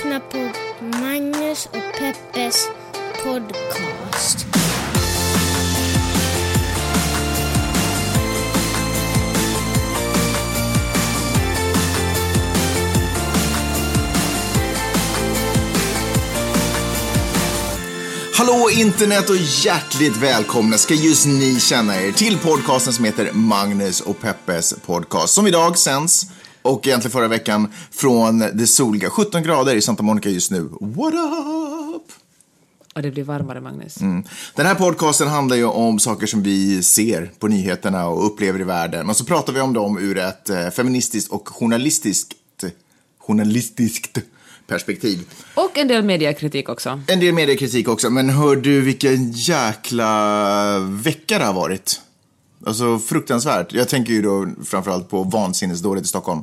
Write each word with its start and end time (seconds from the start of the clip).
lyssnar 0.00 0.20
på 0.20 0.52
Magnus 0.98 1.66
och 1.66 1.98
Peppes 1.98 2.68
podcast. 3.24 4.46
Hallå 18.34 18.70
internet 18.70 19.30
och 19.30 19.36
hjärtligt 19.36 20.16
välkomna 20.16 20.78
ska 20.78 20.94
just 20.94 21.26
ni 21.26 21.60
känna 21.60 22.02
er 22.02 22.12
till 22.12 22.38
podcasten 22.38 22.92
som 22.92 23.04
heter 23.04 23.32
Magnus 23.32 24.00
och 24.00 24.20
Peppes 24.20 24.74
podcast 24.86 25.34
som 25.34 25.46
idag 25.46 25.78
sänds 25.78 26.26
och 26.62 26.86
egentligen 26.86 27.12
förra 27.12 27.28
veckan 27.28 27.72
från 27.90 28.38
det 28.38 28.66
soliga 28.66 29.10
17 29.10 29.42
grader 29.42 29.74
i 29.74 29.82
Santa 29.82 30.02
Monica 30.02 30.28
just 30.28 30.50
nu. 30.50 30.68
What 30.80 31.14
up? 31.14 32.12
Och 32.94 33.02
det 33.02 33.10
blir 33.10 33.24
varmare, 33.24 33.60
Magnus. 33.60 33.94
Den 34.54 34.66
här 34.66 34.74
podcasten 34.74 35.28
handlar 35.28 35.56
ju 35.56 35.64
om 35.64 35.98
saker 35.98 36.26
som 36.26 36.42
vi 36.42 36.82
ser 36.82 37.30
på 37.38 37.48
nyheterna 37.48 38.08
och 38.08 38.26
upplever 38.26 38.60
i 38.60 38.64
världen. 38.64 39.10
Och 39.10 39.16
så 39.16 39.24
pratar 39.24 39.52
vi 39.52 39.60
om 39.60 39.72
dem 39.72 39.98
ur 39.98 40.18
ett 40.18 40.50
eh, 40.50 40.70
feministiskt 40.70 41.32
och 41.32 41.48
journalistiskt, 41.48 42.34
journalistiskt 43.18 44.18
perspektiv. 44.66 45.18
Och 45.54 45.78
en 45.78 45.88
del 45.88 46.02
mediekritik 46.02 46.68
också. 46.68 47.00
En 47.06 47.20
del 47.20 47.34
mediekritik 47.34 47.88
också, 47.88 48.10
men 48.10 48.30
hör 48.30 48.56
du 48.56 48.80
vilken 48.80 49.32
jäkla 49.32 50.78
vecka 50.78 51.38
det 51.38 51.44
har 51.44 51.54
varit? 51.54 52.00
Alltså 52.66 52.98
fruktansvärt. 52.98 53.72
Jag 53.72 53.88
tänker 53.88 54.12
ju 54.12 54.22
då 54.22 54.48
framförallt 54.64 55.08
på 55.08 55.22
vansinnesdådet 55.22 56.04
i 56.04 56.08
Stockholm. 56.08 56.42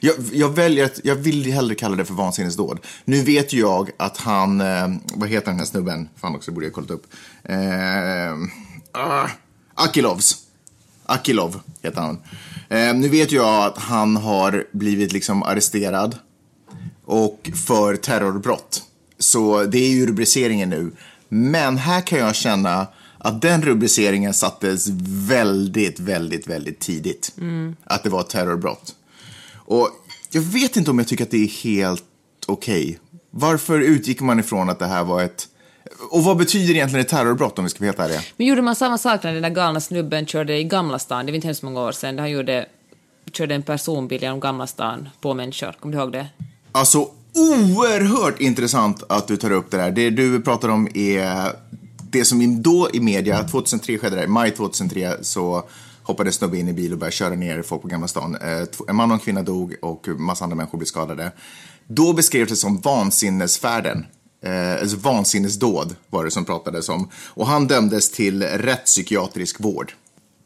Jag, 0.00 0.14
jag 0.32 0.48
väljer 0.48 0.84
att, 0.84 1.00
jag 1.04 1.14
vill 1.14 1.52
hellre 1.52 1.74
kalla 1.74 1.96
det 1.96 2.04
för 2.04 2.14
vansinnesdåd. 2.14 2.80
Nu 3.04 3.22
vet 3.22 3.52
ju 3.52 3.60
jag 3.60 3.90
att 3.96 4.16
han, 4.16 4.60
eh, 4.60 4.88
vad 5.14 5.28
heter 5.28 5.46
den 5.50 5.58
här 5.58 5.66
snubben? 5.66 6.08
Fan 6.16 6.34
också, 6.34 6.52
borde 6.52 6.66
jag 6.66 6.72
kollat 6.72 6.90
upp. 6.90 7.06
Eh, 7.44 7.56
ah, 8.92 9.28
Akilovs. 9.74 10.36
Akilov 11.06 11.60
heter 11.82 12.00
han. 12.00 12.18
Eh, 12.68 12.94
nu 12.94 13.08
vet 13.08 13.32
jag 13.32 13.64
att 13.64 13.78
han 13.78 14.16
har 14.16 14.66
blivit 14.72 15.12
liksom 15.12 15.42
arresterad 15.42 16.18
och 17.04 17.50
för 17.66 17.96
terrorbrott. 17.96 18.82
Så 19.18 19.64
det 19.64 19.78
är 19.78 19.88
ju 19.88 20.06
rubriceringen 20.06 20.70
nu. 20.70 20.92
Men 21.28 21.78
här 21.78 22.00
kan 22.00 22.18
jag 22.18 22.34
känna 22.34 22.86
att 23.18 23.42
den 23.42 23.62
rubriceringen 23.62 24.34
sattes 24.34 24.88
väldigt, 25.28 26.00
väldigt, 26.00 26.46
väldigt 26.46 26.80
tidigt. 26.80 27.32
Att 27.84 28.02
det 28.02 28.10
var 28.10 28.22
terrorbrott. 28.22 28.94
Och 29.66 29.90
jag 30.30 30.42
vet 30.42 30.76
inte 30.76 30.90
om 30.90 30.98
jag 30.98 31.08
tycker 31.08 31.24
att 31.24 31.30
det 31.30 31.44
är 31.44 31.64
helt 31.64 32.04
okej. 32.46 32.98
Varför 33.30 33.80
utgick 33.80 34.20
man 34.20 34.40
ifrån 34.40 34.70
att 34.70 34.78
det 34.78 34.86
här 34.86 35.04
var 35.04 35.22
ett... 35.22 35.48
Och 36.10 36.24
vad 36.24 36.36
betyder 36.36 36.74
egentligen 36.74 37.00
ett 37.04 37.10
terrorbrott 37.10 37.58
om 37.58 37.64
vi 37.64 37.70
ska 37.70 37.84
helt 37.84 37.98
ärliga? 37.98 38.20
Men 38.36 38.46
gjorde 38.46 38.62
man 38.62 38.76
samma 38.76 38.98
sak 38.98 39.22
när 39.22 39.32
den 39.32 39.42
där 39.42 39.50
galna 39.50 39.80
snubben 39.80 40.26
körde 40.26 40.58
i 40.58 40.64
Gamla 40.64 40.98
stan, 40.98 41.26
det 41.26 41.32
var 41.32 41.36
inte 41.36 41.48
hemskt 41.48 41.62
många 41.62 41.80
år 41.80 41.92
sedan, 41.92 42.18
han 42.18 42.30
gjorde, 42.30 42.66
körde 43.32 43.54
en 43.54 43.62
personbil 43.62 44.22
genom 44.22 44.40
Gamla 44.40 44.66
stan 44.66 45.08
på 45.20 45.34
människor, 45.34 45.72
kommer 45.80 45.96
du 45.96 46.02
ihåg 46.02 46.12
det? 46.12 46.26
Alltså 46.72 47.08
oerhört 47.34 48.40
intressant 48.40 49.02
att 49.08 49.28
du 49.28 49.36
tar 49.36 49.50
upp 49.50 49.70
det 49.70 49.76
där. 49.76 49.90
Det 49.90 50.10
du 50.10 50.40
pratar 50.42 50.68
om 50.68 50.88
är 50.94 51.52
det 52.10 52.24
som 52.24 52.62
då 52.62 52.88
i 52.92 53.00
media, 53.00 53.42
2003 53.44 53.98
skedde 53.98 54.16
det, 54.16 54.26
maj 54.26 54.50
2003 54.50 55.24
så 55.24 55.64
hoppade 56.06 56.28
en 56.28 56.32
snubbe 56.32 56.58
in 56.58 56.68
i 56.68 56.72
bil 56.72 56.92
och 56.92 56.98
började 56.98 57.16
köra 57.16 57.34
ner 57.34 57.62
folk 57.62 57.82
på 57.82 57.88
Gamla 57.88 58.08
stan. 58.08 58.36
Eh, 58.36 58.62
en 58.88 58.96
man 58.96 59.10
och 59.10 59.14
en 59.14 59.20
kvinna 59.20 59.42
dog 59.42 59.74
och 59.82 60.08
massa 60.08 60.44
andra 60.44 60.56
människor 60.56 60.78
blev 60.78 60.86
skadade. 60.86 61.32
Då 61.86 62.12
beskrevs 62.12 62.48
det 62.50 62.56
som 62.56 62.80
vansinnesfärden. 62.80 64.06
Eh, 64.44 64.80
alltså 64.80 64.96
vansinnesdåd 64.96 65.96
var 66.10 66.24
det 66.24 66.30
som 66.30 66.44
pratades 66.44 66.88
om. 66.88 67.10
Och 67.26 67.46
han 67.46 67.66
dömdes 67.66 68.10
till 68.10 68.42
rättspsykiatrisk 68.42 69.60
vård. 69.60 69.92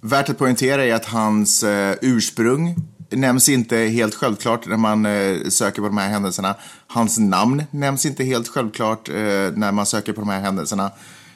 Värt 0.01 0.29
att 0.29 0.39
poängtera 0.39 0.85
är 0.85 0.95
att 0.95 1.05
hans 1.05 1.63
eh, 1.63 1.97
ursprung 2.01 2.75
nämns 3.11 3.49
inte 3.49 3.77
helt 3.77 4.15
självklart 4.15 4.67
när 4.67 4.77
man 4.77 5.07
eh, 5.07 5.49
söker 5.49 5.83
på 5.83 5.89
de 5.89 5.99
här 5.99 6.09
händelserna. 6.09 6.55
Hans 6.87 7.19
namn 7.19 7.65
nämns 7.71 8.07
inte 8.07 8.25
helt 8.25 8.49
självklart 8.49 9.09
eh, 9.09 9.15
när 9.55 9.73
man 9.73 9.87
söker 9.87 10.13
på 10.13 10.21
de 10.21 10.29
här 10.29 10.41
händelserna. 10.41 10.91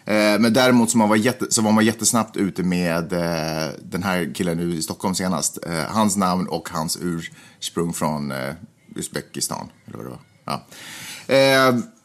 Eh, 0.07 0.39
men 0.41 0.53
däremot 0.53 0.91
så, 0.91 0.99
man 0.99 1.09
var 1.09 1.17
jätte, 1.17 1.47
så 1.51 1.63
var 1.63 1.73
man 1.73 1.85
jättesnabbt 1.85 2.37
ute 2.37 2.63
med 2.63 3.13
eh, 3.13 3.69
den 3.83 4.03
här 4.03 4.35
killen 4.35 4.57
nu 4.59 4.75
i 4.77 4.83
Stockholm 4.83 5.15
senast. 5.15 5.59
Eh, 5.67 5.73
hans 5.89 6.17
namn 6.17 6.47
och 6.49 6.69
hans 6.69 6.99
ursprung 7.03 7.93
från 7.93 8.33
Uzbekistan. 8.97 9.69
Eller 9.87 9.97
vad 9.97 10.07
det 10.07 10.11
var. 10.11 10.19
Ja. 10.45 10.63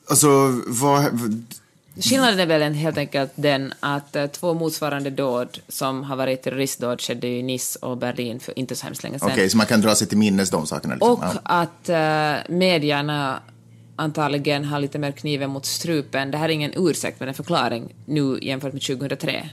Alltså, 0.09 0.27
vad... 0.67 1.05
Skillnaden 2.01 2.39
är 2.39 2.45
väl 2.45 2.61
en- 2.61 2.73
helt 2.73 2.97
enkelt 2.97 3.31
den 3.35 3.73
att 3.79 4.15
två 4.33 4.53
motsvarande 4.53 5.09
dåd 5.09 5.59
som 5.67 6.03
har 6.03 6.15
varit 6.15 6.43
terroristdåd 6.43 7.01
skedde 7.01 7.27
i 7.27 7.43
Nice 7.43 7.79
och 7.81 7.97
Berlin 7.97 8.39
för 8.39 8.59
inte 8.59 8.75
så 8.75 8.85
hemskt 8.85 9.03
länge 9.03 9.19
sedan. 9.19 9.29
Okej, 9.31 9.49
så 9.49 9.57
man 9.57 9.65
kan 9.65 9.81
dra 9.81 9.95
sig 9.95 10.07
till 10.07 10.17
minnes 10.17 10.49
de 10.49 10.67
sakerna? 10.67 10.93
Liksom. 10.93 11.11
Och 11.11 11.19
Ja. 11.23 11.39
att 11.43 11.89
medierna 12.49 13.39
antagligen 13.99 14.65
har 14.65 14.79
lite 14.79 14.99
mer 14.99 15.11
kniven 15.11 15.49
mot 15.49 15.65
strupen. 15.65 16.31
Det 16.31 16.37
här 16.37 16.49
är 16.49 16.53
ingen 16.53 16.73
ursäkt, 16.75 17.19
men 17.19 17.29
en 17.29 17.35
förklaring 17.35 17.95
nu 18.05 18.39
jämfört 18.41 18.73
med 18.73 18.81
2003. 18.81 19.49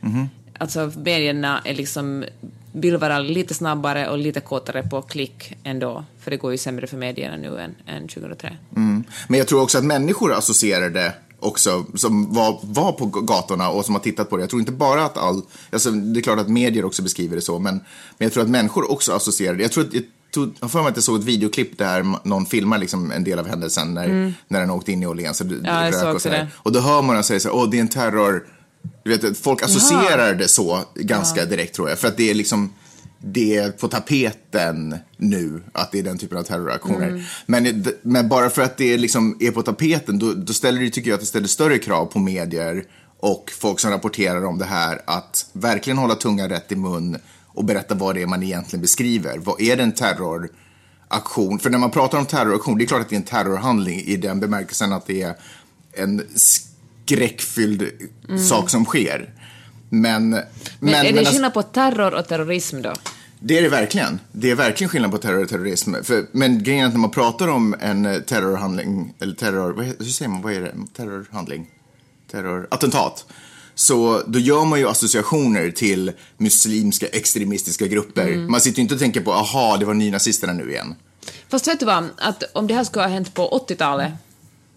Mhm. 0.00 0.28
Alltså, 0.58 0.92
medierna 0.96 1.60
är 1.64 1.74
liksom 1.74 2.24
vill 2.72 2.96
vara 2.96 3.18
lite 3.18 3.54
snabbare 3.54 4.08
och 4.08 4.18
lite 4.18 4.40
kortare 4.40 4.82
på 4.82 5.02
klick 5.02 5.56
ändå, 5.64 6.04
för 6.20 6.30
det 6.30 6.36
går 6.36 6.52
ju 6.52 6.58
sämre 6.58 6.86
för 6.86 6.96
medierna 6.96 7.36
nu 7.36 7.60
än, 7.60 7.74
än 7.86 8.08
2003. 8.08 8.56
Mm. 8.76 9.04
Men 9.28 9.38
jag 9.38 9.48
tror 9.48 9.62
också 9.62 9.78
att 9.78 9.84
människor 9.84 10.32
associerar 10.32 10.90
det 10.90 11.14
också, 11.40 11.84
som 11.94 12.34
var, 12.34 12.58
var 12.62 12.92
på 12.92 13.06
gatorna 13.06 13.70
och 13.70 13.84
som 13.84 13.94
har 13.94 14.02
tittat 14.02 14.30
på 14.30 14.36
det. 14.36 14.42
Jag 14.42 14.50
tror 14.50 14.60
inte 14.60 14.72
bara 14.72 15.04
att 15.04 15.18
all, 15.18 15.42
alltså 15.72 15.90
det 15.90 16.20
är 16.20 16.22
klart 16.22 16.38
att 16.38 16.48
medier 16.48 16.84
också 16.84 17.02
beskriver 17.02 17.36
det 17.36 17.42
så, 17.42 17.58
men, 17.58 17.74
men 17.74 18.26
jag 18.26 18.32
tror 18.32 18.42
att 18.42 18.50
människor 18.50 18.90
också 18.90 19.12
associerar 19.12 19.54
det. 19.54 19.62
Jag 19.62 19.72
tror 19.72 19.84
att, 19.84 19.94
tog, 20.30 20.48
jag 20.48 20.64
har 20.64 20.68
för 20.68 20.78
mig 20.82 20.88
att 20.90 20.96
jag 20.96 21.04
såg 21.04 21.18
ett 21.18 21.24
videoklipp 21.24 21.78
där 21.78 22.04
någon 22.28 22.46
filmar 22.46 22.78
liksom 22.78 23.10
en 23.12 23.24
del 23.24 23.38
av 23.38 23.48
händelsen 23.48 23.94
när, 23.94 24.34
när 24.48 24.60
den 24.60 24.70
åkte 24.70 24.92
in 24.92 25.02
i 25.02 25.06
Åhléns. 25.06 25.40
och 25.40 25.46
det- 25.46 25.54
Mm. 25.54 25.64
Ja, 25.66 25.90
rök 26.06 26.14
och 26.14 26.22
sådär. 26.22 26.48
Och 26.56 26.72
då 26.72 26.80
hör 26.80 27.02
man 27.02 27.18
och 27.18 27.24
säger 27.24 27.40
så 27.40 27.48
här, 27.48 27.56
åh 27.56 27.70
det 27.70 27.76
är 27.76 27.80
en 27.80 27.88
terror. 27.88 28.46
Du 29.04 29.16
vet, 29.16 29.38
folk 29.38 29.62
associerar 29.62 30.34
det 30.34 30.48
så 30.48 30.84
ganska 30.94 31.44
direkt 31.44 31.74
tror 31.74 31.88
jag. 31.88 31.98
För 31.98 32.08
att 32.08 32.16
det 32.16 32.30
är 32.30 32.34
liksom, 32.34 32.72
det 33.24 33.56
är 33.56 33.70
på 33.70 33.88
tapeten 33.88 34.96
nu 35.16 35.62
att 35.72 35.92
det 35.92 35.98
är 35.98 36.02
den 36.02 36.18
typen 36.18 36.38
av 36.38 36.42
terroraktioner. 36.42 37.30
Men, 37.46 37.84
men 38.02 38.28
bara 38.28 38.50
för 38.50 38.62
att 38.62 38.76
det 38.76 38.96
liksom 38.98 39.36
är 39.40 39.50
på 39.50 39.62
tapeten, 39.62 40.18
då, 40.18 40.32
då 40.34 40.52
ställer 40.52 40.80
det, 40.80 40.90
tycker 40.90 41.10
jag 41.10 41.14
att 41.14 41.20
det 41.20 41.26
ställer 41.26 41.48
större 41.48 41.78
krav 41.78 42.06
på 42.06 42.18
medier 42.18 42.84
och 43.20 43.52
folk 43.60 43.80
som 43.80 43.90
rapporterar 43.90 44.44
om 44.44 44.58
det 44.58 44.64
här 44.64 45.00
att 45.06 45.46
verkligen 45.52 45.98
hålla 45.98 46.14
tungan 46.14 46.48
rätt 46.48 46.72
i 46.72 46.76
mun 46.76 47.16
och 47.54 47.64
berätta 47.64 47.94
vad 47.94 48.14
det 48.14 48.22
är 48.22 48.26
man 48.26 48.42
egentligen 48.42 48.80
beskriver. 48.80 49.38
Vad 49.38 49.60
är 49.60 49.76
det 49.76 49.82
en 49.82 49.92
terroraktion? 49.92 51.58
För 51.58 51.70
när 51.70 51.78
man 51.78 51.90
pratar 51.90 52.18
om 52.18 52.26
terroraktion, 52.26 52.78
det 52.78 52.84
är 52.84 52.86
klart 52.86 53.00
att 53.00 53.08
det 53.08 53.14
är 53.14 53.20
en 53.20 53.22
terrorhandling 53.22 54.00
i 54.00 54.16
den 54.16 54.40
bemärkelsen 54.40 54.92
att 54.92 55.06
det 55.06 55.22
är 55.22 55.34
en 55.92 56.26
skräckfylld 56.34 57.90
sak 58.48 58.70
som 58.70 58.84
sker. 58.84 59.34
Men, 59.88 60.30
men, 60.30 60.44
Men, 60.78 61.06
är 61.06 61.12
det 61.12 61.24
skillnad 61.24 61.54
på 61.54 61.62
terror 61.62 62.14
och 62.14 62.28
terrorism 62.28 62.82
då? 62.82 62.92
det 63.40 63.58
är 63.58 63.62
det 63.62 63.68
verkligen. 63.68 64.20
Det 64.32 64.50
är 64.50 64.54
verkligen 64.54 64.88
skillnad 64.88 65.10
på 65.10 65.18
terror 65.18 65.42
och 65.42 65.48
terrorism. 65.48 65.94
För, 66.02 66.26
men 66.32 66.62
grejen 66.62 66.82
är 66.82 66.86
att 66.86 66.92
när 66.92 67.00
man 67.00 67.10
pratar 67.10 67.48
om 67.48 67.74
en 67.80 68.22
terrorhandling, 68.26 69.14
eller 69.20 69.34
terror, 69.34 69.72
vad, 69.72 69.84
hur 69.84 70.04
säger 70.04 70.28
man, 70.28 70.42
vad 70.42 70.52
är 70.52 70.60
det? 70.60 70.74
Terrorhandling? 70.96 71.66
Terror, 72.30 72.68
attentat. 72.70 73.26
Så 73.80 74.22
då 74.26 74.38
gör 74.38 74.64
man 74.64 74.78
ju 74.78 74.88
associationer 74.88 75.70
till 75.70 76.12
muslimska 76.36 77.06
extremistiska 77.06 77.86
grupper. 77.86 78.36
Man 78.36 78.60
sitter 78.60 78.76
ju 78.78 78.82
inte 78.82 78.94
och 78.94 79.00
tänker 79.00 79.20
på, 79.20 79.32
aha, 79.32 79.76
det 79.76 79.84
var 79.84 79.94
nynazisterna 79.94 80.52
nu 80.52 80.70
igen. 80.70 80.94
Fast 81.48 81.68
vet 81.68 81.80
du 81.80 81.86
vad, 81.86 82.08
att 82.18 82.42
om 82.52 82.66
det 82.66 82.74
här 82.74 82.84
skulle 82.84 83.04
ha 83.04 83.10
hänt 83.10 83.34
på 83.34 83.64
80-talet 83.68 84.12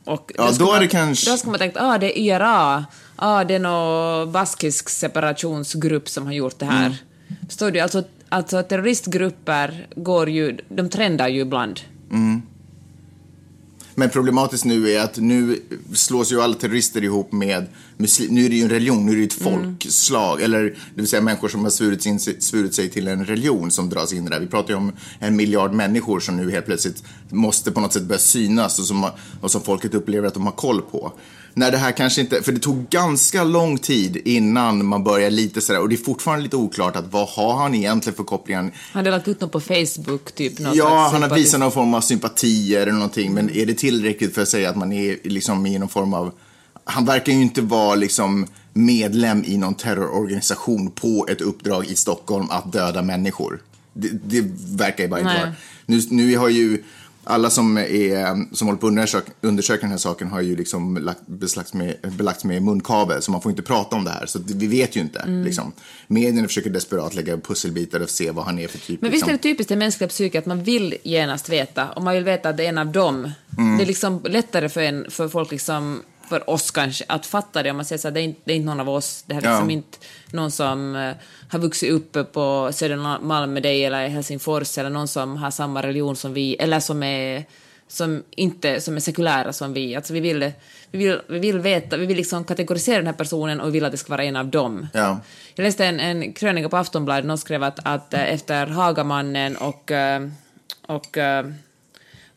och 0.05 0.31
Ja, 0.37 0.51
då 0.59 0.73
är 0.73 0.79
man, 0.79 0.87
kanske- 0.89 1.31
Då 1.31 1.37
skulle 1.37 1.51
man 1.51 1.59
tänkt, 1.59 1.77
ah, 1.79 1.97
det 1.97 2.19
är 2.19 2.21
IRA, 2.21 2.85
ah, 3.15 3.43
det 3.43 3.55
är 3.55 3.59
någon 3.59 4.31
baskisk 4.31 4.89
separationsgrupp 4.89 6.09
som 6.09 6.25
har 6.25 6.33
gjort 6.33 6.59
det 6.59 6.65
här. 6.65 6.85
Mm. 6.85 6.97
Förstår 7.47 7.71
du? 7.71 7.79
Alltså, 7.79 8.03
alltså 8.29 8.63
terroristgrupper 8.63 9.87
går 9.95 10.29
ju, 10.29 10.57
de 10.69 10.89
trendar 10.89 11.27
ju 11.27 11.41
ibland. 11.41 11.79
Men 13.95 14.09
problematiskt 14.09 14.65
nu 14.65 14.91
är 14.91 15.03
att 15.03 15.17
nu 15.17 15.61
slås 15.93 16.31
ju 16.31 16.41
alla 16.41 16.53
terrorister 16.53 17.03
ihop 17.03 17.31
med 17.31 17.67
muslim. 17.97 18.35
Nu 18.35 18.45
är 18.45 18.49
det 18.49 18.55
ju 18.55 18.63
en 18.63 18.69
religion, 18.69 19.05
nu 19.05 19.11
är 19.11 19.15
det 19.15 19.21
ju 19.21 19.27
ett 19.27 19.33
folkslag. 19.33 20.41
Eller 20.41 20.63
det 20.63 20.75
vill 20.95 21.07
säga 21.07 21.21
människor 21.21 21.47
som 21.47 21.63
har 21.63 21.69
svurit, 21.69 22.01
sin, 22.01 22.19
svurit 22.19 22.73
sig 22.73 22.89
till 22.89 23.07
en 23.07 23.25
religion 23.25 23.71
som 23.71 23.89
dras 23.89 24.13
in 24.13 24.21
i 24.21 24.29
det 24.29 24.35
där. 24.35 24.39
Vi 24.39 24.47
pratar 24.47 24.69
ju 24.69 24.75
om 24.75 24.91
en 25.19 25.35
miljard 25.35 25.73
människor 25.73 26.19
som 26.19 26.37
nu 26.37 26.51
helt 26.51 26.65
plötsligt 26.65 27.03
måste 27.29 27.71
på 27.71 27.79
något 27.79 27.93
sätt 27.93 28.03
börja 28.03 28.19
synas 28.19 28.79
och 28.79 28.85
som, 28.85 29.09
och 29.41 29.51
som 29.51 29.61
folket 29.61 29.93
upplever 29.93 30.27
att 30.27 30.33
de 30.33 30.45
har 30.45 30.51
koll 30.51 30.81
på. 30.81 31.13
När 31.53 31.71
det 31.71 31.77
här 31.77 31.91
kanske 31.91 32.21
inte, 32.21 32.41
för 32.41 32.51
det 32.51 32.59
tog 32.59 32.89
ganska 32.89 33.43
lång 33.43 33.77
tid 33.77 34.21
innan 34.25 34.85
man 34.85 35.03
började 35.03 35.35
lite 35.35 35.61
sådär, 35.61 35.79
och 35.79 35.89
det 35.89 35.95
är 35.95 36.03
fortfarande 36.03 36.43
lite 36.43 36.55
oklart 36.55 36.95
att 36.95 37.11
vad 37.11 37.27
har 37.27 37.57
han 37.57 37.75
egentligen 37.75 38.15
för 38.15 38.23
kopplingar? 38.23 38.61
Han 38.61 38.71
hade 38.93 39.11
lagt 39.11 39.27
ut 39.27 39.41
något 39.41 39.51
på 39.51 39.59
Facebook, 39.59 40.31
typ. 40.31 40.59
Någon 40.59 40.75
Ja, 40.75 41.09
han 41.11 41.21
har 41.21 41.29
visat 41.29 41.59
någon 41.59 41.71
form 41.71 41.93
av 41.93 42.01
sympatier 42.01 42.81
eller 42.81 42.91
någonting, 42.91 43.33
men 43.33 43.49
är 43.49 43.65
det 43.65 43.73
tillräckligt 43.73 44.35
för 44.35 44.41
att 44.41 44.49
säga 44.49 44.69
att 44.69 44.75
man 44.75 44.93
är 44.93 45.17
liksom 45.23 45.65
i 45.65 45.79
någon 45.79 45.89
form 45.89 46.13
av... 46.13 46.31
Han 46.83 47.05
verkar 47.05 47.33
ju 47.33 47.41
inte 47.41 47.61
vara 47.61 47.95
liksom 47.95 48.47
medlem 48.73 49.43
i 49.45 49.57
någon 49.57 49.75
terrororganisation 49.75 50.91
på 50.91 51.27
ett 51.29 51.41
uppdrag 51.41 51.85
i 51.85 51.95
Stockholm 51.95 52.47
att 52.49 52.73
döda 52.73 53.01
människor. 53.01 53.61
Det, 53.93 54.09
det 54.23 54.45
verkar 54.77 55.03
ju 55.03 55.09
bara 55.09 55.19
inte 55.19 55.39
vara. 55.39 55.53
Nu, 55.85 56.01
nu 56.09 56.37
har 56.37 56.49
ju 56.49 56.83
alla 57.23 57.49
som, 57.49 57.77
är, 57.77 58.55
som 58.55 58.67
håller 58.67 58.79
på 58.79 58.87
att 58.87 58.91
undersöka, 58.91 59.31
undersöka 59.41 59.81
den 59.81 59.91
här 59.91 59.97
saken 59.97 60.27
har 60.27 60.41
ju 60.41 60.55
liksom 60.55 60.97
lagt, 60.97 61.27
beslagts 61.27 61.73
med, 61.73 61.95
belagts 62.17 62.43
med 62.43 62.61
munkabel, 62.61 63.21
så 63.21 63.31
man 63.31 63.41
får 63.41 63.49
inte 63.49 63.61
prata 63.61 63.95
om 63.95 64.03
det 64.03 64.11
här. 64.11 64.25
Så 64.25 64.39
vi 64.45 64.67
vet 64.67 64.95
ju 64.95 65.01
inte. 65.01 65.19
Mm. 65.19 65.43
Liksom. 65.43 65.71
Medierna 66.07 66.47
försöker 66.47 66.69
desperat 66.69 67.15
lägga 67.15 67.37
pusselbitar 67.37 67.99
och 67.99 68.09
se 68.09 68.31
vad 68.31 68.45
han 68.45 68.59
är 68.59 68.67
för 68.67 68.77
typ. 68.77 69.01
Men 69.01 69.11
visst 69.11 69.21
liksom. 69.21 69.29
är 69.29 69.37
det 69.37 69.43
typiskt 69.43 69.69
det 69.69 69.75
mänskliga 69.75 70.07
psyket 70.07 70.39
att 70.39 70.45
man 70.45 70.63
vill 70.63 70.95
genast 71.03 71.49
veta, 71.49 71.89
och 71.91 72.03
man 72.03 72.13
vill 72.13 72.23
veta 72.23 72.49
att 72.49 72.57
det 72.57 72.65
är 72.65 72.69
en 72.69 72.77
av 72.77 72.91
dem. 72.91 73.31
Det 73.77 73.83
är 73.83 73.87
liksom 73.87 74.21
lättare 74.25 74.69
för, 74.69 74.81
en, 74.81 75.05
för 75.09 75.27
folk, 75.27 75.51
liksom, 75.51 76.01
för 76.29 76.49
oss 76.49 76.71
kanske, 76.71 77.05
att 77.07 77.25
fatta 77.25 77.63
det 77.63 77.69
om 77.71 77.75
man 77.77 77.85
säger 77.85 77.99
så 77.99 78.07
här, 78.07 78.13
det 78.13 78.21
är 78.21 78.23
inte, 78.23 78.41
det 78.43 78.51
är 78.53 78.55
inte 78.55 78.65
någon 78.65 78.79
av 78.79 78.89
oss, 78.89 79.23
det 79.27 79.33
här 79.33 79.41
är 79.41 79.45
Ja. 79.45 79.51
liksom 79.51 79.69
inte 79.69 79.97
någon 80.31 80.51
som 80.51 80.95
eh, 80.95 81.13
har 81.49 81.59
vuxit 81.59 81.91
upp 81.91 82.33
på 82.33 82.69
Södermalm 82.73 83.53
med 83.53 83.63
dig 83.63 83.85
eller 83.85 84.05
i 84.05 84.09
Helsingfors, 84.09 84.77
eller 84.77 84.89
någon 84.89 85.07
som 85.07 85.37
har 85.37 85.51
samma 85.51 85.81
religion 85.83 86.15
som 86.15 86.33
vi, 86.33 86.55
eller 86.55 86.79
som 86.79 87.03
är 87.03 87.45
som 87.87 88.23
inte 88.29 88.81
som 88.81 88.95
är 88.95 88.99
sekulära 88.99 89.53
som 89.53 89.73
vi. 89.73 89.95
Alltså 89.95 90.13
vi, 90.13 90.19
vill, 90.19 90.51
vi, 90.91 90.97
vill, 90.97 91.19
vi 91.29 91.39
vill 91.39 91.59
veta, 91.59 91.97
vi 91.97 92.05
vill 92.05 92.17
liksom 92.17 92.43
kategorisera 92.43 92.97
den 92.97 93.05
här 93.05 93.13
personen 93.13 93.61
och 93.61 93.67
vi 93.67 93.71
vill 93.71 93.85
att 93.85 93.91
det 93.91 93.97
ska 93.97 94.11
vara 94.13 94.23
en 94.23 94.35
av 94.35 94.47
dem. 94.47 94.87
Ja. 94.93 95.19
Jag 95.55 95.63
läste 95.63 95.85
en, 95.85 95.99
en 95.99 96.33
krönika 96.33 96.69
på 96.69 96.77
Aftonbladet, 96.77 97.25
någon 97.25 97.37
skrev 97.37 97.63
att, 97.63 97.79
att 97.83 98.13
eh, 98.13 98.33
efter 98.33 98.67
Hagamannen 98.67 99.55
och, 99.57 99.91
eh, 99.91 100.27
och 100.87 101.17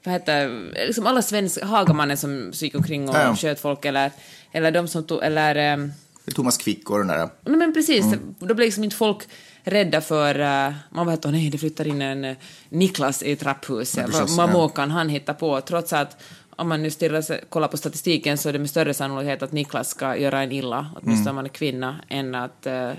vad 0.06 0.12
heter 0.12 0.72
liksom 0.86 1.06
alla 1.06 1.22
svenska, 1.22 1.66
Hagamannen 1.66 2.16
som 2.16 2.50
gick 2.54 2.74
omkring 2.74 3.08
och 3.08 3.14
Ja, 3.16 3.22
ja. 3.22 3.36
sköt 3.36 3.60
folk 3.60 3.84
eller, 3.84 4.10
eller 4.52 4.70
de 4.70 4.88
som 4.88 5.04
tog, 5.04 5.22
eller 5.22 5.56
eh, 5.78 5.88
Thomas 6.34 6.56
Quick 6.56 6.90
och 6.90 6.98
den 6.98 7.06
där. 7.06 7.28
Nej, 7.44 7.56
men 7.56 7.72
precis, 7.74 8.04
Mm. 8.04 8.34
då 8.38 8.54
blev 8.54 8.66
liksom 8.66 8.84
inte 8.84 8.96
folk 8.96 9.18
rädda 9.64 10.00
för... 10.00 10.40
Uh, 10.40 10.74
man 10.90 11.06
var 11.06 11.10
helt 11.10 11.24
nej, 11.24 11.50
det 11.50 11.58
flyttar 11.58 11.86
in 11.86 12.02
en 12.02 12.24
eh, 12.24 12.36
Niklas 12.68 13.22
i 13.22 13.36
trapphuset. 13.36 14.10
Vad 14.12 14.48
ja. 14.48 14.52
må 14.52 14.68
kan 14.68 14.90
han 14.90 15.08
hitta 15.08 15.34
på? 15.34 15.60
Trots 15.60 15.92
att 15.92 16.22
om 16.56 16.68
man 16.68 16.82
nu 16.82 16.90
stirrar 16.90 17.22
sig, 17.22 17.44
kollar 17.48 17.68
på 17.68 17.76
statistiken 17.76 18.38
så 18.38 18.48
är 18.48 18.52
det 18.52 18.58
med 18.58 18.70
större 18.70 18.94
sannolikhet 18.94 19.42
att 19.42 19.52
Niklas 19.52 19.88
ska 19.88 20.16
göra 20.16 20.42
en 20.42 20.52
illa, 20.52 20.86
åtminstone 20.94 21.20
Mm. 21.20 21.28
om 21.28 21.34
man 21.34 21.44
är 21.44 21.48
kvinna, 21.48 21.96
än 22.08 22.34
att 22.34 22.66
eh, 22.66 22.90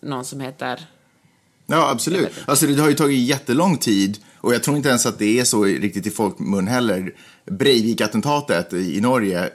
någon 0.00 0.24
som 0.24 0.40
heter... 0.40 0.80
Ja, 1.66 1.90
absolut. 1.90 2.32
Alltså, 2.46 2.66
det 2.66 2.80
har 2.80 2.88
ju 2.88 2.94
tagit 2.94 3.28
jättelång 3.28 3.76
tid 3.78 4.18
och 4.40 4.54
jag 4.54 4.62
tror 4.62 4.76
inte 4.76 4.88
ens 4.88 5.06
att 5.06 5.18
det 5.18 5.40
är 5.40 5.44
så 5.44 5.64
riktigt 5.64 6.06
i 6.06 6.10
folkmun 6.10 6.68
heller. 6.68 7.14
Breivik-attentatet 7.50 8.72
i 8.72 9.00
Norge 9.00 9.50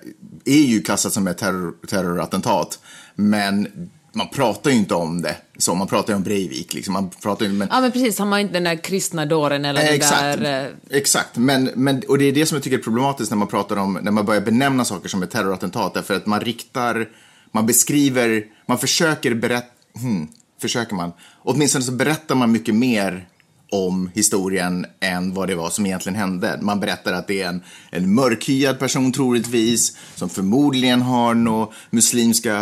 är 0.45 0.61
ju 0.61 0.81
klassat 0.81 1.13
som 1.13 1.27
ett 1.27 1.37
terror, 1.37 1.73
terrorattentat, 1.87 2.79
men 3.15 3.67
man 4.15 4.27
pratar 4.29 4.71
ju 4.71 4.77
inte 4.77 4.95
om 4.95 5.21
det 5.21 5.35
så. 5.57 5.75
Man 5.75 5.87
pratar 5.87 6.13
ju 6.13 6.17
om 6.17 6.23
Breivik, 6.23 6.73
liksom. 6.73 6.93
Man 6.93 7.09
pratar 7.09 7.45
ju, 7.45 7.51
men, 7.53 7.67
Ja, 7.71 7.81
men 7.81 7.91
precis, 7.91 8.19
han 8.19 8.29
var 8.29 8.37
inte 8.37 8.53
den 8.53 8.63
där 8.63 8.83
kristna 8.83 9.25
dåren 9.25 9.65
eller 9.65 9.81
Eh, 9.81 9.85
den 9.85 9.95
Exakt, 9.95 10.21
där... 10.21 10.65
eh, 10.65 10.97
exakt. 10.97 11.37
Men, 11.37 11.69
men, 11.75 12.01
och 12.07 12.17
det 12.17 12.25
är 12.25 12.31
det 12.31 12.45
som 12.45 12.55
jag 12.55 12.63
tycker 12.63 12.77
är 12.77 12.81
problematiskt 12.81 13.31
när 13.31 13.37
man 13.37 13.47
pratar 13.47 13.75
om, 13.75 13.99
när 14.01 14.11
man 14.11 14.25
börjar 14.25 14.41
benämna 14.41 14.85
saker 14.85 15.09
som 15.09 15.23
ett 15.23 15.31
terrorattentat, 15.31 15.93
därför 15.93 16.13
att 16.13 16.25
man 16.25 16.41
riktar, 16.41 17.09
man 17.51 17.65
beskriver, 17.65 18.45
man 18.65 18.77
försöker 18.77 19.33
berätta, 19.33 19.67
hmm, 20.01 20.27
försöker 20.61 20.95
man, 20.95 21.11
åtminstone 21.43 21.83
så 21.83 21.91
berättar 21.91 22.35
man 22.35 22.51
mycket 22.51 22.75
mer 22.75 23.27
om 23.73 24.09
historien 24.13 24.85
än 24.99 25.33
vad 25.33 25.47
det 25.47 25.55
var 25.55 25.69
som 25.69 25.85
egentligen 25.85 26.15
hände. 26.15 26.59
Man 26.61 26.79
berättar 26.79 27.13
att 27.13 27.27
det 27.27 27.41
är 27.41 27.49
en, 27.49 27.61
en 27.91 28.13
mörkhyad 28.13 28.79
person 28.79 29.11
troligtvis, 29.11 29.97
som 30.15 30.29
förmodligen 30.29 31.01
har 31.01 31.33
några 31.33 31.67
muslimska 31.89 32.55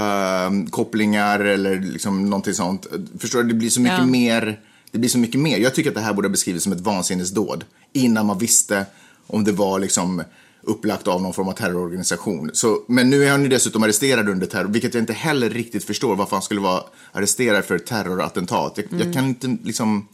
um, 0.48 0.68
kopplingar 0.68 1.40
eller 1.40 1.80
liksom 1.80 2.30
någonting 2.30 2.54
sånt. 2.54 2.88
Förstår 3.20 3.44
du? 3.44 3.48
Det 3.50 3.54
blir 3.56 3.70
så 3.70 3.82
mycket 3.82 3.98
Ja. 3.98 4.06
mer 4.06 4.60
det 4.92 5.00
blir 5.00 5.10
så 5.10 5.18
mycket 5.18 5.40
mer. 5.40 5.58
Jag 5.58 5.76
tycker 5.76 5.90
att 5.90 5.96
det 5.96 6.02
här 6.02 6.14
borde 6.14 6.28
ha 6.28 6.32
beskrivits 6.32 6.64
som 6.64 6.74
ett 6.74 6.82
vansinnesdåd 6.82 7.66
innan 7.94 8.26
man 8.26 8.38
visste 8.38 8.86
om 9.28 9.44
det 9.44 9.52
var 9.52 9.80
liksom 9.80 10.24
upplagt 10.64 11.08
av 11.08 11.22
någon 11.22 11.34
form 11.34 11.48
av 11.48 11.54
terrororganisation. 11.54 12.50
Så, 12.54 12.84
men 12.88 13.10
nu 13.10 13.24
är 13.26 13.32
han 13.32 13.42
ju 13.42 13.48
dessutom 13.48 13.84
arresterad 13.84 14.30
under 14.30 14.48
terror, 14.48 14.68
vilket 14.68 14.94
jag 14.94 15.02
inte 15.02 15.14
heller 15.14 15.50
riktigt 15.50 15.84
förstår 15.84 16.16
varför 16.16 16.36
han 16.36 16.44
skulle 16.44 16.62
vara 16.62 16.84
arresterad 17.12 17.66
för 17.66 17.80
terrorattentat. 17.80 18.74
Jag, 18.78 19.02
jag 19.02 19.14
kan 19.14 19.26
inte 19.26 19.58
liksom... 19.64 20.08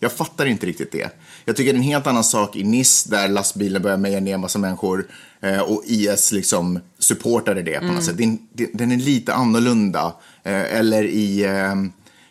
Jag 0.00 0.12
fattar 0.12 0.46
inte 0.46 0.66
riktigt 0.66 0.92
det. 0.92 1.10
Jag 1.44 1.56
tycker 1.56 1.72
det 1.72 1.76
är 1.76 1.78
en 1.78 1.82
helt 1.84 2.06
annan 2.06 2.24
sak 2.24 2.56
i 2.56 2.64
Nice 2.64 3.10
där 3.10 3.28
lastbilen 3.28 3.82
börjar 3.82 3.96
meja 3.96 4.20
ner 4.20 4.34
en 4.34 4.40
massa 4.40 4.58
människor 4.58 5.06
eh, 5.40 5.60
och 5.60 5.82
IS 5.86 6.32
liksom 6.32 6.80
supportade 6.98 7.62
det 7.62 7.78
på 7.80 7.84
något 7.86 8.04
sätt. 8.04 8.18
Den, 8.18 8.38
den- 8.72 8.92
är 8.92 8.96
lite 8.96 9.34
annorlunda. 9.34 10.14
Eh, 10.42 10.74
eller 10.78 11.04
i, 11.04 11.44
eh, 11.44 11.74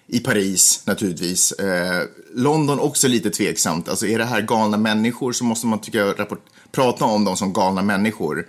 i 0.08 0.19
Paris 0.19 0.81
naturligtvis. 0.86 1.52
Eh, 1.52 2.04
London 2.34 2.80
också 2.80 3.08
lite 3.08 3.30
tveksamt. 3.30 3.90
Alltså 3.90 4.08
är 4.08 4.18
det 4.18 4.25
här 4.25 4.42
galna 4.42 4.78
människor 4.78 5.31
så 5.31 5.44
måste 5.44 5.68
man 5.68 5.81
tycka 5.81 6.06
rapport, 6.06 6.46
prata 6.72 7.06
om 7.06 7.25
dem 7.25 7.38
som 7.38 7.54
galna 7.54 7.81
människor 7.81 8.48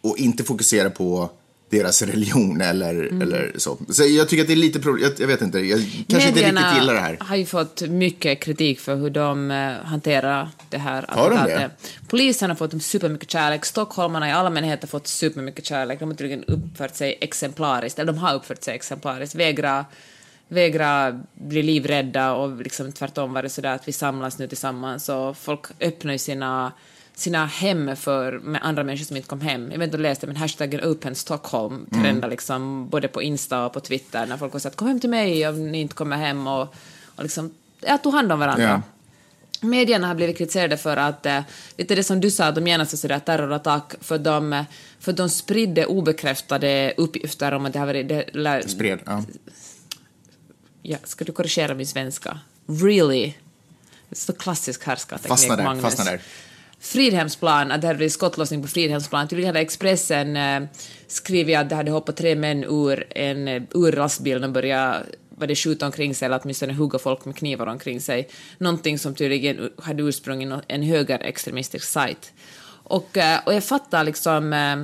och 0.00 0.18
inte 0.18 0.44
fokusera 0.44 0.90
på 0.90 1.30
deras 1.72 2.02
religion 2.02 2.60
eller, 2.60 2.94
Mm. 2.94 3.22
eller 3.22 3.52
så. 3.56 3.78
Så 3.88 4.02
jag 4.04 4.28
tycker 4.28 4.42
att 4.42 4.46
det 4.46 4.54
är 4.54 4.56
lite 4.56 4.80
problem, 4.80 5.04
jag, 5.04 5.20
jag 5.20 5.26
vet 5.26 5.42
inte, 5.42 5.58
jag 5.58 5.80
kanske 6.08 6.28
inte 6.28 6.40
riktigt 6.40 6.74
gillar 6.80 6.94
det 6.94 7.00
här. 7.00 7.16
har 7.20 7.36
ju 7.36 7.46
fått 7.46 7.80
mycket 7.82 8.40
kritik 8.40 8.80
för 8.80 8.96
hur 8.96 9.10
de 9.10 9.50
eh, 9.50 9.72
hanterar 9.84 10.48
det 10.70 10.78
här 10.78 11.04
Har 11.08 11.30
de 11.30 11.36
det? 11.36 11.42
attentatet. 11.42 11.92
Polisen 12.08 12.50
har 12.50 12.56
fått 12.56 12.82
supermycket 12.82 13.30
kärlek, 13.30 13.64
stockholmarna 13.64 14.28
i 14.28 14.32
allmänhet 14.32 14.82
har 14.82 14.88
fått 14.88 15.06
supermycket 15.06 15.64
kärlek. 15.66 15.98
De 16.00 16.08
har 16.08 16.14
tydligen 16.16 16.44
uppfört 16.44 16.96
sig 16.96 17.18
exemplariskt, 17.20 17.98
eller 17.98 18.12
de 18.12 18.18
har 18.18 18.34
uppfört 18.34 18.62
sig 18.64 18.74
exemplariskt, 18.74 19.34
vägra 19.34 19.84
vägra 20.48 21.20
bli 21.34 21.62
livrädda 21.62 22.32
och 22.34 22.56
liksom 22.62 22.92
tvärtom 22.92 23.32
var 23.32 23.42
det 23.42 23.48
sådär 23.48 23.74
att 23.74 23.88
vi 23.88 23.92
samlas 23.92 24.38
nu 24.38 24.48
tillsammans 24.48 25.08
och 25.08 25.36
folk 25.36 25.60
öppnar 25.80 26.12
ju 26.12 26.18
sina 26.18 26.72
sina 27.14 27.46
hem 27.46 27.96
för 27.96 28.42
andra 28.62 28.84
människor 28.84 29.04
som 29.04 29.16
inte 29.16 29.28
kom 29.28 29.40
hem. 29.40 29.70
Jag 29.70 29.78
vet 29.78 29.86
inte 29.86 29.96
om 29.96 30.02
du 30.02 30.08
läste 30.08 30.26
men 30.26 30.36
hashtaggen 30.36 30.80
Open 30.84 31.14
Stockholm 31.14 31.86
Mm. 31.92 32.02
trendar 32.04 32.28
liksom 32.30 32.88
både 32.88 33.08
på 33.08 33.22
Insta 33.22 33.66
och 33.66 33.72
på 33.72 33.80
Twitter 33.80 34.26
när 34.26 34.36
folk 34.36 34.52
har 34.52 34.60
sagt 34.60 34.76
kom 34.76 34.88
hem 34.88 35.00
till 35.00 35.10
mig 35.10 35.48
om 35.48 35.70
ni 35.72 35.80
inte 35.80 35.94
kommer 35.94 36.16
hem 36.16 36.46
och, 36.46 36.74
och 37.16 37.22
liksom 37.22 37.54
ja, 37.80 37.98
tog 37.98 38.12
hand 38.14 38.32
om 38.32 38.38
varandra. 38.38 38.64
Ja. 38.64 38.82
Medierna 39.68 40.06
har 40.06 40.14
blivit 40.14 40.38
kritiserade 40.38 40.76
för 40.76 40.96
att, 40.96 41.26
eh, 41.26 41.40
lite 41.76 41.94
det 41.94 42.04
som 42.04 42.20
du 42.20 42.30
sa, 42.30 42.50
de 42.50 42.66
genast 42.66 42.98
sådär 42.98 43.18
terrorattack 43.18 43.94
för 44.00 44.18
de, 44.18 44.64
för 45.00 45.12
de 45.12 45.28
spridde 45.28 45.86
obekräftade 45.86 46.94
uppgifter 46.96 47.52
om 47.52 47.66
att 47.66 47.72
det 47.72 47.78
har 47.78 47.86
varit... 47.86 48.08
Det, 48.08 48.24
lär, 48.34 48.62
Spred, 48.62 48.98
ja. 49.06 49.24
ja, 50.82 50.96
ska 51.04 51.24
du 51.24 51.32
korrigera 51.32 51.74
min 51.74 51.86
svenska? 51.86 52.38
Really? 52.66 53.34
Det 54.08 54.14
är 54.14 54.16
så 54.16 54.32
klassisk 54.32 54.84
härskarteknik, 54.86 55.48
Magnus. 55.48 55.82
fastna 55.82 56.04
där. 56.04 56.20
Fridhemsplan, 56.82 57.70
att 57.70 57.80
det 57.80 57.86
hade 57.86 57.96
blivit 57.96 58.12
skottlossning 58.12 58.62
på 58.62 58.68
Fridhemsplan. 58.68 59.28
Tydligen 59.28 59.48
hade 59.48 59.60
Expressen 59.60 60.36
eh, 60.36 60.62
skrivit 61.06 61.58
att 61.58 61.68
det 61.68 61.74
hade 61.74 61.90
hoppat 61.90 62.16
tre 62.16 62.34
män 62.34 62.64
ur 62.64 63.06
en 63.10 63.48
eh, 63.48 63.62
ur 63.74 63.92
lastbilen 63.92 64.44
och 64.44 64.50
börjat 64.50 64.96
var 65.28 65.46
det 65.46 65.56
skjuta 65.56 65.86
omkring 65.86 66.14
sig 66.14 66.26
eller 66.26 66.40
åtminstone 66.42 66.72
hugga 66.72 66.98
folk 66.98 67.24
med 67.24 67.36
knivar 67.36 67.66
omkring 67.66 68.00
sig. 68.00 68.28
Någonting 68.58 68.98
som 68.98 69.14
tydligen 69.14 69.70
hade 69.78 70.02
ursprung 70.02 70.42
i 70.42 70.60
en 70.68 70.82
högerextremistisk 70.82 71.88
sajt. 71.88 72.32
Och, 72.84 73.16
eh, 73.16 73.40
och 73.46 73.54
jag 73.54 73.64
fattar 73.64 74.04
liksom 74.04 74.52
eh, 74.52 74.76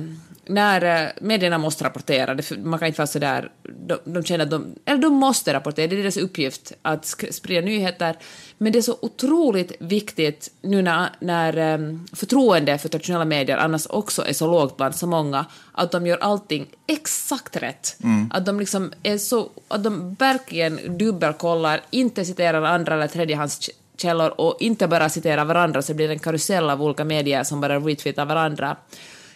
när 0.49 1.05
eh, 1.05 1.09
medierna 1.21 1.57
måste 1.57 1.83
rapportera, 1.83 2.37
man 2.63 2.79
kan 2.79 2.87
inte 2.87 2.97
vara 2.97 3.07
så 3.07 3.19
där, 3.19 3.51
de, 3.63 3.97
de 4.03 4.23
känner 4.23 4.43
att 4.43 4.51
de, 4.51 4.75
eller 4.85 5.01
de 5.01 5.13
måste 5.13 5.53
rapportera, 5.53 5.87
det 5.87 5.95
är 5.95 6.01
deras 6.01 6.17
uppgift 6.17 6.73
att 6.81 7.05
sprida 7.31 7.65
nyheter, 7.65 8.15
men 8.57 8.71
det 8.71 8.79
är 8.79 8.83
så 8.83 8.97
otroligt 9.01 9.71
viktigt 9.79 10.51
nu 10.61 10.81
när, 10.81 11.09
när 11.19 11.75
um, 11.75 12.07
förtroende 12.13 12.77
för 12.77 12.89
traditionella 12.89 13.25
medier 13.25 13.57
annars 13.57 13.87
också 13.89 14.25
är 14.25 14.33
så 14.33 14.47
lågt 14.51 14.77
bland 14.77 14.95
så 14.95 15.07
många, 15.07 15.45
att 15.71 15.91
de 15.91 16.07
gör 16.07 16.17
allting 16.17 16.67
exakt 16.87 17.55
rätt. 17.55 17.97
Att 18.31 18.45
de 18.45 18.59
liksom 18.59 18.91
är 19.03 19.17
så, 19.17 19.49
att 19.67 19.83
de 19.83 20.13
verkligen 20.13 20.97
dubbelkollar, 20.97 21.81
inte 21.89 22.25
citerar 22.25 22.61
andra 22.61 22.95
eller 22.95 23.07
tredjehandskällor 23.07 24.41
och 24.41 24.57
inte 24.59 24.87
bara 24.87 25.09
citerar 25.09 25.45
varandra 25.45 25.81
så 25.81 25.91
det 25.91 25.95
blir 25.95 26.09
en 26.09 26.19
karusell 26.19 26.69
av 26.69 26.83
olika 26.83 27.05
medier 27.05 27.43
som 27.43 27.61
bara 27.61 27.79
retweetar 27.79 28.25
varandra. 28.25 28.77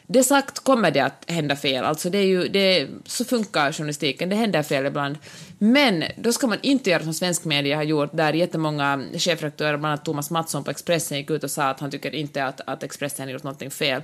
Det 0.08 0.24
sagt 0.24 0.60
kommer 0.60 0.92
det 0.92 1.00
att 1.00 1.24
hända 1.28 1.56
fel, 1.56 1.86
alltså 1.86 2.10
det 2.10 2.18
är 2.18 2.26
ju, 2.26 2.48
det, 2.48 2.88
så 3.06 3.26
funkar 3.26 3.72
journalistiken, 3.72 4.30
det 4.30 4.36
händer 4.36 4.64
fel 4.64 4.86
ibland. 4.86 5.18
Men 5.58 6.04
då 6.18 6.34
ska 6.34 6.48
man 6.48 6.58
inte 6.62 6.90
göra 6.90 7.04
som 7.04 7.14
svensk 7.14 7.46
media 7.46 7.76
har 7.76 7.84
gjort, 7.84 8.10
där 8.14 8.34
jättemånga 8.34 9.04
chefredaktörer, 9.14 9.78
bland 9.78 9.86
annat 9.86 10.06
Thomas 10.06 10.32
Mattsson 10.32 10.64
på 10.64 10.72
Expressen, 10.72 11.18
gick 11.18 11.32
ut 11.32 11.44
och 11.44 11.52
sa 11.52 11.64
att 11.64 11.80
han 11.80 11.92
tycker 11.92 12.16
inte 12.16 12.46
att, 12.46 12.62
att 12.66 12.84
Expressen 12.84 13.28
har 13.28 13.34
gjort 13.34 13.44
någonting 13.44 13.72
fel. 13.72 14.02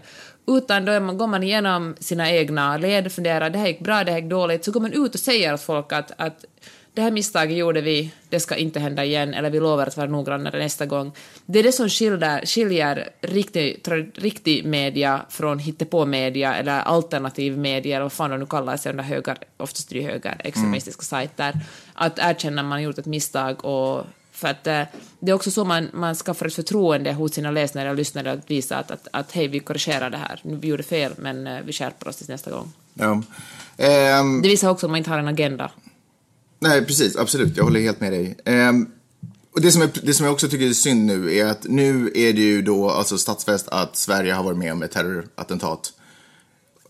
Utan 0.47 0.85
då 0.85 0.99
man, 0.99 1.17
går 1.17 1.27
man 1.27 1.43
igenom 1.43 1.95
sina 1.99 2.31
egna 2.31 2.77
led, 2.77 3.11
funderar, 3.11 3.49
det 3.49 3.59
här 3.59 3.67
gick 3.67 3.79
bra, 3.79 4.03
det 4.03 4.11
här 4.11 4.19
gick 4.19 4.29
dåligt, 4.29 4.65
så 4.65 4.71
går 4.71 4.81
man 4.81 4.93
ut 4.93 5.13
och 5.13 5.19
säger 5.19 5.53
åt 5.53 5.61
folk 5.61 5.93
att, 5.93 6.11
att 6.17 6.45
det 6.93 7.01
här 7.01 7.11
misstaget 7.11 7.57
gjorde 7.57 7.81
vi, 7.81 8.11
det 8.29 8.39
ska 8.39 8.55
inte 8.55 8.79
hända 8.79 9.05
igen, 9.05 9.33
eller 9.33 9.49
vi 9.49 9.59
lovar 9.59 9.87
att 9.87 9.97
vara 9.97 10.07
noggrannare 10.07 10.59
nästa 10.59 10.85
gång. 10.85 11.11
Det 11.45 11.59
är 11.59 11.63
det 11.63 11.71
som 11.71 11.89
skiljer, 11.89 12.45
skiljer 12.45 13.09
riktig, 13.21 13.83
riktig 14.15 14.65
media 14.65 15.21
från 15.29 15.59
hittepå-media 15.59 16.55
eller 16.55 16.81
alternativ 16.81 17.57
media, 17.57 17.95
eller 17.95 18.03
vad 18.03 18.13
fan 18.13 18.29
de 18.29 18.39
nu 18.39 18.45
kallar 18.45 18.77
sig, 18.77 18.93
de 18.93 19.03
höger, 19.03 19.37
oftast 19.57 19.91
är 19.91 19.95
det 19.95 20.01
höger 20.01 20.41
extremistiska 20.43 21.15
mm. 21.15 21.27
sajter, 21.27 21.59
att 21.93 22.19
erkänna 22.19 22.61
att 22.61 22.67
man 22.67 22.83
gjort 22.83 22.97
ett 22.97 23.05
misstag 23.05 23.65
och 23.65 24.05
för 24.31 24.47
att 24.47 24.67
eh, 24.67 24.81
det 25.19 25.31
är 25.31 25.35
också 25.35 25.51
så 25.51 25.65
man, 25.65 25.89
man 25.93 26.15
skaffar 26.15 26.45
ett 26.45 26.53
förtroende 26.53 27.13
hos 27.13 27.33
sina 27.33 27.51
läsare 27.51 27.89
och 27.89 27.95
lyssnare 27.95 28.31
att 28.31 28.51
visa 28.51 28.77
att, 28.77 28.91
att, 28.91 29.07
att 29.11 29.31
hej, 29.31 29.47
vi 29.47 29.59
korrigerar 29.59 30.09
det 30.09 30.17
här, 30.17 30.39
vi 30.43 30.67
gjorde 30.67 30.83
fel, 30.83 31.11
men 31.17 31.47
eh, 31.47 31.59
vi 31.65 31.73
skärper 31.73 32.07
oss 32.07 32.17
till 32.17 32.29
nästa 32.29 32.51
gång. 32.51 32.71
Ja. 32.93 33.21
Um, 34.19 34.41
det 34.41 34.49
visar 34.49 34.69
också 34.69 34.85
att 34.85 34.91
man 34.91 34.97
inte 34.97 35.09
har 35.09 35.19
en 35.19 35.27
agenda. 35.27 35.71
Nej, 36.59 36.85
precis. 36.85 37.15
Absolut. 37.15 37.57
Jag 37.57 37.63
håller 37.63 37.79
helt 37.79 38.01
med 38.01 38.11
dig. 38.11 38.37
Um, 38.45 38.91
och 39.51 39.61
det 39.61 39.71
som, 39.71 39.81
är, 39.81 39.89
det 40.03 40.13
som 40.13 40.25
jag 40.25 40.33
också 40.33 40.47
tycker 40.49 40.69
är 40.69 40.73
synd 40.73 41.05
nu 41.05 41.35
är 41.35 41.45
att 41.45 41.63
nu 41.63 42.11
är 42.15 42.33
det 42.33 42.41
ju 42.41 42.61
då 42.61 42.89
alltså 42.89 43.17
statsfäst 43.17 43.67
att 43.67 43.95
Sverige 43.95 44.33
har 44.33 44.43
varit 44.43 44.57
med 44.57 44.73
om 44.73 44.83
ett 44.83 44.91
terrorattentat. 44.91 45.93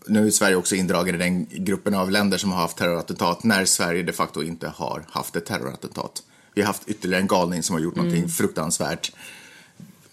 Nu 0.06 0.26
är 0.26 0.30
Sverige 0.30 0.56
också 0.56 0.74
indragen 0.74 1.14
i 1.14 1.18
den 1.18 1.46
gruppen 1.50 1.94
av 1.94 2.10
länder 2.10 2.38
som 2.38 2.52
har 2.52 2.60
haft 2.60 2.76
terrorattentat 2.76 3.44
när 3.44 3.64
Sverige 3.64 4.02
de 4.02 4.12
facto 4.12 4.42
inte 4.42 4.68
har 4.68 5.04
haft 5.10 5.36
ett 5.36 5.46
terrorattentat. 5.46 6.22
Vi 6.54 6.62
har 6.62 6.66
haft 6.66 6.88
ytterligare 6.88 7.22
en 7.22 7.28
galning 7.28 7.62
som 7.62 7.74
har 7.74 7.80
gjort 7.80 7.96
mm. 7.96 8.06
någonting 8.06 8.30
fruktansvärt. 8.30 9.12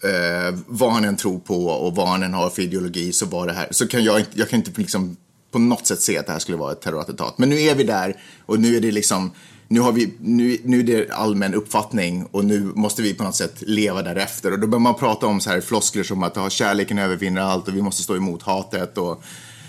Uh, 0.04 0.58
vad 0.66 0.92
han 0.92 1.04
än 1.04 1.16
tror 1.16 1.38
på 1.38 1.66
och 1.66 1.96
vad 1.96 2.08
han 2.08 2.22
än 2.22 2.34
har 2.34 2.50
för 2.50 2.62
ideologi 2.62 3.12
så 3.12 3.26
var 3.26 3.46
det 3.46 3.52
här, 3.52 3.68
så 3.70 3.88
kan 3.88 4.04
jag 4.04 4.18
inte, 4.18 4.30
jag 4.34 4.48
kan 4.48 4.58
inte 4.58 4.80
liksom 4.80 5.16
på 5.50 5.58
något 5.58 5.86
sätt 5.86 6.00
se 6.00 6.18
att 6.18 6.26
det 6.26 6.32
här 6.32 6.38
skulle 6.38 6.58
vara 6.58 6.72
ett 6.72 6.80
terrorattentat. 6.80 7.38
Men 7.38 7.48
nu 7.48 7.60
är 7.60 7.74
vi 7.74 7.84
där 7.84 8.16
och 8.46 8.60
nu 8.60 8.76
är 8.76 8.80
det 8.80 8.90
liksom, 8.90 9.30
nu, 9.68 9.80
har 9.80 9.92
vi, 9.92 10.14
nu, 10.20 10.58
nu 10.64 10.80
är 10.80 10.82
det 10.82 11.10
allmän 11.10 11.54
uppfattning 11.54 12.26
och 12.30 12.44
nu 12.44 12.60
måste 12.60 13.02
vi 13.02 13.14
på 13.14 13.24
något 13.24 13.36
sätt 13.36 13.62
leva 13.66 14.02
därefter. 14.02 14.52
Och 14.52 14.58
då 14.58 14.66
börjar 14.66 14.80
man 14.80 14.94
prata 14.94 15.26
om 15.26 15.40
så 15.40 15.50
här 15.50 15.60
floskler 15.60 16.02
som 16.02 16.22
att 16.22 16.36
ha 16.36 16.50
kärleken 16.50 16.98
övervinner 16.98 17.40
allt 17.40 17.68
och 17.68 17.76
vi 17.76 17.82
måste 17.82 18.02
stå 18.02 18.16
emot 18.16 18.42
hatet. 18.42 18.98
Och, 18.98 19.22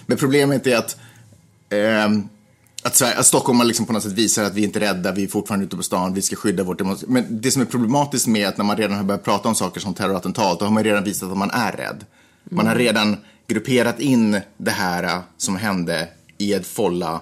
men 0.06 0.18
problemet 0.18 0.68
är 0.68 0.78
att, 0.78 0.98
eh, 1.70 2.06
att, 2.84 2.96
Sverige, 2.96 3.18
att 3.18 3.26
Stockholm 3.26 3.62
liksom 3.68 3.86
på 3.86 3.94
något 3.94 4.04
sätt 4.04 4.12
visar 4.12 4.44
att 4.44 4.54
vi 4.54 4.64
inte 4.64 4.80
är 4.80 4.82
rädda, 4.82 5.12
vi 5.12 5.24
är 5.24 5.28
fortfarande 5.28 5.66
ute 5.66 5.78
på 5.78 5.84
stan, 5.84 6.14
vi 6.14 6.22
ska 6.22 6.36
skydda 6.36 6.64
vårt 6.64 7.08
Men 7.08 7.42
det 7.42 7.52
som 7.52 7.62
är 7.62 7.66
problematiskt 7.66 8.28
med 8.28 8.48
att 8.48 8.58
när 8.58 8.66
man 8.66 8.78
redan 8.78 8.98
har 8.98 9.04
börjat 9.04 9.24
prata 9.24 9.50
om 9.50 9.56
saker 9.56 9.80
som 9.80 9.94
terrorattentat, 9.94 10.60
då 10.60 10.66
har 10.66 10.72
man 10.72 10.84
redan 10.84 11.04
visat 11.04 11.32
att 11.32 11.38
man 11.38 11.52
är 11.52 11.72
rädd. 11.72 12.06
Man 12.44 12.68
har 12.68 12.76
redan 12.76 13.18
grupperat 13.50 14.00
in 14.00 14.42
det 14.58 14.72
här 14.72 15.04
äh, 15.04 15.20
som 15.38 15.56
hände 15.56 16.08
i 16.38 16.54
ett 16.54 16.68
folla 16.68 17.22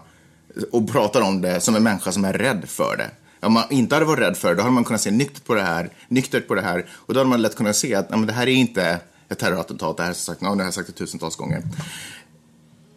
och 0.71 0.91
pratar 0.91 1.21
om 1.21 1.41
det 1.41 1.61
som 1.61 1.75
en 1.75 1.83
människa 1.83 2.11
som 2.11 2.25
är 2.25 2.33
rädd 2.33 2.63
för 2.67 2.97
det. 2.97 3.09
Om 3.47 3.53
man 3.53 3.63
inte 3.69 3.95
hade 3.95 4.05
varit 4.05 4.19
rädd 4.19 4.37
för 4.37 4.49
det, 4.49 4.55
då 4.55 4.61
hade 4.61 4.73
man 4.73 4.83
kunnat 4.83 5.01
se 5.01 5.11
nyktert 5.11 5.45
på 5.45 5.53
det 5.55 5.61
här, 5.61 5.89
nyktert 6.07 6.47
på 6.47 6.55
det 6.55 6.61
här 6.61 6.85
och 6.91 7.13
då 7.13 7.19
hade 7.19 7.29
man 7.29 7.41
lätt 7.41 7.55
kunnat 7.55 7.75
se 7.75 7.95
att 7.95 8.09
nej, 8.09 8.19
men 8.19 8.27
det 8.27 8.33
här 8.33 8.47
är 8.47 8.51
inte 8.51 8.99
ett 9.29 9.39
terrorattentat, 9.39 9.97
det 9.97 10.03
här, 10.03 10.13
sagt, 10.13 10.41
no, 10.41 10.49
det 10.49 10.55
har 10.55 10.63
jag 10.63 10.73
sagt 10.73 10.87
det 10.87 10.93
tusentals 10.93 11.35
gånger. 11.35 11.63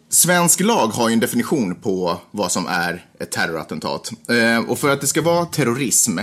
Svensk 0.09 0.59
lag 0.59 0.87
har 0.87 1.09
ju 1.09 1.13
en 1.13 1.19
definition 1.19 1.75
på 1.75 2.17
vad 2.31 2.51
som 2.51 2.67
är 2.67 3.05
ett 3.19 3.31
terrorattentat. 3.31 4.11
Eh, 4.29 4.69
och 4.69 4.79
för 4.79 4.89
att 4.89 5.01
det 5.01 5.07
ska 5.07 5.21
vara 5.21 5.45
terrorism 5.45 6.19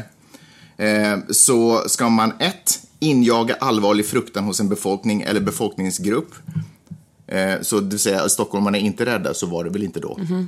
eh, 0.76 1.18
så 1.30 1.88
ska 1.88 2.08
man 2.08 2.32
ett 2.38 2.80
injaga 3.00 3.54
allvarlig 3.54 4.06
fruktan 4.06 4.44
hos 4.44 4.60
en 4.60 4.68
befolkning 4.68 5.22
eller 5.22 5.40
befolkningsgrupp. 5.40 6.34
Eh, 7.28 7.54
så 7.62 7.80
det 7.80 7.90
vill 7.90 7.98
säga, 7.98 8.28
stockholmarna 8.28 8.78
är 8.78 8.82
inte 8.82 9.06
rädda, 9.06 9.34
så 9.34 9.46
var 9.46 9.64
det 9.64 9.70
väl 9.70 9.82
inte 9.82 10.00
då. 10.00 10.18
Mm 10.20 10.26
-hmm. 10.26 10.46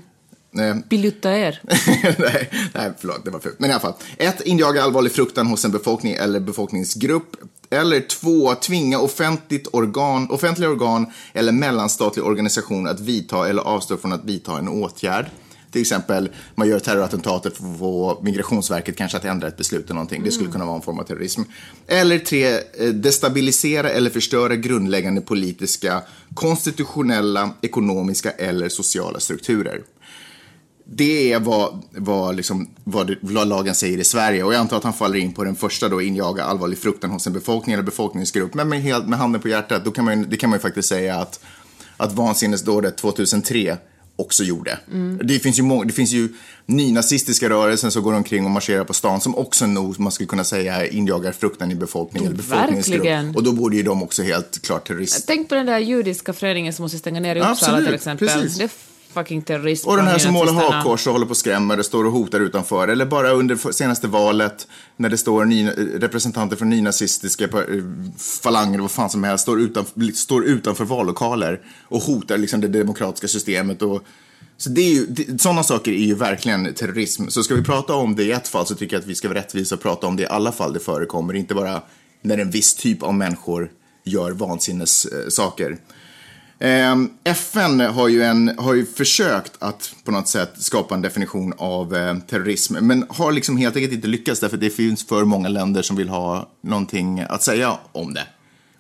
Bilutta 0.89 1.39
er. 1.39 1.61
nej, 2.19 2.51
nej, 2.75 2.93
förlåt, 2.99 3.25
det 3.25 3.31
var 3.31 3.41
fult. 3.41 3.61
Men 3.61 3.71
i 3.71 3.73
alla 3.73 3.81
fall. 3.81 3.95
Ett, 4.17 4.41
injaga 4.41 4.83
allvarlig 4.83 5.13
fruktan 5.13 5.47
hos 5.47 5.65
en 5.65 5.71
befolkning 5.71 6.15
eller 6.15 6.41
befolkningsgrupp. 6.41 7.37
Eller 7.71 8.01
två, 8.01 8.55
tvinga 8.55 8.99
offentligt 8.99 9.69
organ, 9.73 10.31
offentliga 10.31 10.71
organ 10.71 11.07
eller 11.33 11.53
mellanstatlig 11.53 12.25
organisation 12.25 12.87
att 12.87 13.01
vidta 13.01 13.49
eller 13.49 13.63
avstå 13.63 13.97
från 13.97 14.13
att 14.13 14.25
vidta 14.25 14.59
en 14.59 14.69
åtgärd. 14.69 15.27
Till 15.71 15.81
exempel, 15.81 16.29
man 16.55 16.69
gör 16.69 16.79
terrorattentatet 16.79 17.57
för 17.57 17.73
att 17.73 17.79
få 17.79 18.21
Migrationsverket 18.23 18.97
kanske 18.97 19.19
att 19.19 19.25
ändra 19.25 19.49
ett 19.49 19.57
beslut 19.57 19.85
eller 19.85 19.95
någonting. 19.95 20.23
Det 20.25 20.31
skulle 20.31 20.47
mm. 20.47 20.53
kunna 20.53 20.65
vara 20.65 20.77
en 20.77 20.83
form 20.83 20.99
av 20.99 21.05
terrorism. 21.05 21.43
Eller 21.87 22.19
tre, 22.19 22.55
eh, 22.55 22.89
destabilisera 22.95 23.91
eller 23.91 24.11
förstöra 24.11 24.57
grundläggande 24.57 25.21
politiska, 25.21 26.03
konstitutionella, 26.35 27.51
ekonomiska 27.61 28.31
eller 28.31 28.69
sociala 28.69 29.21
strukturer. 29.21 29.83
Det 30.93 31.33
är 31.33 31.41
vad, 31.41 31.83
vad, 31.91 32.37
liksom, 32.37 32.71
vad, 32.85 33.17
vad, 33.21 33.49
lagen 33.49 33.75
säger 33.75 33.99
i 33.99 34.05
Sverige. 34.05 34.43
Och 34.43 34.55
jag 34.55 34.61
antar 34.61 34.77
att 34.77 34.85
han 34.85 34.93
faller 34.93 35.19
in 35.19 35.33
på 35.33 35.45
den 35.45 35.57
första 35.57 35.89
då, 35.89 36.03
injaga 36.03 36.45
allvarlig 36.45 36.79
fruktan 36.79 37.11
hos 37.11 37.27
en 37.27 37.33
befolkning 37.33 37.75
eller 37.75 37.85
befolkningsgrupp. 37.85 38.55
Men 38.55 38.69
med, 38.69 39.09
med 39.09 39.19
handen 39.19 39.43
på 39.43 39.49
hjärtat, 39.49 39.85
då 39.85 39.91
kan 39.91 40.05
man, 40.05 40.27
det 40.31 40.37
kan 40.37 40.51
man 40.51 40.57
ju 40.57 40.61
faktiskt 40.61 40.89
säga 40.89 41.17
att, 41.17 41.41
att 41.97 42.13
vansinnesdådet 42.13 42.97
2003 42.97 43.77
också 44.21 44.45
gjorde. 44.45 44.79
Mm. 44.93 45.21
Det, 45.25 45.39
finns 45.39 45.59
ju 45.59 45.63
må- 45.63 45.85
det 45.85 45.93
finns 45.93 46.13
ju 46.13 46.29
nynazistiska 46.67 47.49
rörelser 47.49 47.91
som 47.91 48.03
går 48.03 48.15
omkring 48.15 48.45
och 48.45 48.51
marscherar 48.51 48.85
på 48.85 48.93
stan 48.93 49.21
som 49.21 49.35
också 49.35 49.67
nog, 49.67 50.01
man 50.01 50.13
skulle 50.13 50.27
kunna 50.27 50.45
säga, 50.45 50.87
injagar 50.87 51.33
fruktan 51.33 51.71
i 51.71 51.75
befolkningen. 51.75 52.41
Verkligen. 52.49 53.37
Och 53.37 53.43
då 53.43 53.53
borde 53.53 53.77
ju 53.77 53.83
de 53.83 54.03
också 54.03 54.23
helt 54.23 54.63
klart 54.63 54.87
terrorister. 54.89 55.23
Tänk 55.27 55.49
på 55.49 55.55
den 55.55 55.67
där 55.67 55.79
judiska 55.79 56.33
föreningen 56.33 56.73
som 56.73 56.83
måste 56.83 56.99
stänga 56.99 57.21
ner 57.21 57.37
i 57.37 57.39
Uppsala 57.39 57.53
Absolut, 57.53 57.85
till 57.85 57.95
exempel. 57.95 58.29
Precis. 58.29 58.59
Det 58.59 58.71
fucking 59.13 59.43
terrorism. 59.43 59.89
Och 59.89 59.97
den 59.97 60.07
här 60.07 60.19
som 60.19 60.33
målar 60.33 60.53
hakkors 60.53 61.07
och 61.07 61.13
håller 61.13 61.27
på 61.27 61.31
och 61.31 61.37
skrämmer 61.37 61.79
och 61.79 61.85
står 61.85 62.05
och 62.05 62.13
hotar 62.13 62.41
utanför. 62.41 62.89
Eller 62.89 63.07
bara 63.07 63.31
under 63.31 63.73
senaste 63.73 64.09
valet 64.09 64.69
när 64.97 65.09
det 65.09 65.19
står 65.19 65.45
ny, 65.45 65.69
representanter 65.95 66.57
från 66.57 66.71
nynazistiska 66.71 67.45
eh, 67.45 67.51
falanger, 68.43 68.79
vad 68.79 68.91
fan 68.91 69.11
som 69.11 69.25
helst, 69.25 69.43
står, 69.43 69.61
utan, 69.61 69.85
står 70.15 70.45
utanför 70.45 70.85
vallokaler 70.85 71.61
och 71.83 72.03
hotar 72.03 72.39
liksom 72.39 72.61
det 72.61 72.69
demokratiska 72.69 73.29
systemet. 73.29 73.83
Och, 73.83 74.03
så 74.57 74.71
det 74.71 74.81
är 74.81 74.95
ju, 74.95 75.07
det, 75.07 75.41
sådana 75.41 75.63
saker 75.63 75.93
är 75.93 76.05
ju 76.05 76.15
verkligen 76.15 76.75
terrorism. 76.75 77.29
Så 77.29 77.43
ska 77.43 77.55
vi 77.55 77.63
prata 77.63 77.95
om 77.95 78.17
det 78.17 78.25
i 78.25 78.33
ett 78.33 78.49
fall 78.49 78.67
så 78.67 78.75
tycker 78.75 78.97
jag 78.97 79.01
att 79.01 79.09
vi 79.09 79.15
ska 79.15 79.29
vara 79.29 79.39
rättvisa 79.39 79.75
och 79.75 79.83
prata 79.83 80.07
om 80.07 80.17
det 80.17 80.23
i 80.23 80.27
alla 80.27 80.53
fall 80.53 80.73
det 80.73 80.81
förekommer. 80.81 81.35
Inte 81.35 81.55
bara 81.55 81.83
när 82.23 82.39
en 82.39 82.51
viss 82.51 82.75
typ 82.75 83.03
av 83.03 83.15
människor 83.15 83.71
gör 84.05 84.31
vansinnessaker. 84.31 85.71
Eh, 85.71 85.77
Ehm, 85.77 86.00
Ehm, 86.63 87.11
FN 87.25 87.81
har 87.81 88.09
ju, 88.09 88.23
en, 88.23 88.59
har 88.59 88.75
ju 88.75 88.87
försökt 88.87 89.53
att 89.59 89.95
på 90.05 90.11
något 90.11 90.29
sätt 90.29 90.53
skapa 90.57 90.95
en 90.95 91.03
definition 91.03 91.53
av 91.57 91.97
eh, 91.97 92.19
terrorism, 92.19 92.77
men 92.81 93.07
har 93.09 93.33
liksom 93.33 93.57
helt 93.57 93.77
enkelt 93.77 93.93
inte 93.95 94.09
lyckats 94.09 94.41
därför 94.41 94.57
att 94.57 94.61
det 94.61 94.71
finns 94.71 95.07
för 95.07 95.25
många 95.25 95.49
länder 95.49 95.83
som 95.83 95.97
vill 95.97 96.09
ha 96.09 96.49
någonting 96.61 97.21
att 97.21 97.43
säga 97.43 97.79
om 97.93 98.15
det. 98.15 98.27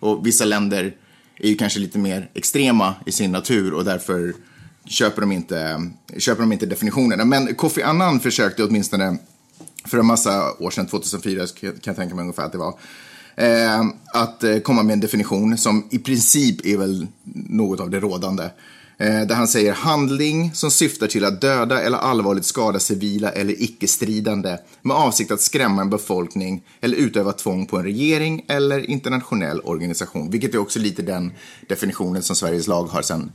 Och 0.00 0.26
vissa 0.26 0.44
länder 0.44 0.96
är 1.38 1.48
ju 1.48 1.54
kanske 1.54 1.80
lite 1.80 1.98
mer 1.98 2.30
extrema 2.34 2.94
i 3.06 3.12
sin 3.12 3.32
natur 3.32 3.74
och 3.74 3.84
därför 3.84 4.34
köper 4.86 5.20
de 5.20 5.32
inte, 5.32 5.90
köper 6.18 6.40
de 6.40 6.52
inte 6.52 6.66
definitionerna. 6.66 7.24
Men 7.24 7.54
Kofi 7.54 7.82
Annan 7.82 8.20
försökte 8.20 8.64
åtminstone 8.64 9.18
för 9.84 9.98
en 9.98 10.06
massa 10.06 10.52
år 10.58 10.70
sedan, 10.70 10.86
2004 10.86 11.46
kan 11.60 11.72
jag 11.84 11.96
tänka 11.96 12.14
mig 12.14 12.22
ungefär 12.22 12.42
att 12.42 12.52
det 12.52 12.58
var, 12.58 12.74
eh, 13.36 13.84
att 14.14 14.44
eh, 14.44 14.58
komma 14.58 14.82
med 14.82 14.92
en 14.92 15.00
definition 15.00 15.58
som 15.58 15.88
i 15.90 15.98
princip 15.98 16.66
är 16.66 16.76
väl 16.76 17.06
något 17.34 17.80
av 17.80 17.90
det 17.90 18.00
rådande. 18.00 18.50
Eh, 19.00 19.26
där 19.26 19.34
han 19.34 19.48
säger 19.48 19.72
handling 19.72 20.50
som 20.54 20.70
syftar 20.70 21.06
till 21.06 21.24
att 21.24 21.40
döda 21.40 21.82
eller 21.82 21.98
allvarligt 21.98 22.44
skada 22.44 22.78
civila 22.78 23.30
eller 23.30 23.62
icke-stridande 23.62 24.56
med 24.82 24.96
avsikt 24.96 25.30
att 25.30 25.40
skrämma 25.40 25.82
en 25.82 25.90
befolkning 25.90 26.62
eller 26.80 26.96
utöva 26.96 27.32
tvång 27.32 27.66
på 27.66 27.76
en 27.76 27.84
regering 27.84 28.44
eller 28.48 28.90
internationell 28.90 29.60
organisation. 29.60 30.30
Vilket 30.30 30.54
är 30.54 30.58
också 30.58 30.78
lite 30.78 31.02
den 31.02 31.32
definitionen 31.68 32.22
som 32.22 32.36
Sveriges 32.36 32.66
lag 32.66 32.84
har 32.84 33.02
sedan 33.02 33.32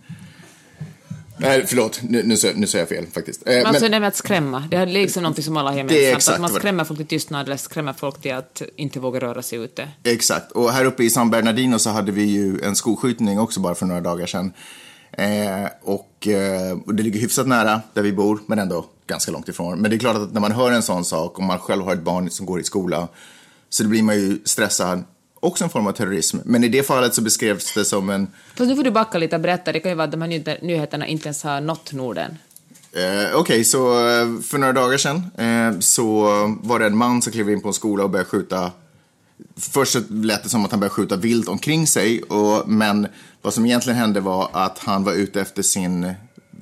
Nej, 1.37 1.63
förlåt, 1.67 2.01
nu, 2.03 2.23
nu, 2.23 2.35
nu 2.55 2.67
sa 2.67 2.77
jag 2.77 2.89
fel 2.89 3.05
faktiskt. 3.13 3.47
Eh, 3.47 3.67
alltså 3.67 3.83
men, 3.83 3.91
det 3.91 3.99
med 3.99 4.07
att 4.07 4.15
skrämma, 4.15 4.67
det 4.71 4.77
är 4.77 4.85
liksom 4.85 5.23
något 5.23 5.43
som 5.43 5.57
alla 5.57 5.69
har 5.69 5.77
gemensamt. 5.77 6.35
Att 6.35 6.41
man 6.41 6.49
skrämmer 6.49 6.83
folk 6.83 6.99
till 6.99 7.07
tystnad 7.07 7.45
eller 7.45 7.57
skrämmer 7.57 7.93
folk 7.93 8.21
till 8.21 8.33
att 8.33 8.61
inte 8.75 8.99
våga 8.99 9.19
röra 9.19 9.41
sig 9.41 9.59
ute. 9.59 9.89
Exakt, 10.03 10.51
och 10.51 10.71
här 10.71 10.85
uppe 10.85 11.03
i 11.03 11.09
San 11.09 11.29
Bernardino 11.29 11.79
så 11.79 11.89
hade 11.89 12.11
vi 12.11 12.23
ju 12.23 12.61
en 12.61 12.75
skolskjutning 12.75 13.39
också 13.39 13.59
bara 13.59 13.75
för 13.75 13.85
några 13.85 14.01
dagar 14.01 14.25
sedan. 14.25 14.53
Eh, 15.11 15.69
och, 15.81 16.27
eh, 16.27 16.77
och 16.85 16.95
det 16.95 17.03
ligger 17.03 17.19
hyfsat 17.19 17.47
nära 17.47 17.81
där 17.93 18.01
vi 18.01 18.13
bor, 18.13 18.39
men 18.47 18.59
ändå 18.59 18.85
ganska 19.07 19.31
långt 19.31 19.49
ifrån. 19.49 19.79
Men 19.79 19.91
det 19.91 19.97
är 19.97 19.99
klart 19.99 20.15
att 20.15 20.33
när 20.33 20.41
man 20.41 20.51
hör 20.51 20.71
en 20.71 20.83
sån 20.83 21.05
sak 21.05 21.37
och 21.37 21.43
man 21.43 21.59
själv 21.59 21.83
har 21.83 21.93
ett 21.93 22.01
barn 22.03 22.29
som 22.29 22.45
går 22.45 22.59
i 22.59 22.63
skola 22.63 23.07
så 23.69 23.87
blir 23.87 24.03
man 24.03 24.15
ju 24.15 24.39
stressad 24.45 25.03
också 25.45 25.63
en 25.63 25.69
form 25.69 25.87
av 25.87 25.91
terrorism. 25.91 26.37
Men 26.45 26.63
i 26.63 26.67
det 26.67 26.83
fallet 26.83 27.13
så 27.13 27.21
beskrevs 27.21 27.73
det 27.73 27.85
som 27.85 28.09
en... 28.09 28.27
Fast 28.55 28.69
nu 28.69 28.75
får 28.75 28.83
du 28.83 28.91
backa 28.91 29.17
lite 29.17 29.35
och 29.35 29.41
berätta, 29.41 29.71
det 29.71 29.79
kan 29.79 29.91
ju 29.91 29.95
vara 29.95 30.05
att 30.05 30.11
de 30.11 30.21
här 30.21 30.29
nyheter- 30.29 30.59
nyheterna 30.61 31.07
inte 31.07 31.27
ens 31.27 31.43
har 31.43 31.61
nått 31.61 31.93
Norden. 31.93 32.37
Eh, 32.91 33.35
Okej, 33.35 33.63
så 33.63 34.07
eh, 34.07 34.41
för 34.41 34.57
några 34.57 34.73
dagar 34.73 34.97
sedan 34.97 35.23
eh, 35.37 35.79
så 35.79 36.23
var 36.63 36.79
det 36.79 36.85
en 36.85 36.97
man 36.97 37.21
som 37.21 37.31
klev 37.31 37.49
in 37.49 37.61
på 37.61 37.67
en 37.67 37.73
skola 37.73 38.03
och 38.03 38.09
började 38.09 38.29
skjuta. 38.29 38.71
Först 39.57 39.91
så 39.91 39.99
lät 40.09 40.43
det 40.43 40.49
som 40.49 40.65
att 40.65 40.71
han 40.71 40.79
började 40.79 40.93
skjuta 40.93 41.15
vilt 41.15 41.47
omkring 41.47 41.87
sig, 41.87 42.21
och, 42.21 42.69
men 42.69 43.07
vad 43.41 43.53
som 43.53 43.65
egentligen 43.65 43.99
hände 43.99 44.19
var 44.19 44.49
att 44.53 44.79
han 44.79 45.03
var 45.03 45.13
ute 45.13 45.41
efter 45.41 45.63
sin 45.63 46.13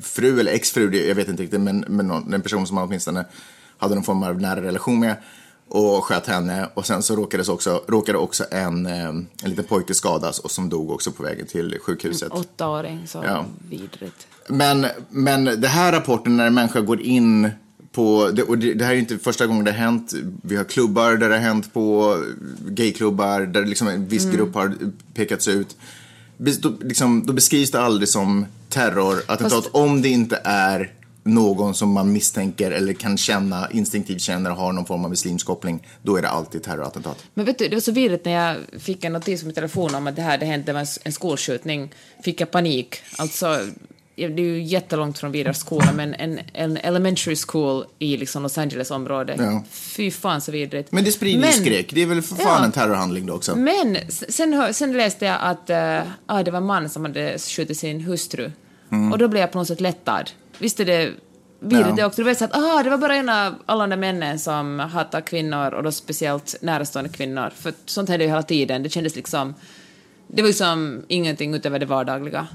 fru 0.02 0.40
eller 0.40 0.52
exfru, 0.52 1.08
jag 1.08 1.16
vet 1.16 1.30
inte 1.30 1.44
riktigt, 1.44 1.62
men, 1.62 1.86
men 1.88 2.08
någon, 2.08 2.34
en 2.34 2.42
person 2.42 2.68
som 2.68 2.78
han 2.78 2.88
åtminstone 2.88 3.26
hade 3.78 3.96
någon 3.96 4.04
form 4.04 4.24
av 4.24 4.42
nära 4.42 4.62
relation 4.62 5.00
med 5.00 5.16
och 5.76 6.04
sköt 6.04 6.28
henne 6.28 6.70
och 6.74 6.86
sen 6.86 7.04
så 7.04 7.16
råkades 7.16 7.50
också, 7.50 7.84
råkade 7.88 8.18
också 8.18 8.46
en, 8.52 8.86
eh, 8.86 9.08
en 9.10 9.28
liten 9.44 9.64
pojke 9.66 9.94
skadas 9.94 10.40
och 10.40 10.52
som 10.52 10.70
dog 10.70 10.92
också 10.92 11.12
på 11.12 11.24
vägen 11.24 11.48
till 11.48 11.78
sjukhuset. 11.82 12.32
Åttaåring, 12.32 13.08
så 13.08 13.24
Ja. 13.26 13.46
vidrigt. 13.70 14.28
Men, 14.48 14.86
men 15.10 15.46
det 15.46 15.68
här 15.68 15.92
rapporten 15.92 16.38
när 16.38 16.48
en 16.48 16.54
människa 16.54 16.82
går 16.82 17.02
in 17.02 17.50
på, 17.92 18.30
det, 18.34 18.44
och 18.44 18.58
det, 18.58 18.74
det 18.74 18.86
här 18.86 18.94
är 18.94 18.98
inte 18.98 19.18
första 19.18 19.48
gången 19.48 19.66
det 19.66 19.72
har 19.72 19.78
hänt. 19.78 20.14
Vi 20.44 20.56
har 20.56 20.64
klubbar 20.64 21.12
där 21.12 21.30
det 21.30 21.36
har 21.36 21.42
hänt 21.42 21.74
på, 21.74 22.18
gayklubbar 22.68 23.40
där 23.42 23.66
liksom 23.66 23.88
en 23.88 24.08
viss 24.08 24.26
grupp 24.26 24.56
har 24.56 24.76
pekats 25.14 25.48
ut. 25.48 25.76
Då, 26.38 26.74
liksom, 26.82 27.26
då 27.26 27.34
beskrivs 27.34 27.72
det 27.72 27.82
aldrig 27.82 28.10
som 28.10 28.46
terrorattentat 28.70 29.52
Fast- 29.52 29.70
om 29.76 30.02
det 30.02 30.10
inte 30.10 30.42
är 30.44 30.92
någon 31.24 31.76
som 31.76 31.92
man 31.92 32.12
misstänker 32.12 32.72
eller 32.72 32.94
kan 32.94 33.18
känna, 33.18 33.72
instinktivt 33.72 34.22
känner 34.22 34.50
har 34.50 34.72
någon 34.74 34.86
form 34.86 35.04
av 35.04 35.10
muslimsk 35.10 35.46
koppling. 35.48 35.88
Då 36.02 36.16
är 36.16 36.22
det 36.22 36.30
alltid 36.30 36.64
terrorattentat. 36.64 37.24
Men 37.34 37.46
vet 37.46 37.58
du, 37.58 37.68
det 37.68 37.76
var 37.76 37.82
så 37.82 37.92
vidrigt 37.92 38.26
när 38.26 38.32
jag 38.32 38.82
fick 38.82 39.04
en 39.04 39.14
notis 39.14 39.42
på 39.42 39.46
min 39.46 39.56
telefon 39.56 39.96
om 39.96 40.08
att 40.08 40.16
det 40.16 40.22
här 40.22 40.38
det 40.38 40.46
hände 40.46 40.74
med 40.74 40.88
en 41.04 41.14
skolskjutning. 41.14 41.92
Fick 42.24 42.42
jag 42.42 42.52
panik. 42.52 42.96
Alltså, 43.18 43.60
det 44.16 44.24
är 44.24 44.40
ju 44.40 44.64
jättelångt 44.64 45.18
från 45.20 45.32
Vidars 45.32 45.58
skola, 45.58 45.92
men 45.96 46.14
en, 46.14 46.40
en 46.54 46.78
elementary 46.78 47.36
school 47.36 47.86
i 48.00 48.18
liksom 48.18 48.44
Los 48.44 48.58
Angeles-området. 48.58 49.40
Ja. 49.40 49.64
Fy 49.72 50.12
fan 50.12 50.42
så 50.42 50.52
vidrigt. 50.52 50.92
Men 50.92 51.04
det 51.04 51.12
sprider 51.12 51.36
ju 51.36 51.42
Men- 51.42 51.54
skräck. 51.54 51.92
Det 51.94 52.02
är 52.02 52.06
väl 52.06 52.22
för 52.22 52.36
fan 52.36 52.46
Ja. 52.60 52.66
en 52.66 52.72
terrorhandling 52.72 53.26
då 53.26 53.34
också. 53.34 53.56
Men 53.56 53.98
sen, 54.10 54.74
sen 54.74 54.94
läste 54.94 55.26
jag 55.26 55.38
att 55.42 55.70
uh, 55.70 56.12
ah, 56.26 56.44
det 56.44 56.52
var 56.52 56.58
en 56.58 56.66
man 56.66 56.90
som 56.90 57.06
hade 57.06 57.40
skjutit 57.40 57.78
sin 57.78 58.02
hustru. 58.02 58.52
Och 59.12 59.18
då 59.18 59.28
blev 59.28 59.42
jag 59.42 59.52
på 59.52 59.58
något 59.58 59.68
sätt 59.68 59.82
lättad. 59.82 60.32
Visst 60.60 60.80
är 60.80 60.86
det 60.86 61.12
vidrigt 61.60 61.88
Ja. 61.90 61.96
det 61.96 62.06
också? 62.06 62.22
Du 62.22 62.26
vet 62.26 62.38
så 62.38 62.46
att 62.46 62.84
det 62.84 62.90
var 62.90 62.98
bara 62.98 63.16
en 63.16 63.30
av 63.30 63.54
alla 63.66 63.84
de 63.84 63.90
där 63.90 63.98
männen 63.98 64.40
som 64.40 64.80
hatar 64.80 65.22
kvinnor 65.22 65.74
och 65.74 65.84
då 65.84 65.92
speciellt 65.92 66.56
närstående 66.62 67.10
kvinnor. 67.10 67.50
För 67.56 67.74
sånt 67.86 68.10
hände 68.10 68.26
ju 68.26 68.30
hela 68.30 68.44
tiden. 68.44 68.84
Det 68.84 68.90
kändes 68.90 69.16
liksom... 69.16 69.54
Det 70.28 70.42
var 70.42 70.48
ju 70.50 70.54
som 70.54 71.02
ingenting 71.08 71.54
utöver 71.54 71.80
det 71.80 71.86
vardagliga. 71.86 72.48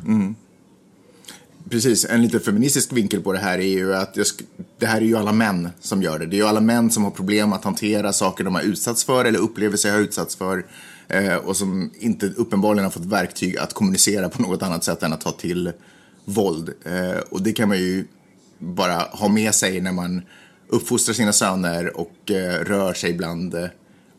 Precis, 1.70 2.04
en 2.04 2.22
lite 2.22 2.40
feministisk 2.40 2.92
vinkel 2.92 3.20
på 3.20 3.32
det 3.32 3.38
här 3.38 3.58
är 3.58 3.62
ju 3.78 3.94
att 3.94 4.16
sk- 4.16 4.42
det 4.78 4.86
här 4.86 4.96
är 4.96 5.04
ju 5.04 5.16
alla 5.16 5.32
män 5.32 5.68
som 5.80 6.02
gör 6.02 6.18
det. 6.18 6.26
Det 6.26 6.36
är 6.36 6.38
ju 6.38 6.46
alla 6.46 6.60
män 6.60 6.90
som 6.90 7.04
har 7.04 7.10
problem 7.10 7.52
att 7.52 7.64
hantera 7.64 8.12
saker 8.12 8.44
de 8.44 8.54
har 8.54 8.62
utsatts 8.62 9.04
för 9.04 9.24
eller 9.24 9.38
upplever 9.38 9.76
sig 9.76 9.90
ha 9.90 9.98
utsatts 9.98 10.36
för 10.36 10.66
eh, 11.08 11.34
och 11.36 11.56
som 11.56 11.90
inte 11.98 12.26
uppenbarligen 12.26 12.84
har 12.84 12.90
fått 12.90 13.04
verktyg 13.04 13.58
att 13.58 13.72
kommunicera 13.74 14.28
på 14.28 14.42
något 14.42 14.62
annat 14.62 14.84
sätt 14.84 15.02
än 15.02 15.12
att 15.12 15.20
ta 15.20 15.32
till 15.32 15.72
våld. 16.28 16.74
Eh, 16.84 17.18
och 17.30 17.42
det 17.42 17.52
kan 17.52 17.68
man 17.68 17.78
ju 17.78 18.04
bara 18.58 18.94
ha 18.94 19.28
med 19.28 19.54
sig 19.54 19.80
när 19.80 19.92
man 19.92 20.22
uppfostrar 20.68 21.14
sina 21.14 21.32
söner 21.32 21.96
och 21.96 22.30
eh, 22.30 22.64
rör 22.64 22.94
sig 22.94 23.12
bland 23.12 23.54
eh, 23.54 23.66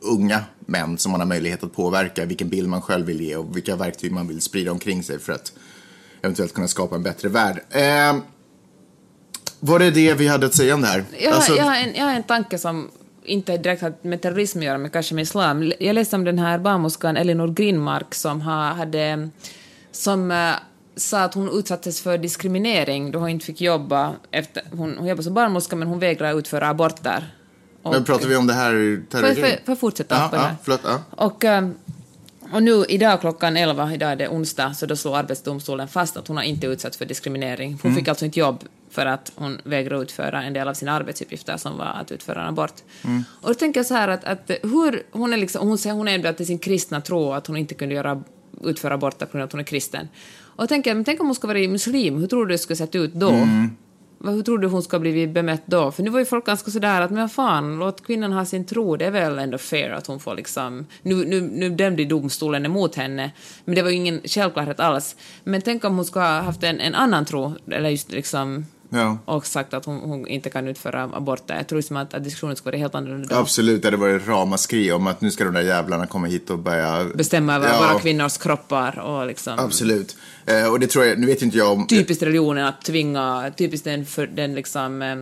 unga 0.01 0.43
män 0.59 0.97
som 0.97 1.11
man 1.11 1.21
har 1.21 1.27
möjlighet 1.27 1.63
att 1.63 1.73
påverka 1.73 2.25
vilken 2.25 2.49
bild 2.49 2.69
man 2.69 2.81
själv 2.81 3.05
vill 3.05 3.21
ge 3.21 3.35
och 3.35 3.57
vilka 3.57 3.75
verktyg 3.75 4.11
man 4.11 4.27
vill 4.27 4.41
sprida 4.41 4.71
omkring 4.71 5.03
sig 5.03 5.19
för 5.19 5.33
att 5.33 5.53
eventuellt 6.21 6.53
kunna 6.53 6.67
skapa 6.67 6.95
en 6.95 7.03
bättre 7.03 7.29
värld. 7.29 7.59
Eh, 7.69 8.17
var 9.59 9.79
det 9.79 9.91
det 9.91 10.13
vi 10.13 10.27
hade 10.27 10.45
att 10.45 10.55
säga 10.55 10.75
om 10.75 10.81
det 10.81 10.87
här? 10.87 11.03
Jag, 11.19 11.33
Alltså, 11.33 11.55
jag, 11.55 11.63
har 11.63 11.75
en, 11.75 11.95
jag 11.95 12.05
har 12.05 12.13
en 12.13 12.23
tanke 12.23 12.57
som 12.57 12.89
inte 13.23 13.57
direkt 13.57 13.81
har 13.81 13.93
med 14.01 14.21
terrorism 14.21 14.59
att 14.59 14.65
göra, 14.65 14.77
men 14.77 14.91
kanske 14.91 15.15
med 15.15 15.21
islam. 15.21 15.73
Jag 15.79 15.93
läste 15.93 16.15
om 16.15 16.23
den 16.23 16.39
här 16.39 16.57
barnmorskan 16.59 17.17
Elinor 17.17 17.47
Grinmark 17.47 18.15
som 18.15 18.41
har, 18.41 18.73
hade, 18.73 19.29
som 19.91 20.31
eh, 20.31 20.51
sa 20.99 21.19
att 21.21 21.33
hon 21.33 21.49
utsattes 21.59 22.01
för 22.01 22.17
diskriminering 22.17 23.11
då 23.11 23.19
hon 23.19 23.29
inte 23.29 23.45
fick 23.45 23.61
jobba 23.61 24.15
efter, 24.31 24.63
hon, 24.71 24.97
hon 24.97 25.07
jobbar 25.07 25.23
som 25.23 25.33
barnmorska 25.33 25.75
men 25.75 25.87
hon 25.87 25.99
vägrar 25.99 26.39
utföra 26.39 26.67
aborter. 26.69 27.33
Och- 27.83 27.91
men 27.93 28.03
pratar 28.03 28.27
vi 28.27 28.35
om 28.35 28.47
det 28.47 28.53
här 28.53 28.71
terrorgrejen? 29.09 29.49
jag- 29.49 29.59
får 29.65 29.71
jag 29.71 29.79
fortsätta 29.79 30.15
Ja, 30.15 30.29
ja, 30.33 30.51
förlåt. 30.63 30.81
Ja. 30.83 31.01
Och, 31.11 31.45
eh, 31.45 31.69
och 32.53 32.63
nu 32.63 32.85
idag 32.89 33.21
klockan 33.21 33.57
11, 33.57 33.93
idag 33.93 34.12
är 34.12 34.15
det 34.15 34.27
onsdag, 34.29 34.73
så 34.73 34.85
då 34.85 34.95
slår 34.95 35.17
Arbetsdomstolen 35.17 35.88
fast 35.88 36.17
att 36.17 36.27
hon 36.27 36.38
har 36.38 36.43
inte 36.43 36.67
utsatts 36.67 36.97
för 36.97 37.05
diskriminering. 37.05 37.79
Hon 37.83 37.95
fick 37.95 38.07
alltså 38.07 38.25
inte 38.25 38.39
jobb 38.39 38.63
för 38.91 39.05
att 39.05 39.31
hon 39.35 39.62
vägrade 39.63 40.01
utföra 40.01 40.43
en 40.43 40.53
del 40.53 40.67
av 40.67 40.73
sina 40.73 40.91
arbetsuppgifter 40.91 41.57
som 41.57 41.77
var 41.77 41.85
att 41.85 42.12
utföra 42.12 42.41
en 42.41 42.47
abort. 42.47 42.73
Och 43.41 43.47
då 43.47 43.53
tänker 43.53 43.79
jag 43.79 43.85
så 43.88 43.93
här 43.93 44.07
att, 44.07 44.23
att 44.23 44.51
hur, 44.63 45.03
hon 45.12 45.33
är 45.33 45.38
liksom, 45.38 45.67
hon 45.67 45.77
säger 45.77 45.95
hon 45.95 46.07
är 46.07 46.15
ändå 46.15 46.33
till 46.33 46.45
sin 46.47 46.59
kristna 46.59 47.01
tro 47.01 47.31
att 47.33 47.47
hon 47.47 47.57
inte 47.57 47.73
kunde 47.73 47.95
göra, 47.95 48.23
utföra 48.63 48.93
aborter 48.93 49.25
på 49.25 49.31
grund 49.31 49.41
av 49.41 49.47
att 49.47 49.51
hon 49.51 49.62
är 49.62 49.65
kristen. 49.65 50.07
Och 50.60 50.63
jag 50.63 50.69
tänker, 50.69 50.95
men 50.95 51.04
tänk 51.04 51.19
om 51.22 51.26
hon 51.26 51.36
skulle 51.36 51.54
vara 51.54 51.67
muslim, 51.72 52.17
hur 52.19 52.28
tror 52.28 52.45
du 52.45 52.52
det 52.54 52.58
skulle 52.58 52.78
sett 52.78 52.95
ut 52.95 53.13
då? 53.13 53.32
Vad- 54.17 54.34
Hur 54.34 54.41
tror 54.41 54.58
du 54.58 54.67
hon 54.67 54.84
ska 54.84 55.00
blivit 55.00 55.30
bemött 55.30 55.62
då? 55.65 55.91
För 55.91 56.04
nu 56.04 56.10
var 56.10 56.19
ju 56.19 56.26
folk 56.26 56.45
ganska 56.45 56.72
sådär 56.72 57.02
att 57.02 57.12
men 57.12 57.19
vad 57.22 57.32
fan, 57.32 57.80
låt 57.80 58.04
kvinnan 58.06 58.32
ha 58.34 58.45
sin 58.45 58.65
tro, 58.65 58.95
det 58.98 59.06
är 59.06 59.12
väl 59.12 59.39
ändå 59.39 59.58
fair 59.58 59.89
att 59.91 60.08
hon 60.08 60.19
får 60.19 60.36
liksom... 60.36 60.86
Nu, 61.02 61.26
nu, 61.26 61.41
nu 61.41 61.69
dömde 61.69 62.06
domstolen 62.06 62.65
emot 62.65 62.95
henne, 62.95 63.32
men 63.65 63.76
det 63.76 63.82
var 63.82 63.89
ju 63.89 63.95
ingen 63.95 64.22
självklarhet 64.26 64.80
alls. 64.80 65.15
Men 65.43 65.62
tänk 65.62 65.84
om 65.86 65.95
hon 65.95 66.06
ska 66.06 66.19
ha 66.19 66.41
haft 66.41 66.63
en, 66.63 66.80
en 66.80 66.95
annan 66.95 67.26
tro, 67.26 67.54
eller 67.72 67.89
just 67.89 68.12
liksom... 68.12 68.65
Ja. 68.89 69.17
Och 69.25 69.45
sagt 69.45 69.73
att 69.73 69.86
hon, 69.86 69.99
hon 69.99 70.28
inte 70.28 70.49
kan 70.49 70.67
utföra 70.67 71.04
aborter. 71.04 71.56
Jag 71.56 71.67
tror 71.67 71.78
liksom 71.78 71.97
att, 71.97 72.13
att 72.13 72.23
diskussionen 72.23 72.56
skulle 72.56 72.71
vara 72.71 72.80
helt 72.80 72.95
annorlunda 72.95 73.28
då. 73.28 73.36
Absolut, 73.36 73.82
det 73.82 73.88
hade 73.88 73.97
varit 73.97 74.28
ramaskri 74.28 74.91
om 74.91 75.08
att 75.08 75.21
nu 75.21 75.32
ska 75.32 75.43
de 75.43 75.54
där 75.54 75.62
jävlarna 75.62 76.08
komma 76.08 76.28
hit 76.28 76.49
och 76.49 76.60
börja... 76.60 77.06
Bestämma 77.15 77.56
över 77.56 77.67
Ja, 77.67 77.80
våra 77.80 77.99
kvinnors 77.99 78.38
kroppar 78.38 78.99
och 78.99 79.28
liksom... 79.28 79.60
Absolut. 79.60 80.17
Eh, 80.45 80.71
och 80.71 80.80
det 80.80 80.88
tror 80.88 81.06
jag, 81.06 81.19
nu 81.19 81.28
vet 81.28 81.41
inte 81.41 81.58
jag 81.58 81.71
om... 81.71 81.88
typiskt 81.88 82.23
religionen 82.23 82.65
att 82.65 82.82
tvinga, 82.82 83.52
typiskt 83.58 83.86
den, 83.86 84.06
för, 84.06 84.28
den 84.28 84.56
liksom 84.56 85.02
eh, 85.02 85.15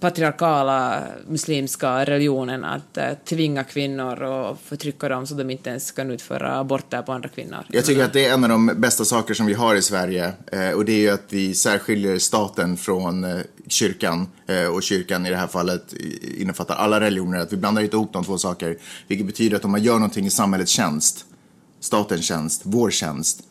patriarkala 0.00 1.02
muslimska 1.28 2.04
religionen 2.04 2.64
att 2.64 2.98
uh, 2.98 3.04
tvinga 3.24 3.64
kvinnor 3.64 4.22
och 4.22 4.58
förtrycka 4.64 5.08
dem 5.08 5.26
så 5.26 5.34
de 5.34 5.50
inte 5.50 5.70
ens 5.70 5.90
kan 5.90 6.10
utföra 6.10 6.58
aborter 6.58 7.02
på 7.02 7.12
andra 7.12 7.28
kvinnor. 7.28 7.64
Jag 7.68 7.84
tycker 7.84 8.04
att 8.04 8.12
det 8.12 8.26
är 8.26 8.34
en 8.34 8.44
av 8.44 8.50
de 8.50 8.66
bästa 8.66 9.04
saker 9.04 9.34
som 9.34 9.46
vi 9.46 9.54
har 9.54 9.74
i 9.74 9.82
Sverige 9.82 10.32
eh, 10.52 10.70
och 10.70 10.84
det 10.84 10.92
är 10.92 11.00
ju 11.00 11.10
att 11.10 11.24
vi 11.28 11.54
särskiljer 11.54 12.18
staten 12.18 12.76
från 12.76 13.24
eh, 13.24 13.40
kyrkan 13.66 14.26
eh, 14.46 14.66
och 14.66 14.82
kyrkan 14.82 15.26
i 15.26 15.30
det 15.30 15.36
här 15.36 15.46
fallet 15.46 15.94
innefattar 16.38 16.74
alla 16.74 17.00
religioner, 17.00 17.38
att 17.38 17.52
vi 17.52 17.56
blandar 17.56 17.82
inte 17.82 17.96
ihop 17.96 18.12
de 18.12 18.24
två 18.24 18.38
saker, 18.38 18.78
vilket 19.08 19.26
betyder 19.26 19.56
att 19.56 19.64
om 19.64 19.70
man 19.70 19.82
gör 19.82 19.94
någonting 19.94 20.26
i 20.26 20.30
samhällets 20.30 20.70
tjänst, 20.70 21.24
statens 21.80 22.24
tjänst, 22.24 22.62
vår 22.64 22.90
tjänst, 22.90 23.42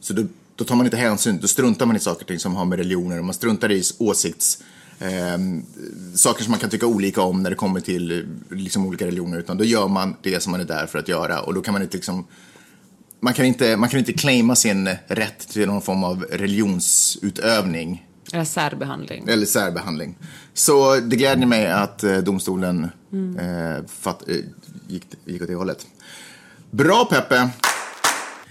så 0.00 0.12
då, 0.12 0.22
då 0.56 0.64
tar 0.64 0.76
man 0.76 0.86
inte 0.86 0.96
hänsyn, 0.96 1.38
då 1.42 1.48
struntar 1.48 1.86
man 1.86 1.96
i 1.96 2.00
saker 2.00 2.20
och 2.20 2.28
ting 2.28 2.38
som 2.38 2.54
har 2.54 2.64
med 2.64 2.78
religioner 2.78 3.18
och 3.18 3.24
man 3.24 3.34
struntar 3.34 3.72
i 3.72 3.82
åsikts 3.98 4.62
Eh, 4.98 5.38
saker 6.14 6.42
som 6.44 6.50
man 6.50 6.60
kan 6.60 6.70
tycka 6.70 6.86
olika 6.86 7.22
om 7.22 7.42
när 7.42 7.50
det 7.50 7.56
kommer 7.56 7.80
till 7.80 8.10
eh, 8.50 8.56
liksom, 8.56 8.86
olika 8.86 9.06
religioner, 9.06 9.38
utan 9.38 9.58
då 9.58 9.64
gör 9.64 9.88
man 9.88 10.16
det 10.22 10.42
som 10.42 10.50
man 10.52 10.60
är 10.60 10.64
där 10.64 10.86
för 10.86 10.98
att 10.98 11.08
göra 11.08 11.40
och 11.40 11.54
då 11.54 11.60
kan 11.60 11.72
man 11.72 11.82
inte 11.82 11.96
liksom 11.96 12.26
man 13.20 13.34
kan 13.34 13.44
inte, 13.44 13.76
man 13.76 13.88
kan 13.88 13.98
inte 13.98 14.12
claima 14.12 14.56
sin 14.56 14.88
rätt 15.06 15.48
till 15.48 15.66
någon 15.66 15.82
form 15.82 16.04
av 16.04 16.22
religionsutövning 16.22 18.06
Eller 18.32 18.44
särbehandling. 18.44 19.28
eller 19.28 19.46
särbehandling. 19.46 20.18
Så 20.54 20.96
det 20.96 21.16
glädjer 21.16 21.46
mig 21.46 21.66
att 21.66 22.04
eh, 22.04 22.16
domstolen 22.18 22.84
eh, 23.38 23.86
fatt, 23.88 24.28
eh, 24.28 24.36
gick, 24.88 25.04
gick 25.24 25.42
åt 25.42 25.48
det 25.48 25.54
hållet. 25.54 25.86
Bra 26.70 27.04
Peppe! 27.04 27.50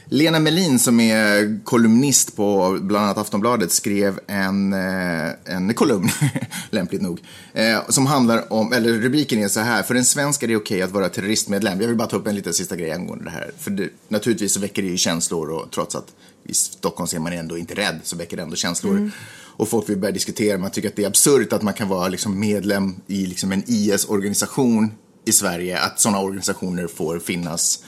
Lena 0.09 0.39
Melin 0.39 0.79
som 0.79 0.99
är 0.99 1.59
kolumnist 1.63 2.35
på 2.35 2.77
bland 2.81 3.05
annat 3.05 3.17
Aftonbladet 3.17 3.71
skrev 3.71 4.19
en, 4.27 4.73
eh, 4.73 5.29
en 5.45 5.73
kolumn, 5.73 6.09
lämpligt 6.69 7.01
nog, 7.01 7.19
eh, 7.53 7.79
som 7.89 8.05
handlar 8.05 8.53
om, 8.53 8.73
eller 8.73 8.93
rubriken 8.93 9.43
är 9.43 9.47
så 9.47 9.59
här, 9.59 9.83
för 9.83 9.95
en 9.95 10.05
svensk 10.05 10.43
är 10.43 10.47
det 10.47 10.55
okej 10.55 10.81
att 10.81 10.91
vara 10.91 11.09
terroristmedlem. 11.09 11.81
Jag 11.81 11.87
vill 11.87 11.97
bara 11.97 12.07
ta 12.07 12.17
upp 12.17 12.27
en 12.27 12.35
liten 12.35 12.53
sista 12.53 12.75
grej 12.75 12.91
angående 12.91 13.25
det 13.25 13.31
här. 13.31 13.51
För 13.59 13.71
det, 13.71 13.89
naturligtvis 14.07 14.53
så 14.53 14.59
väcker 14.59 14.81
det 14.81 14.87
ju 14.87 14.97
känslor 14.97 15.49
och 15.49 15.71
trots 15.71 15.95
att 15.95 16.07
i 16.43 16.53
Stockholm 16.53 17.07
ser 17.07 17.19
man 17.19 17.33
ändå 17.33 17.57
inte 17.57 17.73
rädd 17.73 17.99
så 18.03 18.15
väcker 18.15 18.37
det 18.37 18.43
ändå 18.43 18.55
känslor. 18.55 19.11
Och 19.57 19.69
folk 19.69 19.89
vill 19.89 19.97
börja 19.97 20.11
diskutera, 20.11 20.57
man 20.57 20.71
tycker 20.71 20.89
att 20.89 20.95
det 20.95 21.03
är 21.03 21.07
absurt 21.07 21.53
att 21.53 21.61
man 21.61 21.73
kan 21.73 21.87
vara 21.87 22.07
liksom 22.07 22.39
medlem 22.39 22.95
i 23.07 23.25
liksom 23.25 23.51
en 23.51 23.63
IS-organisation 23.67 24.91
i 25.25 25.31
Sverige, 25.31 25.79
att 25.79 25.99
sådana 25.99 26.19
organisationer 26.19 26.87
får 26.87 27.19
finnas. 27.19 27.79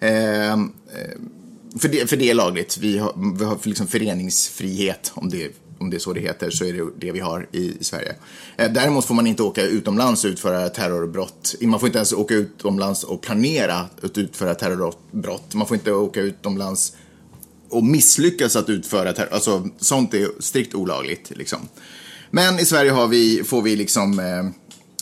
Eh, 0.00 0.52
eh, 0.52 0.56
för 1.78 1.88
det, 1.88 2.10
för 2.10 2.16
det 2.16 2.30
är 2.30 2.34
lagligt. 2.34 2.78
Vi 2.78 2.98
har, 2.98 3.36
vi 3.38 3.44
har 3.44 3.58
liksom 3.62 3.86
föreningsfrihet, 3.86 5.12
om 5.14 5.30
det, 5.30 5.50
om 5.78 5.90
det 5.90 5.96
är 5.96 5.98
så 5.98 6.12
det 6.12 6.20
heter, 6.20 6.50
så 6.50 6.64
är 6.64 6.72
det 6.72 6.90
det 6.98 7.12
vi 7.12 7.20
har 7.20 7.48
i, 7.52 7.76
i 7.80 7.84
Sverige. 7.84 8.14
Eh, 8.56 8.72
däremot 8.72 9.04
får 9.04 9.14
man 9.14 9.26
inte 9.26 9.42
åka 9.42 9.62
utomlands 9.62 10.24
och 10.24 10.28
utföra 10.28 10.68
terrorbrott. 10.68 11.54
Man 11.60 11.80
får 11.80 11.86
inte 11.86 11.98
ens 11.98 12.12
åka 12.12 12.34
utomlands 12.34 13.04
och 13.04 13.22
planera 13.22 13.86
att 14.02 14.18
utföra 14.18 14.54
terrorbrott. 14.54 15.54
Man 15.54 15.66
får 15.66 15.74
inte 15.74 15.92
åka 15.92 16.20
utomlands 16.20 16.92
och 17.68 17.84
misslyckas 17.84 18.56
att 18.56 18.68
utföra 18.68 19.12
terror. 19.12 19.28
Alltså, 19.32 19.68
sånt 19.78 20.14
är 20.14 20.28
strikt 20.38 20.74
olagligt. 20.74 21.30
Liksom. 21.30 21.58
Men 22.30 22.58
i 22.58 22.64
Sverige 22.64 22.90
har 22.90 23.08
vi, 23.08 23.44
får 23.44 23.62
vi 23.62 23.76
liksom 23.76 24.18
eh, 24.18 24.24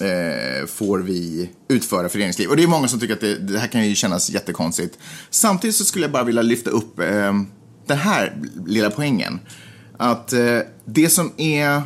eh, 0.01 0.67
får 0.67 0.99
vi 0.99 1.51
utföra 1.69 2.09
föreningsliv. 2.09 2.49
Och 2.49 2.57
det 2.57 2.63
är 2.63 2.67
många 2.67 2.89
som 2.89 3.01
tycker 3.01 3.15
att 3.15 3.21
det, 3.21 3.39
det 3.39 3.59
här 3.59 3.69
kan 3.69 3.89
ju 3.89 3.95
kännas 3.95 4.31
jättekonstigt. 4.31 4.99
Samtidigt 5.31 5.77
så 5.77 5.85
skulle 5.85 6.05
jag 6.05 6.13
bara 6.13 6.25
vilja 6.25 6.43
lyfta 6.43 6.71
upp 6.71 6.99
eh, 6.99 7.33
den 7.87 7.99
här 7.99 8.37
lilla 8.67 8.91
poängen. 8.91 9.41
Att 9.97 10.33
eh, 10.33 10.59
det 10.85 11.09
som 11.09 11.33
är 11.37 11.83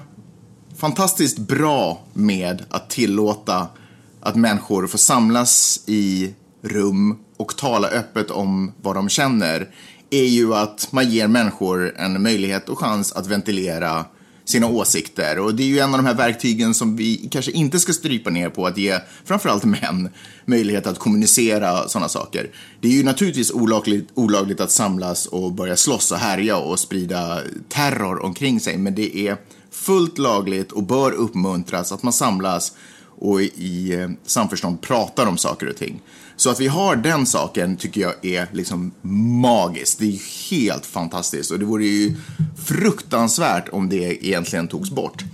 fantastiskt 0.76 1.38
bra 1.38 2.02
med 2.12 2.64
att 2.70 2.90
tillåta 2.90 3.68
att 4.20 4.36
människor 4.36 4.86
får 4.86 4.98
samlas 4.98 5.80
i 5.86 6.34
rum 6.62 7.18
och 7.36 7.56
tala 7.56 7.88
öppet 7.88 8.30
om 8.30 8.72
vad 8.82 8.94
de 8.94 9.08
känner 9.08 9.68
är 10.10 10.24
ju 10.24 10.54
att 10.54 10.88
man 10.90 11.10
ger 11.10 11.28
människor 11.28 11.94
en 11.96 12.22
möjlighet 12.22 12.68
och 12.68 12.78
chans 12.78 13.12
att 13.12 13.26
ventilera 13.26 14.04
sina 14.44 14.66
åsikter. 14.66 15.38
Och 15.38 15.54
det 15.54 15.62
är 15.62 15.66
ju 15.66 15.78
en 15.78 15.94
av 15.94 15.98
de 15.98 16.06
här 16.06 16.14
verktygen 16.14 16.74
som 16.74 16.96
vi 16.96 17.28
kanske 17.30 17.50
inte 17.50 17.80
ska 17.80 17.92
strypa 17.92 18.30
ner 18.30 18.48
på 18.50 18.66
att 18.66 18.78
ge 18.78 18.98
framförallt 19.24 19.64
män 19.64 20.08
möjlighet 20.44 20.86
att 20.86 20.98
kommunicera 20.98 21.88
sådana 21.88 22.08
saker. 22.08 22.50
Det 22.80 22.88
är 22.88 22.92
ju 22.92 23.02
naturligtvis 23.02 23.50
olagligt, 23.50 24.08
olagligt 24.14 24.60
att 24.60 24.70
samlas 24.70 25.26
och 25.26 25.52
börja 25.52 25.76
slåss 25.76 26.12
och 26.12 26.18
härja 26.18 26.56
och 26.56 26.78
sprida 26.78 27.40
terror 27.68 28.24
omkring 28.24 28.60
sig, 28.60 28.78
men 28.78 28.94
det 28.94 29.18
är 29.18 29.36
fullt 29.70 30.18
lagligt 30.18 30.72
och 30.72 30.82
bör 30.82 31.12
uppmuntras 31.12 31.92
att 31.92 32.02
man 32.02 32.12
samlas 32.12 32.72
och 33.18 33.40
i 33.40 33.94
eh, 33.94 34.08
samförstånd 34.26 34.80
pratar 34.80 35.26
om 35.26 35.38
saker 35.38 35.68
och 35.68 35.76
ting. 35.76 36.00
Så 36.36 36.50
att 36.50 36.60
vi 36.60 36.66
har 36.66 36.96
den 36.96 37.26
saken 37.26 37.76
tycker 37.76 38.00
jag 38.00 38.24
är 38.24 38.48
liksom 38.52 38.92
magiskt. 39.40 39.98
Det 39.98 40.06
är 40.06 40.50
helt 40.50 40.86
fantastiskt 40.86 41.50
och 41.50 41.58
det 41.58 41.64
vore 41.64 41.84
ju 41.84 42.14
fruktansvärt 42.66 43.68
om 43.68 43.88
det 43.88 44.26
egentligen 44.26 44.68
togs 44.68 44.90
bort. 44.90 45.24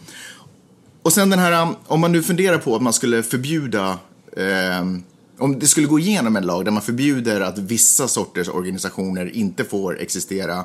Och 1.03 1.13
sen 1.13 1.31
den 1.31 1.39
här, 1.39 1.63
um, 1.63 1.77
om 1.87 2.01
man 2.01 2.13
nu 2.13 2.23
funderar 2.23 2.59
på 2.59 2.77
att 2.77 2.83
man 2.83 2.93
skulle 2.93 3.23
förbjuda 3.23 3.99
eh, 4.37 4.85
om 5.39 5.59
det 5.59 5.67
skulle 5.67 5.87
gå 5.87 5.99
igenom 5.99 6.37
en 6.37 6.47
lag 6.47 6.65
där 6.65 6.73
man 6.73 6.83
förbjuder 6.83 7.41
att 7.41 7.59
vissa 7.59 8.09
sorters 8.09 8.49
organisationer 8.49 9.37
inte 9.37 9.65
får 9.65 10.01
existera 10.01 10.65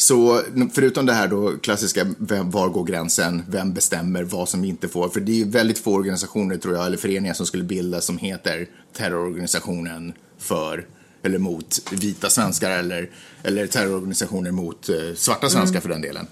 så 0.00 0.42
förutom 0.72 1.06
det 1.06 1.12
här 1.12 1.28
då 1.28 1.58
klassiska, 1.58 2.06
vem, 2.18 2.50
var 2.50 2.68
går 2.68 2.84
gränsen, 2.84 3.42
vem 3.48 3.72
bestämmer 3.72 4.22
vad 4.22 4.48
som 4.48 4.64
inte 4.64 4.88
får? 4.88 5.08
För 5.08 5.20
det 5.20 5.40
är 5.40 5.44
väldigt 5.44 5.78
få 5.78 5.94
organisationer 5.94 6.56
tror 6.56 6.74
jag, 6.74 6.86
eller 6.86 6.96
föreningar 6.96 7.34
som 7.34 7.46
skulle 7.46 7.64
bildas 7.64 8.04
som 8.04 8.18
heter 8.18 8.68
terrororganisationen 8.96 10.12
för 10.38 10.86
eller 11.22 11.38
mot 11.38 11.92
vita 11.92 12.30
svenskar 12.30 12.70
eller, 12.70 13.10
eller 13.42 13.66
terrororganisationer 13.66 14.50
mot 14.50 14.88
eh, 14.88 14.96
svarta 15.16 15.48
svenskar 15.48 15.70
mm. 15.70 15.82
för 15.82 15.88
den 15.88 16.02
delen. 16.02 16.26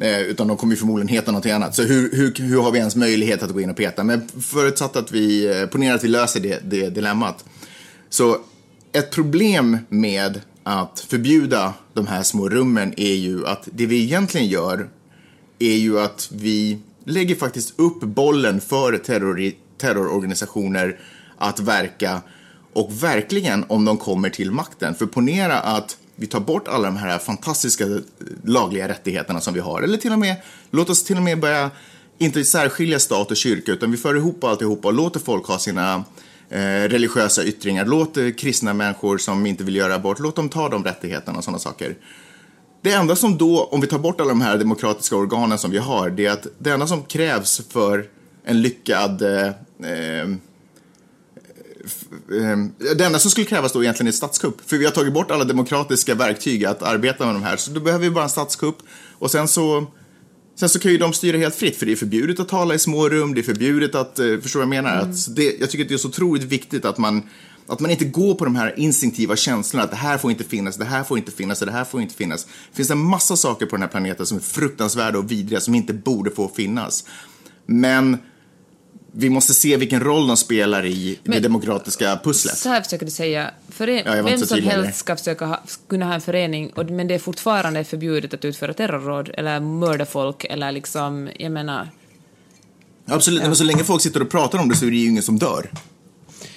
Eh, 0.00 0.20
utan 0.20 0.48
de 0.48 0.56
kommer 0.56 0.72
ju 0.72 0.76
förmodligen 0.76 1.08
heta 1.08 1.32
något 1.32 1.46
annat. 1.46 1.74
Så 1.74 1.82
hur, 1.82 2.12
hur, 2.12 2.34
hur 2.34 2.62
har 2.62 2.70
vi 2.70 2.78
ens 2.78 2.96
möjlighet 2.96 3.42
att 3.42 3.50
gå 3.50 3.60
in 3.60 3.70
och 3.70 3.76
peta? 3.76 4.04
Men 4.04 4.28
förutsatt 4.40 4.96
att 4.96 5.12
vi, 5.12 5.60
eh, 5.60 5.66
ponerar 5.66 5.94
att 5.94 6.04
vi 6.04 6.08
löser 6.08 6.40
det, 6.40 6.60
det 6.64 6.90
dilemmat. 6.90 7.44
Så 8.08 8.38
ett 8.92 9.10
problem 9.10 9.78
med 9.88 10.40
att 10.62 11.00
förbjuda 11.00 11.74
de 11.94 12.06
här 12.06 12.22
små 12.22 12.48
rummen 12.48 12.94
är 12.96 13.14
ju 13.14 13.46
att 13.46 13.68
det 13.72 13.86
vi 13.86 14.02
egentligen 14.02 14.46
gör 14.46 14.88
är 15.58 15.76
ju 15.76 16.00
att 16.00 16.28
vi 16.32 16.78
lägger 17.04 17.34
faktiskt 17.34 17.74
upp 17.76 18.00
bollen 18.00 18.60
för 18.60 18.98
terror, 18.98 19.52
terrororganisationer 19.78 20.98
att 21.38 21.60
verka 21.60 22.22
och 22.72 23.02
verkligen 23.02 23.64
om 23.68 23.84
de 23.84 23.96
kommer 23.96 24.30
till 24.30 24.50
makten. 24.50 24.94
För 24.94 25.06
ponera 25.06 25.60
att 25.60 25.96
vi 26.16 26.26
tar 26.26 26.40
bort 26.40 26.68
alla 26.68 26.84
de 26.84 26.96
här 26.96 27.18
fantastiska 27.18 27.84
eh, 27.84 27.98
lagliga 28.44 28.88
rättigheterna 28.88 29.40
som 29.40 29.54
vi 29.54 29.60
har. 29.60 29.82
Eller 29.82 29.98
till 29.98 30.12
och 30.12 30.18
med, 30.18 30.36
låt 30.70 30.90
oss 30.90 31.04
till 31.04 31.16
och 31.16 31.22
med 31.22 31.40
börja 31.40 31.70
inte 32.18 32.44
särskilja 32.44 32.98
stat 32.98 33.30
och 33.30 33.36
kyrka 33.36 33.72
utan 33.72 33.90
vi 33.90 33.96
för 33.96 34.16
ihop 34.16 34.44
alltihopa 34.44 34.88
och 34.88 34.94
låter 34.94 35.20
folk 35.20 35.46
ha 35.46 35.58
sina 35.58 35.94
Eh, 35.94 36.29
Eh, 36.52 36.88
religiösa 36.88 37.44
yttringar. 37.44 37.84
Låt 37.84 38.16
eh, 38.16 38.30
kristna 38.30 38.74
människor 38.74 39.18
som 39.18 39.46
inte 39.46 39.64
vill 39.64 39.76
göra 39.76 39.94
abort, 39.94 40.18
låt 40.18 40.36
dem 40.36 40.48
ta 40.48 40.68
de 40.68 40.84
rättigheterna 40.84 41.38
och 41.38 41.44
sådana 41.44 41.58
saker. 41.58 41.96
Det 42.82 42.92
enda 42.92 43.16
som 43.16 43.38
då, 43.38 43.64
om 43.64 43.80
vi 43.80 43.86
tar 43.86 43.98
bort 43.98 44.20
alla 44.20 44.28
de 44.28 44.40
här 44.40 44.58
demokratiska 44.58 45.16
organen 45.16 45.58
som 45.58 45.70
vi 45.70 45.78
har, 45.78 46.10
det 46.10 46.26
är 46.26 46.30
att 46.30 46.46
det 46.58 46.70
enda 46.70 46.86
som 46.86 47.02
krävs 47.02 47.62
för 47.68 48.04
en 48.44 48.62
lyckad 48.62 49.22
eh, 49.22 49.46
eh, 49.82 50.22
eh 52.40 52.58
det 52.96 53.04
enda 53.04 53.18
som 53.18 53.30
skulle 53.30 53.46
krävas 53.46 53.72
då 53.72 53.82
egentligen 53.82 54.08
är 54.08 54.12
statskupp. 54.12 54.56
För 54.66 54.76
vi 54.76 54.84
har 54.84 54.92
tagit 54.92 55.12
bort 55.14 55.30
alla 55.30 55.44
demokratiska 55.44 56.14
verktyg 56.14 56.64
att 56.64 56.82
arbeta 56.82 57.26
med 57.26 57.34
de 57.34 57.42
här. 57.42 57.56
Så 57.56 57.70
då 57.70 57.80
behöver 57.80 58.04
vi 58.04 58.10
bara 58.10 58.24
en 58.24 58.30
statskupp. 58.30 58.76
Och 59.18 59.30
sen 59.30 59.48
så 59.48 59.86
Sen 60.60 60.68
så 60.68 60.78
kan 60.78 60.92
ju 60.92 60.98
de 60.98 61.12
styra 61.12 61.38
helt 61.38 61.54
fritt, 61.54 61.76
för 61.76 61.86
det 61.86 61.92
är 61.92 61.96
förbjudet 61.96 62.40
att 62.40 62.48
tala 62.48 62.74
i 62.74 62.78
små 62.78 63.08
rum, 63.08 63.34
det 63.34 63.40
är 63.40 63.42
förbjudet 63.42 63.94
att, 63.94 64.18
eh, 64.18 64.38
förstår 64.42 64.60
vad 64.60 64.64
jag 64.64 64.82
menar? 64.82 64.98
Mm. 64.98 65.10
Att 65.10 65.36
det, 65.36 65.56
jag 65.60 65.70
tycker 65.70 65.84
att 65.84 65.88
det 65.88 65.94
är 65.94 65.98
så 65.98 66.08
otroligt 66.08 66.42
viktigt 66.42 66.84
att 66.84 66.98
man, 66.98 67.22
att 67.66 67.80
man 67.80 67.90
inte 67.90 68.04
går 68.04 68.34
på 68.34 68.44
de 68.44 68.56
här 68.56 68.74
instinktiva 68.78 69.36
känslorna 69.36 69.84
att 69.84 69.90
det 69.90 69.96
här 69.96 70.18
får 70.18 70.30
inte 70.30 70.44
finnas, 70.44 70.76
det 70.76 70.84
här 70.84 71.04
får 71.04 71.18
inte 71.18 71.32
finnas, 71.32 71.60
det 71.60 71.70
här 71.70 71.84
får 71.84 72.02
inte 72.02 72.14
finnas. 72.14 72.44
Det 72.44 72.76
finns 72.76 72.90
en 72.90 72.98
massa 72.98 73.36
saker 73.36 73.66
på 73.66 73.76
den 73.76 73.82
här 73.82 73.88
planeten 73.88 74.26
som 74.26 74.36
är 74.36 74.42
fruktansvärda 74.42 75.18
och 75.18 75.30
vidriga 75.30 75.60
som 75.60 75.74
inte 75.74 75.92
borde 75.92 76.30
få 76.30 76.48
finnas. 76.48 77.04
Men 77.66 78.18
vi 79.12 79.30
måste 79.30 79.54
se 79.54 79.76
vilken 79.76 80.00
roll 80.00 80.26
de 80.26 80.36
spelar 80.36 80.86
i 80.86 81.18
Men, 81.24 81.32
det 81.32 81.40
demokratiska 81.40 82.20
pusslet. 82.24 82.56
Så 82.56 82.68
här 82.68 82.82
försöker 82.82 83.06
du 83.06 83.12
säga, 83.12 83.50
fören- 83.68 84.02
ja, 84.06 84.22
vem 84.22 84.38
som 84.38 84.62
helst 84.62 84.98
ska 84.98 85.16
försöka 85.16 85.46
ha, 85.46 85.60
kunna 85.88 86.06
ha 86.06 86.14
en 86.14 86.20
förening, 86.20 86.72
och, 86.76 86.90
men 86.90 87.08
det 87.08 87.14
är 87.14 87.18
fortfarande 87.18 87.84
förbjudet 87.84 88.34
att 88.34 88.44
utföra 88.44 88.72
terrorråd 88.72 89.30
eller 89.34 89.60
mörda 89.60 90.06
folk 90.06 90.44
eller 90.44 90.72
liksom, 90.72 91.28
jag 91.38 91.52
menar... 91.52 91.90
Absolut, 93.06 93.42
ja. 93.42 93.46
men 93.46 93.56
så 93.56 93.64
länge 93.64 93.84
folk 93.84 94.02
sitter 94.02 94.22
och 94.22 94.30
pratar 94.30 94.58
om 94.58 94.68
det 94.68 94.76
så 94.76 94.86
är 94.86 94.90
det 94.90 94.96
ju 94.96 95.08
ingen 95.08 95.22
som 95.22 95.38
dör. 95.38 95.70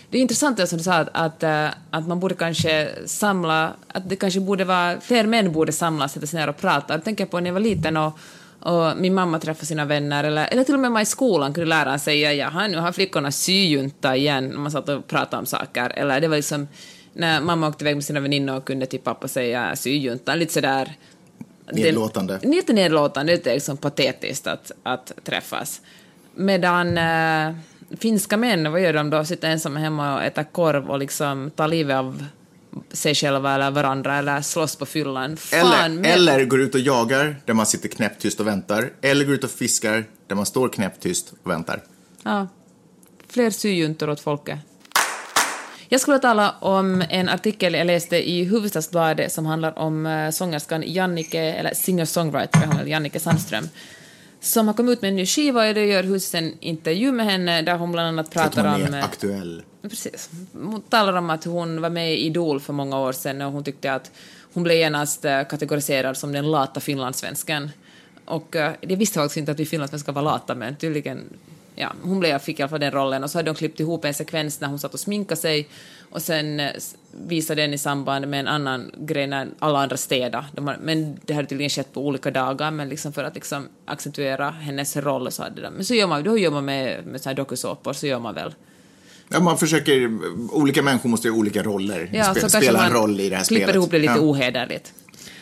Det 0.10 0.18
är 0.18 0.22
intressant 0.22 0.58
det 0.58 0.68
som 0.68 0.78
du 0.78 0.84
sa, 0.84 0.94
att, 0.94 1.10
att, 1.14 1.44
eh, 1.44 1.68
att, 1.90 2.08
man 2.08 2.20
borde 2.20 2.36
kanske 2.36 2.90
samla, 3.06 3.74
att 3.88 4.10
det 4.10 4.16
kanske 4.16 4.40
borde 4.40 4.66
vara, 4.66 5.02
fler 5.02 5.26
män 5.26 5.52
borde 5.52 5.72
samlas, 5.72 6.14
sätta 6.14 6.28
sig 6.28 6.40
ner 6.40 6.50
och 6.50 6.58
prata. 6.58 6.94
Jag 6.94 7.04
tänker 7.04 7.26
på 7.26 7.40
när 7.40 7.48
jag 7.48 7.54
var 7.54 7.60
liten 7.60 7.98
och 7.98 8.18
och 8.64 8.98
min 8.98 9.14
mamma 9.14 9.40
träffade 9.40 9.66
sina 9.66 9.86
vänner, 9.86 10.24
eller, 10.24 10.48
eller 10.52 10.64
till 10.64 10.74
och 10.74 10.80
med 10.80 10.92
man 10.92 11.02
i 11.02 11.06
skolan 11.06 11.54
kunde 11.54 11.70
läraren 11.70 12.00
säga 12.00 12.34
jaha, 12.34 12.68
nu 12.68 12.78
har 12.78 12.92
flickorna 12.92 13.32
syjunta 13.32 14.16
igen, 14.16 14.48
när 14.48 14.58
man 14.58 14.72
satt 14.72 14.90
och 14.90 15.08
pratade 15.08 15.40
om 15.40 15.46
saker. 15.46 15.90
Eller 15.90 16.22
det 16.22 16.28
var 16.28 16.36
liksom 16.36 16.68
när 17.14 17.42
mamma 17.42 17.68
åkte 17.68 17.84
iväg 17.84 17.96
med 17.96 18.04
sina 18.06 18.20
väninnor 18.20 18.56
och 18.56 18.66
kunde 18.66 18.86
till 18.86 19.00
pappa 19.00 19.28
säga 19.28 19.76
syjunta, 19.76 20.36
lite 20.36 20.54
sådär... 20.54 20.96
Nedlåtande. 21.72 22.40
Det, 22.42 22.48
lite 22.48 22.74
nedlåtande, 22.74 23.34
lite 23.34 23.54
liksom 23.54 23.78
patetiskt 23.78 24.48
att, 24.48 24.72
att 24.84 25.12
träffas. 25.24 25.82
Medan 26.36 26.98
äh, 26.98 27.56
finska 27.98 28.38
män, 28.38 28.72
vad 28.72 28.82
gör 28.82 28.94
de 28.94 29.10
då? 29.10 29.26
Sitter 29.26 29.50
ensamma 29.50 29.80
hemma 29.80 30.16
och 30.16 30.24
äter 30.24 30.44
korv 30.44 30.90
och 30.90 31.00
liksom 31.00 31.52
tar 31.56 31.68
livet 31.68 31.96
av 31.96 32.26
sig 32.92 33.16
själva 33.16 33.56
eller 33.56 33.72
varandra 33.72 34.18
eller 34.18 34.42
slåss 34.42 34.76
på 34.76 34.86
fyllan. 34.86 35.38
Fan, 35.38 36.06
eller, 36.06 36.34
eller 36.34 36.46
går 36.46 36.62
ut 36.62 36.76
och 36.76 36.82
jagar 36.82 37.36
där 37.46 37.54
man 37.54 37.66
sitter 37.66 37.90
knäpptyst 37.90 38.40
och 38.40 38.48
väntar. 38.48 38.90
Eller 39.02 39.26
går 39.26 39.36
ut 39.36 39.44
och 39.44 39.52
fiskar 39.52 40.06
där 40.28 40.36
man 40.36 40.46
står 40.46 40.70
knäpptyst 40.70 41.34
och 41.44 41.52
väntar. 41.52 41.84
Ja. 42.24 42.48
Fler 43.30 43.50
syjuntor 43.50 44.10
åt 44.10 44.20
folket. 44.20 44.60
Jag 45.90 46.02
skulle 46.02 46.20
tala 46.20 46.56
om 46.60 47.04
en 47.10 47.30
artikel 47.30 47.74
jag 47.74 47.88
läste 47.88 48.30
i 48.30 48.44
Hufvudstadsbladet 48.46 49.32
som 49.32 49.46
handlar 49.46 49.80
om 49.80 50.06
uh, 50.06 50.32
sångerskan 50.32 50.84
Jannike, 50.86 51.40
eller 51.40 51.74
singer-songwriter, 51.74 52.86
Jannike 52.86 53.20
Sandström 53.20 53.70
som 54.44 54.68
har 54.68 54.74
kommit 54.74 54.94
ut 54.94 55.02
med 55.02 55.10
en 55.10 55.16
ny 55.16 55.26
skiva 55.26 55.68
och 55.68 55.74
det 55.74 55.86
gör 55.86 56.04
Hus 56.04 56.36
en 56.36 56.54
intervju 56.60 57.12
med 57.12 57.26
henne 57.26 57.62
där 57.62 57.78
hon 57.78 57.92
bland 57.92 58.08
annat 58.08 58.32
pratar 58.32 58.76
om... 58.76 58.82
hon 58.82 58.94
är 58.94 59.04
aktuell. 59.04 59.64
Precis. 59.82 60.30
Hon 60.54 60.82
talar 60.82 61.14
om 61.14 61.30
att 61.30 61.44
hon 61.44 61.82
var 61.82 61.90
med 61.90 62.14
i 62.14 62.18
Idol 62.26 62.60
för 62.60 62.74
många 62.74 63.00
år 63.00 63.12
sedan 63.12 63.42
och 63.42 63.52
hon 63.52 63.64
tyckte 63.64 63.94
att 63.94 64.12
hon 64.54 64.64
blev 64.64 64.78
genast 64.78 65.26
eh, 65.26 65.44
kategoriserad 65.44 66.18
som 66.18 66.32
den 66.32 66.52
lata 66.52 66.80
finlandssvenskan. 66.80 67.70
Och 68.26 68.56
uh, 68.56 68.70
jag 68.82 68.98
visste 68.98 69.20
faktiskt 69.20 69.38
inte 69.38 69.52
att 69.52 69.60
vi 69.60 69.66
finlandssvenskar 69.66 70.14
var 70.14 70.22
lata, 70.22 70.56
men 70.56 70.76
tydligen 70.76 71.20
ja, 71.76 71.94
hon 72.04 72.20
blev, 72.20 72.40
fick 72.40 72.60
i 72.60 72.62
alla 72.62 72.70
fall 72.70 72.80
den 72.80 72.92
rollen 72.92 73.24
och 73.24 73.30
så 73.30 73.38
hade 73.38 73.50
de 73.50 73.56
klippt 73.56 73.80
ihop 73.80 74.06
en 74.06 74.14
sekvens 74.14 74.62
när 74.62 74.68
hon 74.68 74.80
satt 74.80 74.94
och 74.94 75.00
sminkade 75.00 75.42
sig 75.42 75.70
och 76.10 76.22
sen 76.22 76.60
eh, 76.60 76.72
visade 77.12 77.62
den 77.62 77.74
i 77.74 77.78
samband 77.78 78.28
med 78.28 78.40
en 78.40 78.48
annan 78.48 78.92
grej 78.98 79.28
när 79.28 79.48
alla 79.60 79.80
andra 79.80 79.98
städade. 79.98 80.46
De 80.52 80.74
men 80.82 81.20
det 81.26 81.34
hade 81.34 81.48
tydligen 81.48 81.70
skett 81.70 81.94
på 81.94 82.08
olika 82.08 82.32
dagar, 82.32 82.72
men 82.72 82.90
liksom 82.90 83.14
för 83.14 83.24
att 83.24 83.36
liksom 83.36 83.68
accentuera 83.86 84.50
hennes 84.50 84.98
roll 84.98 85.32
så 85.32 85.44
hade 85.44 85.62
de, 85.62 85.74
men 85.74 85.86
så 85.86 85.94
gör 85.94 86.08
man, 86.08 86.24
då 86.24 86.38
gör 86.38 86.52
man 86.52 86.66
med, 86.66 87.06
med 87.06 87.22
här 87.26 87.34
dokusåpor, 87.34 87.94
så 87.94 88.08
gör 88.08 88.20
man 88.20 88.36
väl. 88.36 88.56
Ja, 89.30 89.40
man 89.40 89.58
försöker, 89.58 90.20
olika 90.52 90.82
människor 90.82 91.10
måste 91.10 91.28
göra 91.28 91.38
olika 91.38 91.64
roller, 91.64 92.10
ja, 92.14 92.36
Spe, 92.36 92.50
spela 92.50 92.86
en 92.86 92.94
roll 92.94 93.20
i 93.20 93.30
det 93.30 93.36
här 93.36 93.44
spelet. 93.44 93.64
klipper 93.64 93.76
ihop 93.76 93.92
det 93.92 94.00
lite 94.00 94.14
ja. 94.14 94.20
ohederligt. 94.20 94.94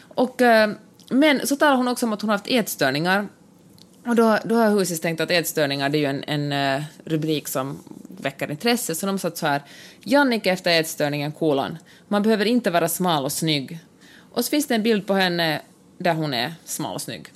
Och 0.07 0.41
uh, 0.41 0.75
men 1.11 1.47
så 1.47 1.55
talar 1.55 1.75
hon 1.75 1.87
också 1.87 2.05
om 2.05 2.13
att 2.13 2.21
hon 2.21 2.29
har 2.29 2.37
haft 2.37 2.47
ätstörningar. 2.49 3.27
Och 4.05 4.15
då, 4.15 4.37
då 4.45 4.55
har 4.55 4.69
Husis 4.69 4.99
tänkt 4.99 5.21
att 5.21 5.31
ätstörningar 5.31 5.89
det 5.89 5.97
är 5.97 5.99
ju 5.99 6.05
en, 6.05 6.23
en 6.23 6.77
uh, 6.77 6.83
rubrik 7.05 7.47
som 7.47 7.83
väcker 8.21 8.51
intresse, 8.51 8.95
så 8.95 9.05
de 9.05 9.19
satt 9.19 9.37
så 9.37 9.47
här. 9.47 9.61
Jannike 10.03 10.51
efter 10.51 10.79
ätstörningen, 10.79 11.31
kolon. 11.31 11.77
Man 12.07 12.23
behöver 12.23 12.45
inte 12.45 12.71
vara 12.71 12.89
smal 12.89 13.25
och 13.25 13.31
snygg. 13.31 13.79
Och 14.31 14.45
så 14.45 14.49
finns 14.49 14.67
det 14.67 14.75
en 14.75 14.83
bild 14.83 15.07
på 15.07 15.13
henne 15.13 15.61
där 15.97 16.13
hon 16.13 16.33
är 16.33 16.53
smal 16.65 16.95
och 16.95 17.01
snygg. 17.01 17.27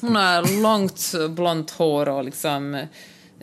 Hon 0.00 0.16
har 0.16 0.62
långt 0.62 1.12
blont 1.34 1.70
hår 1.70 2.08
och 2.08 2.24
liksom 2.24 2.74
eh, 2.74 2.86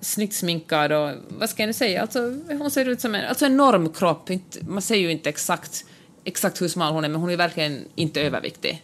snyggt 0.02 0.34
sminkad 0.34 0.92
och 0.92 1.12
vad 1.28 1.50
ska 1.50 1.62
jag 1.62 1.68
nu 1.68 1.74
säga, 1.74 2.02
alltså, 2.02 2.20
hon 2.48 2.72
ser 2.72 2.90
ut 2.90 3.02
som 3.02 3.16
en, 3.16 3.26
alltså 3.26 3.46
en 3.46 3.58
normkropp. 3.58 4.30
Man 4.62 4.82
ser 4.82 4.96
ju 4.96 5.12
inte 5.12 5.30
exakt, 5.30 5.86
exakt 6.24 6.62
hur 6.62 6.68
smal 6.68 6.94
hon 6.94 7.06
är, 7.06 7.10
men 7.10 7.22
hon 7.22 7.30
är 7.30 7.38
verkligen 7.38 7.86
inte 7.96 8.22
överviktig. 8.22 8.84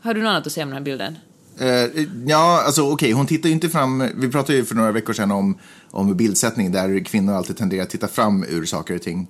Har 0.00 0.14
du 0.14 0.22
något 0.22 0.28
annat 0.28 0.46
att 0.46 0.52
säga 0.52 0.64
om 0.64 0.70
den 0.70 0.76
här 0.76 0.84
bilden? 0.84 1.16
Uh, 1.60 2.06
ja, 2.26 2.62
alltså 2.66 2.82
okej, 2.82 2.92
okay. 2.92 3.12
hon 3.12 3.26
tittar 3.26 3.48
ju 3.48 3.54
inte 3.54 3.68
fram. 3.68 4.08
Vi 4.14 4.28
pratade 4.28 4.58
ju 4.58 4.64
för 4.64 4.74
några 4.74 4.92
veckor 4.92 5.12
sedan 5.12 5.30
om, 5.30 5.58
om 5.90 6.16
bildsättning 6.16 6.72
där 6.72 7.04
kvinnor 7.04 7.34
alltid 7.34 7.56
tenderar 7.56 7.82
att 7.82 7.90
titta 7.90 8.08
fram 8.08 8.44
ur 8.48 8.64
saker 8.64 8.94
och 8.94 9.02
ting. 9.02 9.26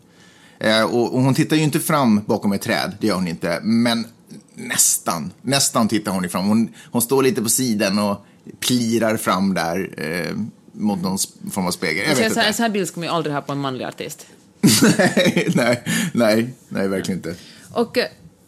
Uh, 0.64 0.82
och, 0.82 1.14
och, 1.14 1.22
hon 1.22 1.34
tittar 1.34 1.56
ju 1.56 1.62
inte 1.62 1.80
fram 1.80 2.20
bakom 2.26 2.52
ett 2.52 2.62
träd, 2.62 2.96
det 3.00 3.06
gör 3.06 3.14
hon 3.14 3.28
inte. 3.28 3.60
Men 3.62 4.06
nästan, 4.54 5.32
nästan 5.42 5.88
tittar 5.88 6.12
hon 6.12 6.24
ifrån. 6.24 6.44
Hon, 6.44 6.68
hon 6.90 7.02
står 7.02 7.22
lite 7.22 7.42
på 7.42 7.48
sidan 7.48 7.98
och 7.98 8.26
plirar 8.60 9.16
fram 9.16 9.54
där 9.54 9.78
uh, 10.00 10.38
mot 10.72 11.02
någon 11.02 11.18
form 11.50 11.66
av 11.66 11.70
spegel. 11.70 12.04
Jag 12.08 12.16
vet 12.16 12.34
så, 12.34 12.40
en 12.40 12.54
sån 12.54 12.62
här 12.62 12.70
bild 12.70 12.88
ska 12.88 13.00
man 13.00 13.08
ju 13.08 13.14
aldrig 13.14 13.34
ha 13.34 13.42
på 13.42 13.52
en 13.52 13.58
manlig 13.58 13.84
artist. 13.84 14.26
nej, 14.96 15.52
nej, 15.54 15.82
nej, 16.14 16.54
nej, 16.68 16.88
verkligen 16.88 17.18
inte. 17.18 17.34
Och 17.72 17.98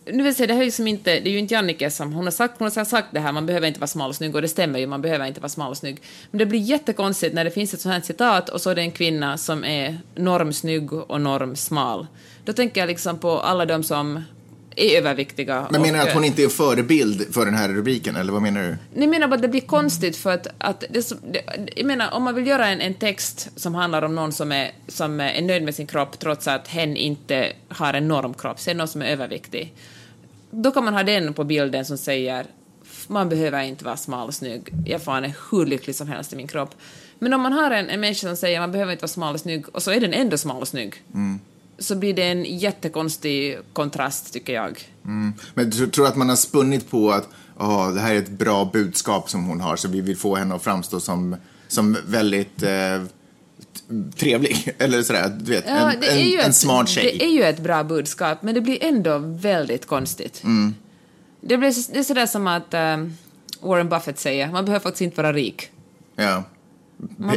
nu 0.05 0.23
vill 0.23 0.35
säga, 0.35 0.47
det, 0.47 0.53
här 0.53 0.61
är 0.61 0.65
liksom 0.65 0.87
inte, 0.87 1.21
det 1.21 1.29
är 1.29 1.33
ju 1.33 1.39
inte 1.39 1.55
Jannike 1.55 1.91
som 1.91 2.13
hon 2.13 2.25
har 2.25 2.31
sagt, 2.31 2.55
hon 2.59 2.71
har 2.77 2.85
sagt 2.85 3.09
det 3.11 3.21
här, 3.21 3.33
man 3.33 3.47
behöver 3.47 3.69
inte 3.69 3.81
vara 3.81 3.87
smal 3.87 4.09
och 4.09 4.17
snygg, 4.17 4.35
och 4.35 4.43
det 4.43 4.49
stämmer 4.49 4.79
ju, 4.79 4.87
man 4.87 5.03
behöver 5.03 5.27
inte 5.27 5.41
vara 5.41 5.49
smal 5.49 5.71
och 5.71 5.77
snygg. 5.77 6.03
Men 6.31 6.39
det 6.39 6.47
blir 6.47 6.61
jättekonstigt 6.61 7.35
när 7.35 7.45
det 7.45 7.51
finns 7.51 7.75
ett 7.75 7.81
sånt 7.81 7.95
här 7.95 8.01
citat 8.01 8.49
och 8.49 8.61
så 8.61 8.71
är 8.71 8.75
det 8.75 8.83
en 8.83 8.91
kvinna 8.91 9.39
som 9.39 9.65
är 9.65 9.99
normsnygg 10.15 10.93
och 10.93 11.21
normsmal. 11.21 12.07
Då 12.45 12.53
tänker 12.53 12.81
jag 12.81 12.89
liksom 12.89 13.19
på 13.19 13.41
alla 13.41 13.67
de 13.67 13.83
som 13.83 14.23
är 14.77 14.99
överviktiga. 14.99 15.69
Men 15.71 15.83
menar 15.83 15.99
du 15.99 16.05
att 16.05 16.15
hon 16.15 16.25
inte 16.25 16.43
är 16.43 16.45
en 16.45 16.51
förebild 16.51 17.35
för 17.35 17.45
den 17.45 17.55
här 17.55 17.69
rubriken, 17.69 18.17
eller 18.17 18.33
vad 18.33 18.43
menar 18.43 18.63
du? 18.63 18.77
Nej, 18.95 19.09
menar 19.09 19.29
bara 19.29 19.35
att 19.35 19.43
det 19.43 19.49
blir 19.49 19.61
konstigt 19.61 20.17
för 20.17 20.33
att, 20.33 20.47
att 20.59 20.85
det, 20.91 21.13
det, 21.33 21.43
jag 21.77 21.87
menar, 21.87 22.11
om 22.11 22.23
man 22.23 22.35
vill 22.35 22.47
göra 22.47 22.69
en, 22.69 22.81
en 22.81 22.95
text 22.95 23.49
som 23.57 23.75
handlar 23.75 24.03
om 24.03 24.15
någon 24.15 24.33
som 24.33 24.53
är, 24.53 24.71
som 24.89 25.21
är 25.21 25.43
nöjd 25.43 25.63
med 25.63 25.75
sin 25.75 25.87
kropp 25.87 26.19
trots 26.19 26.49
att 26.49 26.69
hen 26.69 26.97
inte 26.97 27.53
har 27.69 27.95
en 27.95 28.09
normkropp, 28.09 28.61
så 28.61 28.71
är 28.71 28.75
någon 28.75 28.89
som 28.89 29.03
är 29.03 29.07
överviktig. 29.07 29.75
Då 30.51 30.71
kan 30.71 30.85
man 30.85 30.95
ha 30.95 31.03
den 31.03 31.35
på 31.35 31.45
bilden 31.45 31.85
som 31.85 31.99
säger 31.99 32.47
man 33.07 33.29
behöver 33.29 33.63
inte 33.63 33.85
vara 33.85 33.97
smal 33.97 34.29
och 34.29 34.35
snygg, 34.35 34.69
jag 34.87 35.03
fan 35.03 35.25
är 35.25 35.35
hur 35.51 35.67
lycklig 35.67 35.97
som 35.97 36.09
helst 36.09 36.33
i 36.33 36.37
min 36.37 36.49
kropp. 36.49 36.75
Men 37.19 37.35
om 37.35 37.41
man 37.41 37.53
har 37.53 37.71
en, 37.71 37.91
en 37.91 38.01
människa 38.01 38.27
som 38.27 38.37
säger 38.37 38.61
man 38.61 38.73
behöver 38.73 38.93
inte 38.93 39.03
vara 39.03 39.09
smal 39.09 39.35
och 39.35 39.41
snygg 39.41 39.69
och 39.73 39.83
så 39.83 39.91
är 39.91 40.01
den 40.01 40.13
ändå 40.13 40.39
smal 40.39 40.63
och 40.63 40.69
snygg. 40.69 40.95
Mm 41.15 41.41
så 41.79 41.95
blir 41.95 42.15
det 42.15 42.23
en 42.23 42.45
jättekonstig 42.45 43.59
kontrast, 43.73 44.33
tycker 44.33 44.53
jag. 44.53 44.89
Mm. 45.05 45.33
Men 45.55 45.71
du 45.71 45.87
tror 45.87 46.07
att 46.07 46.17
man 46.17 46.29
har 46.29 46.37
spunnit 46.37 46.91
på 46.91 47.11
att 47.11 47.29
oh, 47.57 47.95
det 47.95 48.01
här 48.01 48.15
är 48.15 48.19
ett 48.19 48.31
bra 48.31 48.65
budskap 48.65 49.31
som 49.31 49.45
hon 49.45 49.61
har, 49.61 49.77
så 49.77 49.89
vi 49.89 50.01
vill 50.01 50.17
få 50.17 50.37
henne 50.37 50.55
att 50.55 50.63
framstå 50.63 51.01
som, 51.01 51.37
som 51.69 51.97
väldigt 52.07 52.63
eh, 52.63 53.03
trevlig, 54.17 54.75
eller 54.79 55.03
sådär, 55.03 55.39
du 55.41 55.53
vet, 55.53 55.65
ja, 55.67 55.93
en, 55.93 56.03
en, 56.03 56.41
en 56.41 56.53
smart 56.53 56.89
tjej. 56.89 57.17
Det 57.19 57.25
är 57.25 57.31
ju 57.31 57.43
ett 57.43 57.61
bra 57.61 57.85
budskap, 57.85 58.43
men 58.43 58.55
det 58.55 58.61
blir 58.61 58.85
ändå 58.85 59.19
väldigt 59.19 59.87
konstigt. 59.87 60.45
Mm. 60.45 60.75
Det, 61.41 61.57
blir, 61.57 61.93
det 61.93 61.99
är 61.99 62.03
sådär 62.03 62.27
som 62.27 62.47
att 62.47 62.75
um, 62.75 63.17
Warren 63.61 63.89
Buffett 63.89 64.19
säger, 64.19 64.51
man 64.51 64.65
behöver 64.65 64.83
faktiskt 64.83 65.03
inte 65.03 65.23
vara 65.23 65.33
rik. 65.33 65.71
Ja. 66.17 66.45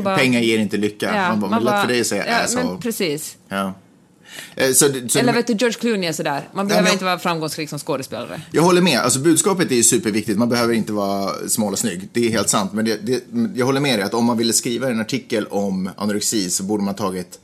Bara, 0.04 0.18
Pengar 0.18 0.40
ger 0.40 0.60
inte 0.60 0.78
lycka. 0.78 1.16
Ja, 1.16 1.30
man 1.30 1.40
bara, 1.40 1.52
man 1.52 1.64
lätt 1.64 1.82
för 1.82 1.88
dig 1.88 2.02
att 2.02 2.08
säga 2.08 2.26
ja, 2.28 2.64
men 2.64 2.80
precis. 2.80 3.38
Ja. 3.48 3.74
Eh, 4.56 4.72
så, 4.72 4.94
så, 5.10 5.20
Eller 5.20 5.34
vet 5.34 5.48
du, 5.48 5.54
George 5.54 5.80
Clooney 5.80 6.10
är 6.10 6.14
sådär. 6.14 6.50
Man 6.54 6.68
behöver 6.68 6.84
ja, 6.84 6.90
men, 6.90 6.94
inte 6.94 7.06
vara 7.06 7.20
framgångsrik 7.20 7.70
som 7.70 7.80
skådespelare. 7.80 8.42
Jag 8.52 8.62
håller 8.62 8.82
med. 8.82 9.00
Alltså, 9.00 9.20
budskapet 9.20 9.72
är 9.72 9.76
ju 9.76 9.84
superviktigt. 9.84 10.40
Man 10.40 10.50
behöver 10.50 10.74
inte 10.74 10.94
vara 10.94 11.50
smal 11.50 11.74
och 11.74 11.80
snygg. 11.80 12.10
Det 12.14 12.26
är 12.26 12.30
helt 12.30 12.50
sant. 12.50 12.74
Men 12.74 12.86
det, 12.86 12.98
det, 12.98 13.24
jag 13.56 13.66
håller 13.66 13.80
med 13.80 14.00
dig 14.00 14.06
att 14.06 14.14
om 14.14 14.26
man 14.26 14.38
ville 14.38 14.54
skriva 14.54 14.90
en 14.90 15.00
artikel 15.00 15.48
om 15.48 15.90
anorexi 15.98 16.50
så 16.50 16.64
borde 16.64 16.84
man 16.84 16.96
tagit 16.96 17.40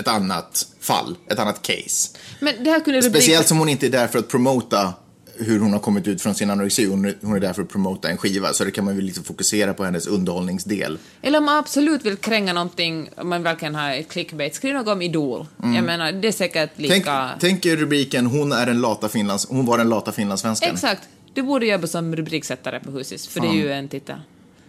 ett 0.00 0.08
annat 0.08 0.66
fall, 0.80 1.16
ett 1.30 1.38
annat 1.38 1.62
case. 1.62 2.08
Men 2.40 2.64
det 2.64 2.70
här 2.70 2.80
kunde 2.80 3.02
Speciellt 3.02 3.48
som 3.48 3.58
hon 3.58 3.68
inte 3.68 3.86
är 3.86 3.90
där 3.90 4.06
för 4.06 4.18
att 4.18 4.28
promota 4.28 4.94
hur 5.38 5.60
hon 5.60 5.72
har 5.72 5.80
kommit 5.80 6.08
ut 6.08 6.22
från 6.22 6.34
sin 6.34 6.50
anorexi. 6.50 6.86
Hon, 6.86 7.14
hon 7.22 7.36
är 7.36 7.40
där 7.40 7.52
för 7.52 7.62
att 7.62 7.68
promota 7.68 8.08
en 8.08 8.16
skiva, 8.16 8.52
så 8.52 8.64
det 8.64 8.70
kan 8.70 8.84
man 8.84 8.96
väl 8.96 9.04
liksom 9.04 9.24
fokusera 9.24 9.74
på 9.74 9.84
hennes 9.84 10.06
underhållningsdel. 10.06 10.98
Eller 11.22 11.38
om 11.38 11.44
man 11.44 11.58
absolut 11.58 12.04
vill 12.04 12.16
kränga 12.16 12.52
någonting, 12.52 13.10
om 13.16 13.28
man 13.28 13.42
verkligen 13.42 13.74
har 13.74 13.90
ett 13.90 14.08
clickbait, 14.08 14.54
skriv 14.54 14.74
något 14.74 14.88
om 14.88 15.02
Idol. 15.02 15.46
Mm. 15.62 15.74
Jag 15.74 15.84
menar, 15.84 16.12
det 16.12 16.28
är 16.28 16.32
säkert 16.32 16.70
lika... 16.78 17.30
Tänk, 17.40 17.62
tänk 17.62 17.78
rubriken, 17.78 18.26
hon, 18.26 18.52
är 18.52 18.66
en 18.66 18.80
lata 18.80 19.08
Finlands, 19.08 19.48
hon 19.48 19.66
var 19.66 19.78
den 19.78 19.88
lata 19.88 20.12
finlandssvensken. 20.12 20.74
Exakt. 20.74 21.02
Du 21.34 21.42
borde 21.42 21.66
jobba 21.66 21.86
som 21.86 22.16
rubriksättare 22.16 22.80
på 22.80 22.90
Husis, 22.90 23.26
för 23.26 23.40
det 23.40 23.46
är 23.46 23.54
ju 23.54 23.72
en 23.72 23.88
titel. 23.88 24.16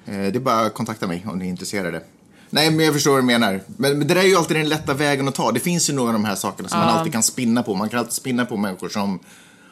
Eh, 0.06 0.13
det 0.13 0.36
är 0.36 0.39
bara 0.39 0.60
att 0.60 0.73
kontakta 0.73 1.08
mig 1.08 1.25
om 1.30 1.39
ni 1.39 1.45
är 1.45 1.49
intresserade. 1.49 2.01
Nej, 2.49 2.71
men 2.71 2.86
jag 2.86 2.93
förstår 2.93 3.12
vad 3.12 3.21
du 3.21 3.25
menar. 3.25 3.62
Men, 3.67 3.97
men 3.97 4.08
det 4.08 4.13
där 4.13 4.21
är 4.21 4.27
ju 4.27 4.36
alltid 4.36 4.58
den 4.58 4.69
lätta 4.69 4.93
vägen 4.93 5.27
att 5.27 5.36
ta. 5.36 5.51
Det 5.51 5.60
finns 5.60 5.89
ju 5.89 5.93
några 5.93 6.10
av 6.10 6.13
de 6.13 6.25
här 6.25 6.36
sakerna 6.36 6.69
som 6.69 6.80
ja. 6.80 6.86
man 6.86 6.97
alltid 6.97 7.13
kan 7.13 7.23
spinna 7.23 7.63
på. 7.63 7.73
Man 7.73 7.89
kan 7.89 7.99
alltid 7.99 8.13
spinna 8.13 8.45
på 8.45 8.58
människor 8.58 8.89
som 8.89 9.19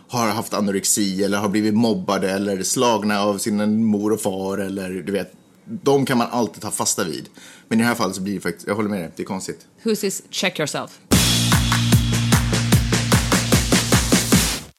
har 0.07 0.27
haft 0.27 0.53
anorexi 0.53 1.23
eller 1.23 1.37
har 1.37 1.49
blivit 1.49 1.73
mobbade 1.73 2.31
eller 2.31 2.63
slagna 2.63 3.21
av 3.21 3.37
sin 3.37 3.85
mor 3.85 4.13
och 4.13 4.21
far 4.21 4.57
eller 4.57 4.89
du 4.89 5.11
vet. 5.11 5.31
De 5.65 6.05
kan 6.05 6.17
man 6.17 6.27
alltid 6.31 6.61
ta 6.61 6.71
fasta 6.71 7.03
vid. 7.03 7.29
Men 7.67 7.79
i 7.79 7.81
det 7.81 7.87
här 7.87 7.95
fallet 7.95 8.15
så 8.15 8.21
blir 8.21 8.33
det 8.33 8.41
faktiskt, 8.41 8.67
jag 8.67 8.75
håller 8.75 8.89
med 8.89 8.99
dig, 8.99 9.11
det 9.15 9.23
är 9.23 9.27
konstigt. 9.27 9.65
Who's 9.83 10.05
is 10.05 10.23
check 10.29 10.59
yourself? 10.59 10.99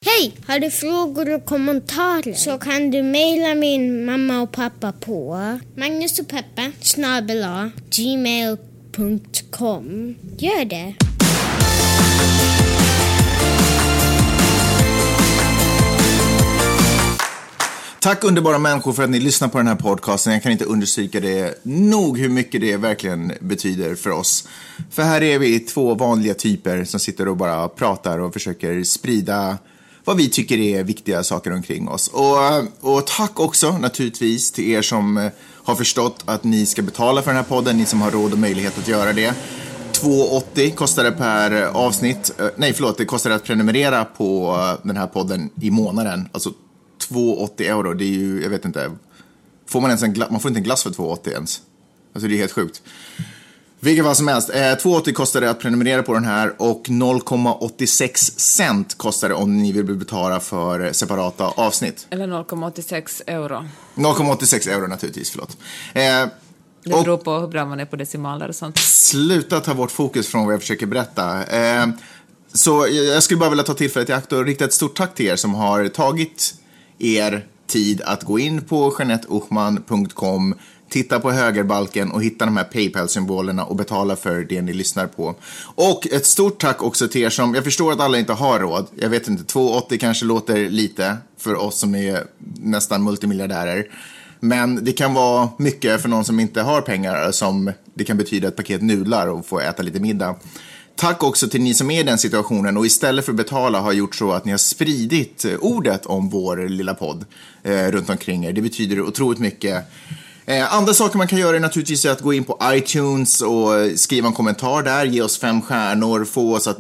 Hej! 0.07 0.37
Har 0.47 0.59
du 0.59 0.71
frågor 0.71 1.35
och 1.35 1.45
kommentarer 1.45 2.35
så 2.35 2.59
kan 2.59 2.91
du 2.91 3.03
mejla 3.03 3.55
min 3.55 4.05
mamma 4.05 4.41
och 4.41 4.53
pappa 4.53 4.93
på 4.93 5.39
Magnus 5.77 6.19
och 6.19 6.29
Peppe 6.29 6.73
gmail.com. 7.91 8.55
Gör 10.39 10.65
det! 10.65 11.06
Tack 18.07 18.25
underbara 18.25 18.59
människor 18.59 18.93
för 18.93 19.03
att 19.03 19.11
ni 19.11 19.21
lyssnar 19.21 19.49
på 19.49 19.59
den 19.59 19.67
här 19.67 19.75
podcasten. 19.75 20.33
Jag 20.33 20.43
kan 20.43 20.53
inte 20.53 20.65
understryka 20.65 21.21
det 21.21 21.61
nog 21.63 22.19
hur 22.19 22.29
mycket 22.29 22.61
det 22.61 22.77
verkligen 22.77 23.33
betyder 23.41 23.95
för 23.95 24.11
oss. 24.11 24.49
För 24.91 25.03
här 25.03 25.23
är 25.23 25.39
vi 25.39 25.61
två 25.61 25.95
vanliga 25.95 26.35
typer 26.35 26.85
som 26.85 27.01
sitter 27.01 27.29
och 27.29 27.37
bara 27.37 27.69
pratar 27.69 28.19
och 28.19 28.33
försöker 28.33 28.83
sprida 28.83 29.59
vad 30.05 30.17
vi 30.17 30.29
tycker 30.29 30.59
är 30.59 30.85
viktiga 30.85 31.23
saker 31.23 31.53
omkring 31.53 31.89
oss. 31.89 32.09
Och, 32.09 32.97
och 32.97 33.07
tack 33.07 33.41
också 33.41 33.79
naturligtvis 33.79 34.53
till 34.53 34.71
er 34.71 34.83
som 34.83 35.17
eh, 35.17 35.31
har 35.65 35.75
förstått 35.75 36.23
att 36.25 36.45
ni 36.45 36.67
ska 36.67 36.83
betala 36.83 37.23
för 37.23 37.31
den 37.31 37.37
här 37.37 37.45
podden, 37.45 37.77
ni 37.77 37.87
som 37.87 38.01
har 38.01 38.11
råd 38.11 38.33
och 38.33 38.39
möjlighet 38.39 38.79
att 38.79 38.89
göra 38.89 39.13
det. 39.13 39.35
2,80 39.93 40.75
kostar 40.75 41.05
det 41.05 41.13
per 41.13 41.63
eh, 41.63 41.77
avsnitt. 41.77 42.41
Eh, 42.41 42.47
nej, 42.57 42.73
förlåt, 42.73 42.99
det 42.99 43.05
kostar 43.05 43.31
att 43.31 43.45
prenumerera 43.45 44.05
på 44.05 44.57
den 44.83 44.97
här 44.97 45.07
podden 45.07 45.51
i 45.61 45.71
månaden. 45.71 46.29
Alltså 46.33 46.53
2,80 46.99 47.63
euro, 47.63 47.95
det 47.95 48.05
är 48.05 48.09
ju, 48.09 48.43
jag 48.43 48.51
vet 48.51 48.65
inte. 48.65 48.91
Får 49.67 49.81
man 49.81 49.91
ens 49.91 50.03
en 50.03 50.25
man 50.31 50.41
får 50.41 50.49
inte 50.49 50.59
en 50.59 50.65
glass 50.65 50.83
för 50.83 50.91
2,80 50.91 51.31
ens. 51.33 51.61
Alltså 52.15 52.29
det 52.29 52.35
är 52.35 52.39
helt 52.39 52.53
sjukt. 52.53 52.83
Vilket 53.81 54.05
fall 54.05 54.17
som 54.17 54.29
helst, 54.29 54.51
eh, 54.51 54.57
2,80 54.57 55.13
kostar 55.13 55.41
det 55.41 55.51
att 55.51 55.61
prenumerera 55.61 56.03
på 56.03 56.15
den 56.15 56.25
här 56.25 56.63
och 56.63 56.89
0,86 56.89 58.39
cent 58.39 58.99
kostar 58.99 59.29
det 59.29 59.35
om 59.35 59.63
ni 59.63 59.73
vill 59.73 59.85
betala 59.85 60.41
för 60.41 60.93
separata 60.93 61.45
avsnitt. 61.45 62.07
Eller 62.11 62.27
0,86 62.27 63.23
euro. 63.27 63.65
0,86 63.95 64.69
euro 64.69 64.87
naturligtvis, 64.87 65.31
förlåt. 65.31 65.57
Eh, 65.95 66.03
det 66.85 66.91
beror 66.91 67.17
på 67.17 67.35
hur 67.35 67.49
bra 67.49 67.67
man 67.67 67.81
är 67.81 67.85
på 67.85 67.97
decimaler 67.97 68.49
och 68.49 68.55
sånt. 68.55 68.79
Sluta 68.79 69.61
ta 69.61 69.75
bort 69.75 69.91
fokus 69.91 70.29
från 70.29 70.45
vad 70.45 70.55
jag 70.55 70.61
försöker 70.61 70.87
berätta. 70.87 71.45
Eh, 71.45 71.87
så 72.53 72.87
jag 72.89 73.23
skulle 73.23 73.41
bara 73.41 73.51
vilja 73.51 73.65
ta 73.65 73.75
tillfället 73.75 74.09
i 74.09 74.13
akt 74.13 74.33
och 74.33 74.45
rikta 74.45 74.65
ett 74.65 74.73
stort 74.73 74.97
tack 74.97 75.15
till 75.15 75.27
er 75.27 75.37
som 75.37 75.55
har 75.55 75.89
tagit 75.89 76.55
er 76.99 77.47
tid 77.67 78.01
att 78.05 78.23
gå 78.23 78.39
in 78.39 78.63
på 78.63 78.97
janetteochman.com, 78.99 80.55
titta 80.89 81.21
på 81.21 81.31
högerbalken 81.31 82.11
och 82.11 82.23
hitta 82.23 82.45
de 82.45 82.57
här 82.57 82.65
Paypal-symbolerna 82.65 83.65
och 83.65 83.77
betala 83.77 84.17
för 84.17 84.47
det 84.49 84.63
ni 84.63 84.73
lyssnar 84.73 85.07
på. 85.07 85.35
Och 85.75 86.07
ett 86.07 86.27
stort 86.27 86.61
tack 86.61 86.83
också 86.83 87.09
till 87.09 87.23
er 87.23 87.31
som, 87.31 87.55
jag 87.55 87.65
förstår 87.65 87.93
att 87.93 88.01
alla 88.01 88.19
inte 88.19 88.33
har 88.33 88.61
råd, 88.61 88.87
jag 88.95 89.09
vet 89.09 89.29
inte, 89.29 89.59
2,80 89.59 89.99
kanske 89.99 90.25
låter 90.25 90.69
lite 90.71 91.17
för 91.39 91.55
oss 91.55 91.79
som 91.79 91.95
är 91.95 92.25
nästan 92.61 93.05
multimiljardärer. 93.05 93.87
Men 94.41 94.85
det 94.85 94.93
kan 94.93 95.15
vara 95.15 95.49
mycket 95.59 96.03
för 96.03 96.09
någon 96.09 96.25
som 96.25 96.41
inte 96.41 96.63
har 96.63 96.81
pengar, 96.81 97.33
som 97.33 97.73
det 97.95 98.05
kan 98.05 98.17
betyda 98.17 98.49
ett 98.49 98.57
paket 98.57 98.83
nudlar 98.83 99.27
och 99.27 99.47
få 99.47 99.61
äta 99.61 99.83
lite 99.83 100.01
middag. 100.01 100.37
Tack 100.97 101.23
också 101.23 101.49
till 101.49 101.61
ni 101.61 101.75
som 101.75 101.91
är 101.91 102.01
i 102.01 102.03
den 102.03 102.19
situationen 102.19 102.77
och 102.77 102.87
istället 102.87 103.25
för 103.25 103.33
att 103.33 103.37
betala 103.37 103.81
har 103.81 103.93
gjort 103.93 104.15
så 104.15 104.33
att 104.33 104.45
ni 104.45 104.51
har 104.51 104.59
spridit 104.59 105.45
eh, 105.45 105.55
ordet 105.61 106.07
om 106.07 106.29
vår 106.29 106.69
lilla 106.69 106.95
podd 106.95 107.25
eh, 107.63 107.87
runt 107.87 108.11
omkring 108.11 108.45
er. 108.45 108.53
Det 108.53 108.63
betyder 108.63 109.01
otroligt 109.01 109.39
mycket. 109.39 109.85
Eh, 110.47 110.75
andra 110.75 110.95
saker 110.95 111.19
man 111.19 111.29
kan 111.29 111.39
göra 111.39 111.57
är 111.57 111.61
naturligtvis 111.61 112.07
att 112.07 112.21
gå 112.21 112.33
in 112.33 112.45
på 112.45 112.59
iTunes 112.65 113.41
och 113.41 113.99
skriva 113.99 114.29
en 114.29 114.35
kommentar 114.35 114.83
där, 114.83 115.05
ge 115.05 115.23
oss 115.23 115.39
fem 115.39 115.63
stjärnor, 115.63 116.25
få 116.25 116.55
oss 116.55 116.67
att 116.67 116.79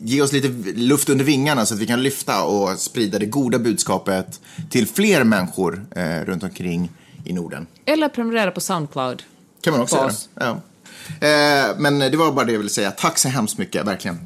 ge 0.00 0.22
oss 0.22 0.32
lite 0.32 0.48
luft 0.74 1.08
under 1.08 1.24
vingarna 1.24 1.66
så 1.66 1.74
att 1.74 1.80
vi 1.80 1.86
kan 1.86 2.02
lyfta 2.02 2.42
och 2.44 2.78
sprida 2.78 3.18
det 3.18 3.26
goda 3.26 3.58
budskapet 3.58 4.40
till 4.70 4.86
fler 4.86 5.24
människor 5.24 5.86
eh, 5.96 6.24
runt 6.24 6.42
omkring 6.42 6.90
i 7.24 7.32
Norden. 7.32 7.66
Eller 7.84 8.08
prenumerera 8.08 8.50
på 8.50 8.60
Soundcloud. 8.60 9.22
kan 9.60 9.72
man 9.72 9.82
också 9.82 9.96
På 9.96 10.02
göra. 10.02 10.12
Ja. 10.34 10.60
Eh, 11.20 11.76
men 11.78 11.98
det 11.98 12.16
var 12.16 12.32
bara 12.32 12.44
det 12.44 12.52
jag 12.52 12.58
ville 12.58 12.70
säga. 12.70 12.90
Tack 12.90 13.18
så 13.18 13.28
hemskt 13.28 13.58
mycket, 13.58 13.86
verkligen. 13.86 14.18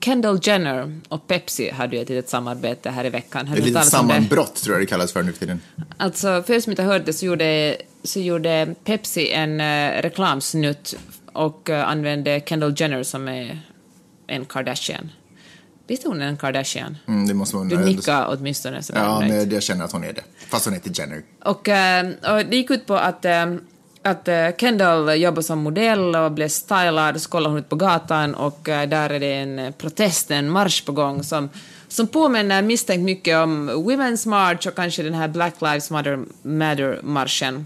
Kendall 0.00 0.38
Jenner 0.42 1.00
och 1.08 1.26
Pepsi 1.26 1.70
hade 1.70 1.96
ju 1.96 2.02
ett 2.02 2.08
litet 2.08 2.28
samarbete 2.28 2.90
här 2.90 3.04
i 3.04 3.10
veckan. 3.10 3.48
Ett 3.48 3.54
litet 3.54 3.66
om 3.66 3.72
det? 3.72 3.90
sammanbrott 3.90 4.54
tror 4.54 4.74
jag 4.74 4.82
det 4.82 4.86
kallas 4.86 5.12
för 5.12 5.22
nu 5.22 5.32
för 5.32 5.40
tiden. 5.40 5.60
Alltså, 5.96 6.42
för 6.42 6.54
er 6.54 6.60
som 6.60 6.70
inte 6.72 6.82
hört 6.82 7.06
det 7.06 7.12
så 7.12 7.26
gjorde, 7.26 7.76
så 8.04 8.20
gjorde 8.20 8.74
Pepsi 8.84 9.32
en 9.32 9.60
uh, 9.60 10.02
reklamsnutt 10.02 10.94
och 11.32 11.68
uh, 11.68 11.88
använde 11.88 12.42
Kendall 12.46 12.74
Jenner 12.76 13.02
som 13.02 13.28
är 13.28 13.60
en 14.26 14.44
Kardashian. 14.44 15.10
Visst 15.86 16.04
är 16.04 16.08
hon 16.08 16.22
en 16.22 16.36
Kardashian? 16.36 16.96
Mm, 17.08 17.26
det 17.26 17.34
måste 17.34 17.56
Du 17.56 17.78
nickar 17.78 18.26
åtminstone 18.28 18.82
sådär 18.82 19.00
Ja, 19.00 19.20
men 19.20 19.50
jag 19.50 19.62
känner 19.62 19.84
att 19.84 19.92
hon 19.92 20.04
är 20.04 20.12
det. 20.12 20.22
Fast 20.48 20.64
hon 20.64 20.74
heter 20.74 20.90
Jenner. 20.94 21.22
Och, 21.44 21.68
eh, 21.68 22.06
och 22.06 22.46
det 22.50 22.56
gick 22.56 22.70
ut 22.70 22.86
på 22.86 22.94
att, 22.94 23.24
eh, 23.24 23.54
att 24.02 24.28
eh, 24.28 24.48
Kendall 24.58 25.20
jobbar 25.20 25.42
som 25.42 25.58
modell 25.58 26.16
och 26.16 26.32
blev 26.32 26.48
stylad, 26.48 27.20
så 27.20 27.30
kollar 27.30 27.50
hon 27.50 27.58
ut 27.58 27.68
på 27.68 27.76
gatan 27.76 28.34
och 28.34 28.68
eh, 28.68 28.88
där 28.88 29.10
är 29.10 29.20
det 29.20 29.32
en 29.32 29.58
eh, 29.58 29.70
protest, 29.70 30.30
en 30.30 30.50
marsch 30.50 30.84
på 30.86 30.92
gång 30.92 31.22
som, 31.22 31.48
som 31.88 32.06
påminner 32.06 32.62
misstänkt 32.62 33.04
mycket 33.04 33.36
om 33.36 33.70
Women's 33.70 34.28
March 34.28 34.66
och 34.66 34.74
kanske 34.74 35.02
den 35.02 35.14
här 35.14 35.28
Black 35.28 35.54
Lives 35.60 35.90
Matter- 35.90 36.26
Matter-marschen. 36.42 37.64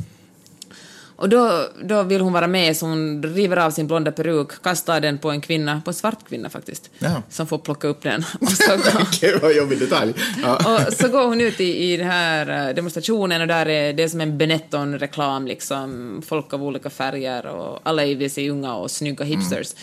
Och 1.16 1.28
då, 1.28 1.68
då 1.84 2.02
vill 2.02 2.20
hon 2.20 2.32
vara 2.32 2.46
med 2.46 2.76
så 2.76 2.86
hon 2.86 3.22
river 3.22 3.56
av 3.56 3.70
sin 3.70 3.86
blonda 3.86 4.12
peruk, 4.12 4.62
kastar 4.62 5.00
den 5.00 5.18
på 5.18 5.30
en 5.30 5.40
kvinna, 5.40 5.82
på 5.84 5.90
en 5.90 5.94
svart 5.94 6.28
kvinna 6.28 6.50
faktiskt, 6.50 6.90
Ja. 6.98 7.22
som 7.30 7.46
får 7.46 7.58
plocka 7.58 7.88
upp 7.88 8.02
den. 8.02 8.24
Och 8.40 8.50
så 8.52 8.70
går, 8.76 9.20
Gud 9.20 9.42
vad 9.42 9.54
jobbig 9.56 9.78
detalj. 9.78 10.14
Ja. 10.42 10.56
och 10.56 10.92
så 10.92 11.08
går 11.08 11.26
hon 11.26 11.40
ut 11.40 11.60
i, 11.60 11.92
i 11.92 11.96
den 11.96 12.06
här 12.06 12.68
eh, 12.68 12.74
demonstrationen 12.74 13.40
och 13.40 13.46
där 13.48 13.68
är 13.68 13.92
det 13.92 14.02
är 14.02 14.08
som 14.08 14.20
en 14.20 14.38
Benetton-reklam, 14.38 15.46
liksom. 15.46 16.22
Folk 16.26 16.52
av 16.52 16.62
olika 16.62 16.90
färger 16.90 17.46
och 17.46 17.80
alla 17.82 18.04
är 18.04 18.28
se 18.28 18.50
unga 18.50 18.74
och 18.74 18.90
snygga 18.90 19.24
hipsters. 19.24 19.74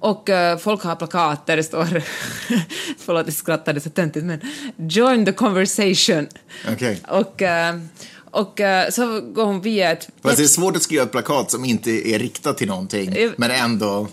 Och 0.00 0.30
eh, 0.30 0.58
folk 0.58 0.82
har 0.82 0.96
plakat 0.96 1.46
där 1.46 1.56
det 1.56 1.62
står, 1.62 1.84
förlåt 2.98 3.26
jag 3.26 3.34
skrattade 3.34 3.80
så 3.80 3.90
töntigt 3.90 4.26
men 4.26 4.40
“Join 4.76 5.24
the 5.26 5.32
conversation”. 5.32 6.26
Okej. 6.72 7.00
Och, 7.08 7.42
eh, 7.42 7.74
och 8.36 8.60
eh, 8.60 8.90
så 8.90 9.20
går 9.20 9.44
hon 9.44 9.60
via 9.60 9.92
ett 9.92 10.08
Fast 10.22 10.36
det 10.36 10.42
är 10.42 10.46
svårt 10.46 10.76
att 10.76 10.82
skriva 10.82 11.02
ett 11.02 11.12
plakat 11.12 11.50
som 11.50 11.64
inte 11.64 11.90
är 11.90 12.18
riktat 12.18 12.58
till 12.58 12.68
någonting, 12.68 13.16
Eh, 13.16 13.30
men 13.36 13.50
ändå... 13.50 14.08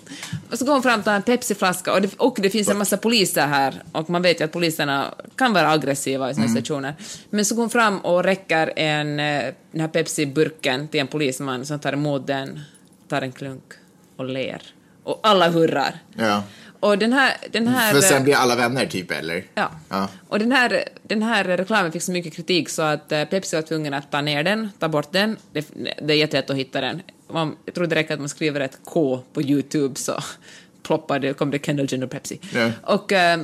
Och 0.51 0.59
så 0.59 0.65
går 0.65 0.73
hon 0.73 0.83
fram 0.83 1.03
till 1.03 1.11
en 1.11 1.21
Pepsiflaska 1.21 1.93
och 1.93 2.01
det, 2.01 2.09
och 2.17 2.37
det 2.41 2.49
finns 2.49 2.67
en 2.67 2.77
massa 2.77 2.97
poliser 2.97 3.47
här 3.47 3.83
och 3.91 4.09
man 4.09 4.21
vet 4.21 4.39
ju 4.39 4.45
att 4.45 4.51
poliserna 4.51 5.13
kan 5.35 5.53
vara 5.53 5.71
aggressiva 5.71 6.31
i 6.31 6.33
sådana 6.33 6.49
situationer. 6.49 6.95
Men 7.29 7.45
så 7.45 7.55
går 7.55 7.63
hon 7.63 7.69
fram 7.69 7.99
och 7.99 8.23
räcker 8.23 8.73
en, 8.75 9.19
eh, 9.19 9.53
den 9.71 9.81
här 9.81 9.87
Pepsi-burken 9.87 10.87
till 10.87 10.99
en 10.99 11.07
polisman 11.07 11.65
som 11.65 11.79
tar 11.79 11.93
emot 11.93 12.27
den, 12.27 12.59
tar 13.09 13.21
en 13.21 13.31
klunk 13.31 13.73
och 14.17 14.25
ler. 14.25 14.61
Och 15.03 15.19
alla 15.23 15.49
hurrar. 15.49 15.99
Ja. 16.15 16.43
Och 16.83 16.97
den 16.97 17.13
här... 17.13 17.33
Den 17.51 17.67
här 17.67 17.93
För 17.93 18.01
sen 18.01 18.23
blir 18.23 18.35
alla 18.35 18.55
vänner, 18.55 18.85
typ, 18.85 19.11
eller? 19.11 19.43
Ja. 19.55 19.71
Ja. 19.89 20.07
Och 20.27 20.39
den 20.39 20.51
här, 20.51 20.83
den 21.03 21.23
här 21.23 21.43
reklamen 21.43 21.91
fick 21.91 22.01
så 22.01 22.11
mycket 22.11 22.33
kritik 22.33 22.69
så 22.69 22.81
att 22.81 23.11
eh, 23.11 23.25
Pepsi 23.25 23.55
var 23.55 23.63
tvungen 23.63 23.93
att 23.93 24.11
ta 24.11 24.21
ner 24.21 24.43
den, 24.43 24.69
ta 24.79 24.87
bort 24.87 25.11
den. 25.11 25.37
Det, 25.51 25.67
det 26.01 26.13
är 26.13 26.17
jättelätt 26.17 26.49
att 26.49 26.55
hitta 26.55 26.81
den. 26.81 27.01
Man, 27.31 27.55
jag 27.65 27.75
tror 27.75 27.87
det 27.87 27.95
räcker 27.95 28.13
att 28.13 28.19
man 28.19 28.29
skriver 28.29 28.59
ett 28.59 28.79
K 28.85 29.21
på 29.33 29.41
YouTube 29.41 29.95
så 29.95 30.13
ploppar 30.83 31.19
det, 31.19 31.33
kommer 31.33 31.51
det 31.51 31.65
Kendall 31.65 31.87
Jenner 31.89 32.07
Pepsi. 32.07 32.39
Ja. 32.53 32.71
Och 32.83 33.11
eh, 33.11 33.41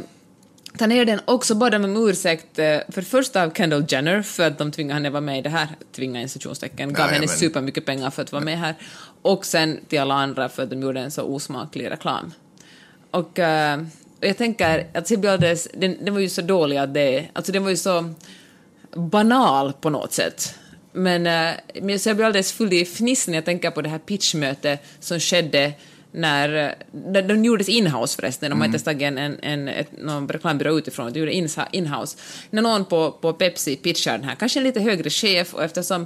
ta 0.77 0.87
ner 0.87 1.05
den 1.05 1.19
och 1.25 1.45
så 1.45 1.55
bad 1.55 1.71
de 1.71 1.83
om 1.83 2.09
ursäkt 2.09 2.59
eh, 2.59 2.77
för 2.89 3.01
först 3.01 3.35
av 3.35 3.53
Kendall 3.53 3.85
Jenner 3.87 4.21
för 4.21 4.47
att 4.47 4.57
de 4.57 4.71
tvingade 4.71 4.93
henne 4.93 5.09
vara 5.09 5.21
med 5.21 5.39
i 5.39 5.41
det 5.41 5.49
här, 5.49 5.67
tvinga 5.95 6.21
i 6.21 6.27
citationstecken, 6.27 6.93
gav 6.93 7.05
Ja, 7.07 7.13
henne 7.13 7.25
men- 7.27 7.37
supermycket 7.37 7.85
pengar 7.85 8.09
för 8.09 8.21
att 8.21 8.31
vara 8.31 8.43
med 8.43 8.59
här. 8.59 8.75
Och 9.21 9.45
sen 9.45 9.79
till 9.87 9.99
alla 9.99 10.13
andra 10.15 10.49
för 10.49 10.63
att 10.63 10.69
de 10.69 10.81
gjorde 10.81 10.99
en 10.99 11.11
så 11.11 11.23
osmaklig 11.23 11.91
reklam. 11.91 12.31
Och, 13.11 13.39
eh, 13.39 13.79
och 14.19 14.27
jag 14.27 14.37
tänker 14.37 14.87
att 14.93 15.25
Aldes, 15.25 15.67
den, 15.73 16.05
den 16.05 16.13
var 16.13 16.21
ju 16.21 16.29
så 16.29 16.41
dålig 16.41 16.77
att 16.77 16.93
det, 16.93 17.25
alltså 17.33 17.51
den 17.51 17.63
var 17.63 17.69
ju 17.69 17.77
så 17.77 18.13
banal 18.93 19.73
på 19.73 19.89
något 19.89 20.13
sätt. 20.13 20.55
Men, 20.91 21.27
eh, 21.27 21.53
men 21.81 21.99
jag 22.05 22.15
blir 22.15 22.25
alldeles 22.25 22.51
full 22.51 22.73
i 22.73 22.81
fniss 22.81 23.27
när 23.27 23.35
jag 23.35 23.45
tänker 23.45 23.71
på 23.71 23.81
det 23.81 23.89
här 23.89 23.99
pitchmötet 23.99 24.85
som 24.99 25.19
skedde 25.19 25.73
när, 26.11 26.65
eh, 26.65 26.71
när 27.11 27.21
de 27.21 27.45
gjordes 27.45 27.69
inhouse 27.69 28.15
förresten, 28.15 28.49
de 28.49 28.59
har 28.59 28.65
inte 28.65 28.79
tagit 28.79 29.01
en, 29.01 29.17
en, 29.17 29.39
en, 29.41 29.67
ett, 29.67 29.97
någon 29.97 30.29
reklambyrå 30.29 30.77
utifrån, 30.77 31.13
de 31.13 31.19
gjorde 31.19 31.33
inhouse. 31.71 32.17
När 32.49 32.61
någon 32.61 32.85
på, 32.85 33.11
på 33.11 33.33
Pepsi 33.33 33.75
pitchar 33.75 34.11
den 34.11 34.23
här, 34.23 34.35
kanske 34.35 34.59
en 34.59 34.63
lite 34.63 34.81
högre 34.81 35.09
chef 35.09 35.53
och 35.53 35.63
eftersom 35.63 36.05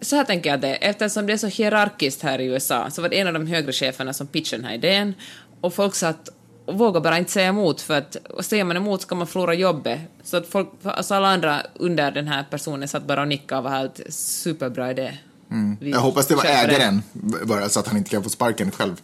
så 0.00 0.16
här 0.16 0.24
tänker 0.24 0.50
jag 0.50 0.60
det, 0.60 0.74
eftersom 0.74 1.26
det 1.26 1.32
är 1.32 1.36
så 1.36 1.46
hierarkiskt 1.46 2.22
här 2.22 2.38
i 2.38 2.46
USA 2.46 2.90
så 2.90 3.02
var 3.02 3.08
det 3.08 3.20
en 3.20 3.26
av 3.26 3.32
de 3.32 3.46
högre 3.46 3.72
cheferna 3.72 4.12
som 4.12 4.26
pitchade 4.26 4.62
den 4.62 4.68
här 4.68 4.74
idén 4.74 5.14
och 5.60 5.74
folk 5.74 5.94
satt 5.94 6.28
och 6.66 6.78
vågar 6.78 7.00
bara 7.00 7.18
inte 7.18 7.30
säga 7.30 7.48
emot 7.48 7.80
för 7.80 7.98
att 7.98 8.16
säger 8.40 8.64
man 8.64 8.76
emot 8.76 9.02
så 9.02 9.08
kan 9.08 9.18
man 9.18 9.26
förlora 9.26 9.54
jobbet. 9.54 10.00
Så 10.22 10.36
att 10.36 10.46
folk, 10.46 10.68
alltså 10.82 11.14
alla 11.14 11.28
andra 11.28 11.62
under 11.74 12.10
den 12.10 12.28
här 12.28 12.46
personen 12.50 12.88
satt 12.88 13.06
bara 13.06 13.22
och 13.22 13.28
nickade 13.28 13.58
och 13.58 13.64
var 13.64 13.70
helt 13.70 14.00
superbra 14.08 14.90
idé. 14.90 15.18
Mm. 15.50 15.76
Jag 15.80 16.00
hoppas 16.00 16.26
det 16.26 16.34
var 16.34 16.44
ägaren, 16.44 17.02
bara 17.44 17.68
så 17.68 17.80
att 17.80 17.88
han 17.88 17.96
inte 17.96 18.10
kan 18.10 18.22
få 18.22 18.30
sparken 18.30 18.70
själv. 18.70 19.00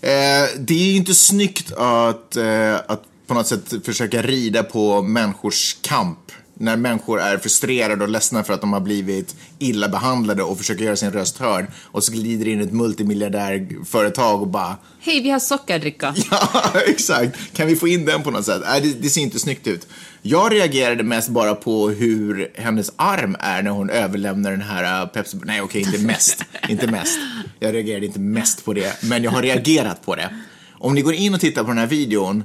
Eh, 0.00 0.10
det 0.58 0.74
är 0.74 0.90
ju 0.90 0.96
inte 0.96 1.14
snyggt 1.14 1.72
att, 1.72 2.36
eh, 2.36 2.74
att 2.74 3.02
på 3.26 3.34
något 3.34 3.46
sätt 3.46 3.74
försöka 3.86 4.22
rida 4.22 4.62
på 4.62 5.02
människors 5.02 5.76
kamp. 5.82 6.32
När 6.60 6.76
människor 6.76 7.20
är 7.20 7.38
frustrerade 7.38 8.04
och 8.04 8.10
ledsna 8.10 8.44
för 8.44 8.52
att 8.52 8.60
de 8.60 8.72
har 8.72 8.80
blivit 8.80 9.36
illa 9.58 9.88
behandlade 9.88 10.42
och 10.42 10.58
försöker 10.58 10.84
göra 10.84 10.96
sin 10.96 11.12
röst 11.12 11.38
hörd. 11.38 11.66
Och 11.84 12.04
så 12.04 12.12
glider 12.12 12.48
in 12.48 12.60
ett 12.60 12.72
multimiljardärföretag 12.72 14.42
och 14.42 14.48
bara 14.48 14.76
Hej, 15.00 15.20
vi 15.20 15.30
har 15.30 15.38
sockerdricka. 15.38 16.14
Ja, 16.30 16.72
exakt. 16.86 17.52
Kan 17.52 17.66
vi 17.66 17.76
få 17.76 17.88
in 17.88 18.04
den 18.04 18.22
på 18.22 18.30
något 18.30 18.44
sätt? 18.44 18.62
Nej, 18.64 18.80
det, 18.80 19.02
det 19.02 19.10
ser 19.10 19.20
inte 19.20 19.38
snyggt 19.38 19.66
ut. 19.66 19.86
Jag 20.22 20.52
reagerade 20.52 21.02
mest 21.02 21.28
bara 21.28 21.54
på 21.54 21.88
hur 21.88 22.50
hennes 22.54 22.92
arm 22.96 23.36
är 23.40 23.62
när 23.62 23.70
hon 23.70 23.90
överlämnar 23.90 24.50
den 24.50 24.60
här 24.60 25.02
uh, 25.02 25.08
Pepsi... 25.08 25.38
Nej, 25.44 25.60
okej, 25.60 25.80
inte 25.80 25.98
mest. 25.98 26.44
inte 26.68 26.86
mest. 26.86 27.18
Jag 27.58 27.74
reagerade 27.74 28.06
inte 28.06 28.20
mest 28.20 28.64
på 28.64 28.72
det, 28.72 29.02
men 29.02 29.22
jag 29.22 29.30
har 29.30 29.42
reagerat 29.42 30.04
på 30.04 30.14
det. 30.14 30.30
Om 30.72 30.94
ni 30.94 31.02
går 31.02 31.14
in 31.14 31.34
och 31.34 31.40
tittar 31.40 31.62
på 31.62 31.68
den 31.68 31.78
här 31.78 31.86
videon, 31.86 32.44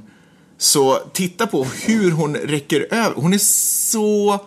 så 0.58 0.98
titta 1.12 1.46
på 1.46 1.64
hur 1.64 2.10
hon 2.10 2.36
räcker 2.36 2.86
över. 2.90 3.14
Hon 3.14 3.34
är 3.34 3.38
så 3.38 4.40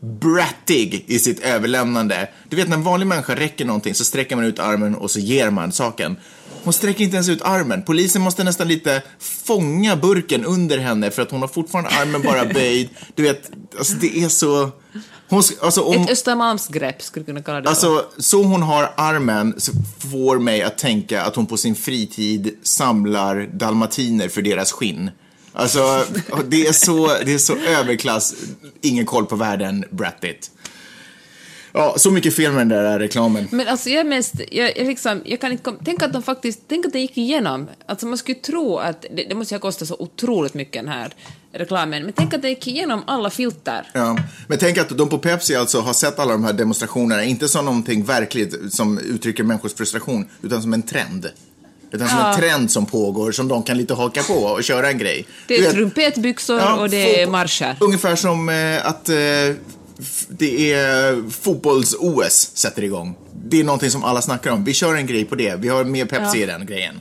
brattig 0.00 1.04
i 1.06 1.18
sitt 1.18 1.40
överlämnande. 1.40 2.28
Du 2.48 2.56
vet 2.56 2.68
när 2.68 2.76
en 2.76 2.82
vanlig 2.82 3.06
människa 3.06 3.34
räcker 3.34 3.64
någonting 3.64 3.94
så 3.94 4.04
sträcker 4.04 4.36
man 4.36 4.44
ut 4.44 4.58
armen 4.58 4.94
och 4.94 5.10
så 5.10 5.20
ger 5.20 5.50
man 5.50 5.72
saken. 5.72 6.16
Hon 6.64 6.72
sträcker 6.72 7.04
inte 7.04 7.16
ens 7.16 7.28
ut 7.28 7.42
armen. 7.42 7.82
Polisen 7.82 8.22
måste 8.22 8.44
nästan 8.44 8.68
lite 8.68 9.02
fånga 9.18 9.96
burken 9.96 10.44
under 10.44 10.78
henne 10.78 11.10
för 11.10 11.22
att 11.22 11.30
hon 11.30 11.40
har 11.40 11.48
fortfarande 11.48 11.90
armen 11.90 12.22
bara 12.22 12.44
böjd. 12.54 12.88
Du 13.14 13.22
vet, 13.22 13.50
alltså 13.78 13.94
det 13.94 14.18
är 14.18 14.28
så... 14.28 14.70
Hon, 15.28 15.42
alltså, 15.62 15.82
om, 15.82 16.02
Ett 16.02 16.10
Östermalmsgrepp 16.10 17.02
skulle 17.02 17.24
kunna 17.24 17.42
kalla 17.42 17.60
det 17.60 17.74
så. 17.74 17.96
Alltså, 17.96 18.22
så 18.22 18.42
hon 18.42 18.62
har 18.62 18.92
armen 18.96 19.54
så 19.58 19.72
får 20.12 20.38
mig 20.38 20.62
att 20.62 20.78
tänka 20.78 21.22
att 21.22 21.36
hon 21.36 21.46
på 21.46 21.56
sin 21.56 21.74
fritid 21.74 22.58
samlar 22.62 23.46
dalmatiner 23.52 24.28
för 24.28 24.42
deras 24.42 24.72
skinn. 24.72 25.10
Alltså, 25.56 26.04
det 26.48 26.66
är 26.66 26.72
så, 26.72 27.06
det 27.24 27.34
är 27.34 27.38
så 27.38 27.56
överklass, 27.56 28.34
ingen 28.80 29.06
koll 29.06 29.26
på 29.26 29.36
världen, 29.36 29.84
brattigt. 29.90 30.50
Ja, 31.72 31.94
så 31.96 32.10
mycket 32.10 32.36
fel 32.36 32.52
med 32.52 32.68
den 32.68 32.68
där 32.68 32.98
reklamen. 32.98 33.48
Men 33.50 33.68
alltså 33.68 33.90
jag 33.90 34.00
är 34.00 34.04
mest, 34.04 34.34
jag, 34.50 34.78
jag 34.78 34.86
liksom, 34.86 35.22
jag 35.24 35.40
kan 35.40 35.52
inte 35.52 35.72
tänk 35.84 36.02
att 36.02 36.12
de 36.12 36.22
faktiskt, 36.22 36.60
tänk 36.68 36.86
att 36.86 36.92
det 36.92 37.00
gick 37.00 37.18
igenom. 37.18 37.68
Alltså 37.86 38.06
man 38.06 38.18
skulle 38.18 38.38
tro 38.38 38.76
att, 38.76 39.02
det, 39.02 39.26
det 39.28 39.34
måste 39.34 39.54
ju 39.54 39.56
ha 39.56 39.60
kostat 39.60 39.88
så 39.88 39.96
otroligt 39.98 40.54
mycket 40.54 40.82
den 40.82 40.92
här 40.92 41.14
reklamen, 41.52 42.02
men 42.02 42.12
tänk 42.12 42.34
att 42.34 42.42
det 42.42 42.48
gick 42.48 42.66
igenom 42.66 43.02
alla 43.06 43.30
filter. 43.30 43.90
Ja. 43.94 44.18
Men 44.46 44.58
tänk 44.58 44.78
att 44.78 44.98
de 44.98 45.08
på 45.08 45.18
Pepsi 45.18 45.54
alltså 45.54 45.80
har 45.80 45.92
sett 45.92 46.18
alla 46.18 46.32
de 46.32 46.44
här 46.44 46.52
demonstrationerna, 46.52 47.24
inte 47.24 47.48
som 47.48 47.64
någonting 47.64 48.04
verkligt 48.04 48.72
som 48.72 48.98
uttrycker 48.98 49.42
människors 49.42 49.74
frustration, 49.74 50.28
utan 50.42 50.62
som 50.62 50.72
en 50.72 50.82
trend. 50.82 51.26
Utan 51.94 52.08
som 52.08 52.18
en 52.18 52.36
trend 52.36 52.70
som 52.70 52.86
pågår, 52.86 53.32
som 53.32 53.48
de 53.48 53.62
kan 53.62 53.78
lite 53.78 53.94
haka 53.94 54.22
på 54.22 54.34
och 54.34 54.64
köra 54.64 54.90
en 54.90 54.98
grej. 54.98 55.26
Det 55.46 55.56
är 55.56 55.62
vet- 55.62 55.72
trumpetbyxor 55.72 56.58
Ja, 56.58 56.74
och 56.74 56.90
det 56.90 57.22
är 57.22 57.26
marscher. 57.26 57.76
Ungefär 57.80 58.16
som 58.16 58.48
eh, 58.48 58.86
att 58.86 59.08
eh, 59.08 59.14
det 60.28 60.72
är 60.72 61.30
fotbolls-OS 61.30 62.50
sätter 62.54 62.84
igång. 62.84 63.16
Det 63.46 63.60
är 63.60 63.64
någonting 63.64 63.90
som 63.90 64.04
alla 64.04 64.22
snackar 64.22 64.50
om. 64.50 64.64
Vi 64.64 64.72
kör 64.74 64.94
en 64.94 65.06
grej 65.06 65.24
på 65.24 65.34
det. 65.34 65.56
Vi 65.56 65.68
har 65.68 65.84
mer 65.84 66.04
Pepsi 66.04 66.42
i 66.42 66.46
den 66.46 66.66
grejen. 66.66 67.00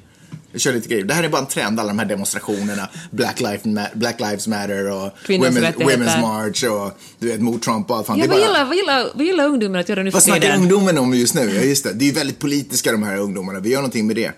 Kör 0.55 0.73
lite 0.73 0.89
grejer. 0.89 1.03
Det 1.05 1.13
här 1.13 1.23
är 1.23 1.29
bara 1.29 1.41
en 1.41 1.47
trend, 1.47 1.79
alla 1.79 1.87
de 1.89 1.99
här 1.99 2.05
demonstrationerna. 2.05 2.89
Black, 3.11 3.39
Life, 3.39 3.89
Black 3.93 4.19
Lives 4.19 4.47
Matter 4.47 4.91
och 4.91 5.11
Kvinnors 5.25 5.47
Women, 5.47 5.63
rättigheter. 5.63 5.97
Women's 5.97 6.21
March 6.21 6.63
och 6.63 6.97
du 7.19 7.27
vet, 7.27 7.41
mot 7.41 7.61
Trump 7.61 7.89
och 7.89 7.97
allt 7.97 8.07
fan. 8.07 8.19
Ja, 8.19 8.25
vad, 8.27 8.37
bara... 8.37 8.47
gillar, 8.47 8.65
vad, 8.65 8.75
gillar, 8.75 9.09
vad 9.15 9.25
gillar 9.25 9.45
ungdomar 9.45 9.79
att 9.79 9.89
göra 9.89 10.03
nu 10.03 10.11
för 10.11 10.15
Vad 10.15 10.23
snackar 10.23 10.41
tiden? 10.41 10.61
ungdomen 10.61 10.97
om 10.97 11.13
just 11.13 11.33
nu? 11.35 11.51
Ja, 11.55 11.61
just 11.61 11.83
det. 11.83 11.93
Det 11.93 12.05
är 12.05 12.07
ju 12.07 12.13
väldigt 12.13 12.39
politiska 12.39 12.91
de 12.91 13.03
här 13.03 13.17
ungdomarna. 13.17 13.59
Vi 13.59 13.69
gör 13.69 13.77
någonting 13.77 14.07
med 14.07 14.15
det. 14.15 14.31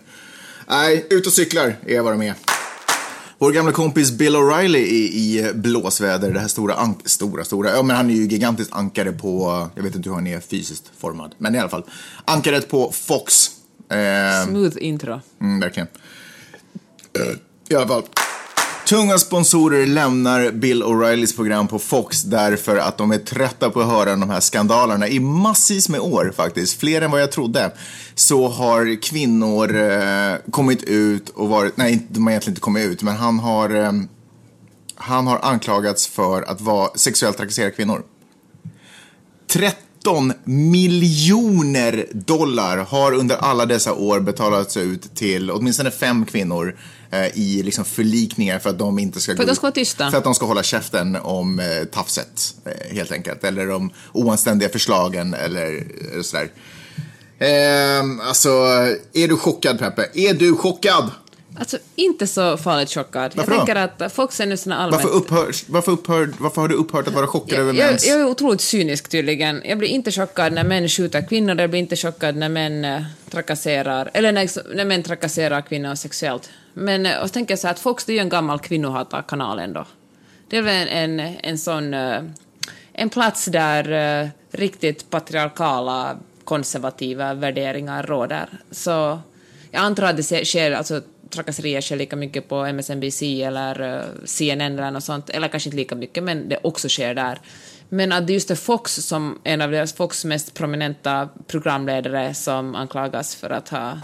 Nej, 0.68 1.08
ut 1.10 1.28
och 1.28 1.34
cyklar 1.34 1.76
är 1.86 2.02
vad 2.02 2.14
de 2.14 2.22
är. 2.22 2.34
Vår 3.38 3.52
gamla 3.52 3.72
kompis 3.72 4.12
Bill 4.12 4.36
O'Reilly 4.36 4.78
i, 4.78 5.40
i 5.40 5.54
blåsväder, 5.54 6.32
det 6.32 6.40
här 6.40 6.48
stora, 6.48 6.74
ank 6.74 7.10
stora, 7.10 7.44
stora, 7.44 7.70
ja 7.70 7.84
men 7.84 7.96
han 7.96 8.10
är 8.10 8.14
ju 8.14 8.28
gigantiskt 8.28 8.74
ankare 8.74 9.12
på, 9.12 9.68
jag 9.76 9.84
vet 9.84 9.96
inte 9.96 10.10
hur 10.10 10.16
han 10.16 10.28
är 10.28 10.40
fysiskt 10.40 10.92
formad, 10.98 11.36
men 11.38 11.56
i 11.56 11.60
alla 11.60 11.70
fall. 11.70 11.84
Ankaret 12.26 12.70
på 12.70 12.92
Fox. 12.92 13.52
Eh, 13.90 14.48
Smooth 14.48 14.78
intro. 14.80 15.22
Mm, 15.42 15.60
verkligen. 15.60 15.88
I 17.70 17.76
alla 17.76 17.88
fall. 17.88 18.04
Tunga 18.86 19.18
sponsorer 19.18 19.86
lämnar 19.86 20.52
Bill 20.52 20.84
O'Reillys 20.84 21.36
program 21.36 21.68
på 21.68 21.80
Fox 21.80 22.24
därför 22.24 22.78
att 22.78 22.98
de 22.98 23.12
är 23.12 23.18
trötta 23.18 23.70
på 23.70 23.82
att 23.82 23.88
höra 23.88 24.16
de 24.16 24.30
här 24.30 24.40
skandalerna. 24.40 25.08
I 25.08 25.20
massvis 25.20 25.90
med 25.90 26.00
år 26.00 26.34
faktiskt, 26.36 26.80
fler 26.80 27.02
än 27.02 27.12
vad 27.12 27.22
jag 27.22 27.32
trodde, 27.32 27.72
så 28.16 28.48
har 28.48 29.02
kvinnor 29.02 29.76
eh, 29.76 30.36
kommit 30.52 30.84
ut 30.84 31.30
och 31.30 31.50
varit, 31.50 31.78
nej 31.78 32.08
de 32.10 32.24
har 32.24 32.32
egentligen 32.32 32.52
inte 32.52 32.62
kommit 32.62 32.86
ut, 32.86 33.04
men 33.04 33.16
han 33.16 33.40
har, 33.40 33.70
eh, 33.70 33.92
han 34.96 35.28
har 35.28 35.40
anklagats 35.40 36.08
för 36.08 36.42
att 36.42 36.62
vara 36.62 36.90
sexuellt 36.96 37.38
trakassera 37.38 37.72
kvinnor. 37.72 38.04
13 39.48 40.34
miljoner 40.44 42.06
dollar 42.14 42.78
har 42.78 43.12
under 43.14 43.36
alla 43.36 43.66
dessa 43.66 43.94
år 43.94 44.20
betalats 44.20 44.78
ut 44.78 45.16
till 45.16 45.52
åtminstone 45.52 45.92
fem 45.92 46.26
kvinnor 46.26 46.68
eh, 46.68 46.95
i 47.34 47.64
liksom 47.64 47.86
förlikningar 47.86 48.60
för 48.60 48.70
att 48.70 48.80
de 48.80 49.00
inte 49.00 49.20
ska 49.20 49.36
För 49.36 49.44
att 49.44 49.48
de 49.48 49.56
ska 49.56 49.62
vara 49.64 49.72
tysta. 49.72 50.12
För 50.12 50.18
att 50.18 50.24
de 50.24 50.36
ska 50.36 50.46
hålla 50.46 50.64
käften 50.64 51.16
om 51.16 51.60
eh, 51.60 51.86
tafset, 51.92 52.56
eh, 52.66 52.96
helt 52.96 53.12
enkelt. 53.12 53.44
Eller 53.44 53.72
om 53.72 53.92
oanständiga 54.12 54.70
förslagen 54.70 55.34
eller 55.34 55.76
eh, 56.16 56.22
sådär. 56.22 56.52
Ehm, 57.40 58.20
alltså, 58.20 58.50
är 59.14 59.28
du 59.28 59.38
chockad 59.38 59.80
Peppe? 59.80 60.10
Är 60.14 60.34
du 60.34 60.56
chockad? 60.56 61.12
Alltså, 61.60 61.78
inte 61.96 62.28
så 62.28 62.58
farligt 62.58 62.90
chockad. 62.90 63.32
Varför 63.36 63.52
jag 63.52 63.62
då? 63.62 63.66
tänker 63.66 64.04
att 64.06 64.14
Fox 64.14 64.40
är 64.40 64.46
nu 64.46 64.58
såna 64.58 64.78
allmänt... 64.78 65.04
Varför, 65.04 65.18
upphör, 65.18 65.52
varför, 65.68 65.92
upphör, 65.92 66.34
varför 66.40 66.62
har 66.62 66.68
du 66.68 66.76
upphört 66.76 67.08
att 67.08 67.14
vara 67.14 67.28
chockad 67.28 67.60
över 67.60 67.74
jag, 67.74 67.94
jag, 67.94 68.00
jag 68.04 68.20
är 68.20 68.26
otroligt 68.26 68.62
cynisk 68.62 69.10
tydligen. 69.10 69.62
Jag 69.66 69.78
blir 69.78 69.90
inte 69.90 70.12
chockad 70.12 70.54
när 70.54 70.64
män 70.64 70.90
skjuter 70.90 71.28
kvinnor, 71.28 71.62
jag 71.62 71.70
blir 71.70 71.80
inte 71.80 71.96
chockad 71.96 72.36
när 72.36 72.50
män 72.50 72.86
eh, 72.86 73.02
trakasserar, 73.30 74.10
eller 74.14 74.32
när, 74.32 74.76
när 74.76 74.86
män 74.86 75.04
trakasserar 75.04 75.62
kvinnor 75.62 75.96
sexuellt. 75.96 76.50
Men 76.74 77.06
eh, 77.06 77.18
och 77.22 77.28
så 77.28 77.34
tänker 77.34 77.52
jag 77.52 77.60
så 77.60 77.68
här 77.68 77.74
att 77.74 77.80
Fox 77.80 78.06
det 78.06 78.12
är 78.12 78.16
ju 78.16 78.20
en 78.20 78.30
gammal 78.30 78.60
kvinnohatarkanal 78.60 79.60
ändå. 79.60 79.86
Det 80.50 80.58
är 80.58 80.62
väl 80.62 80.88
en, 80.88 81.20
en, 81.20 81.36
en 81.44 81.58
sån... 81.58 81.94
eh, 81.94 82.22
en 82.98 83.10
plats 83.10 83.46
där 83.46 84.32
riktigt 84.52 85.10
patriarkala, 85.10 86.18
konservativa 86.44 87.34
värderingar 87.34 88.04
råder. 88.04 88.50
Så 88.72 89.20
jag 89.72 89.82
antar 89.82 90.04
att 90.04 90.18
det 90.18 90.46
sker, 90.46 90.72
alltså 90.72 91.02
trakasserier 91.36 91.82
sker 91.82 91.96
lika 91.96 92.16
mycket 92.16 92.50
på 92.50 92.66
MSNBC 92.66 93.22
eller 93.22 93.82
eh, 93.82 94.26
CNN 94.26 94.80
eller 94.80 94.92
något 94.92 95.04
sånt, 95.04 95.30
eller 95.30 95.48
kanske 95.48 95.70
inte 95.70 95.78
lika 95.78 95.96
mycket, 95.96 96.24
men 96.24 96.50
det 96.50 96.60
också 96.64 96.90
sker 96.90 97.14
där. 97.14 97.40
Men 97.90 98.12
att 98.12 98.28
det 98.28 98.34
just 98.34 98.52
är 98.52 98.56
Fox 98.56 98.96
som 98.96 99.40
en 99.44 99.62
av 99.62 99.72
deras 99.72 99.94
Fox 99.94 100.26
mest 100.26 100.54
prominenta 100.54 101.30
programledare 101.48 102.34
som 102.34 102.76
anklagas 102.76 103.36
för 103.36 103.50
att 103.50 103.70
ha 103.70 104.00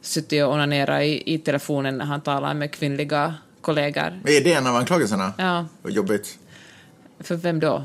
suttit 0.00 0.42
och 0.44 0.52
onanerat 0.52 1.02
i, 1.02 1.34
i 1.34 1.38
telefonen 1.38 1.98
när 1.98 2.04
han 2.04 2.20
talar 2.20 2.54
med 2.54 2.72
kvinnliga 2.72 3.34
kollegor. 3.60 4.20
Är 4.24 4.44
det 4.44 4.52
en 4.52 4.66
av 4.66 4.76
anklagelserna? 4.76 5.32
Ja. 5.38 5.66
Vad 5.82 5.92
jobbigt. 5.92 6.38
För 7.20 7.36
vem 7.36 7.60
då? 7.60 7.84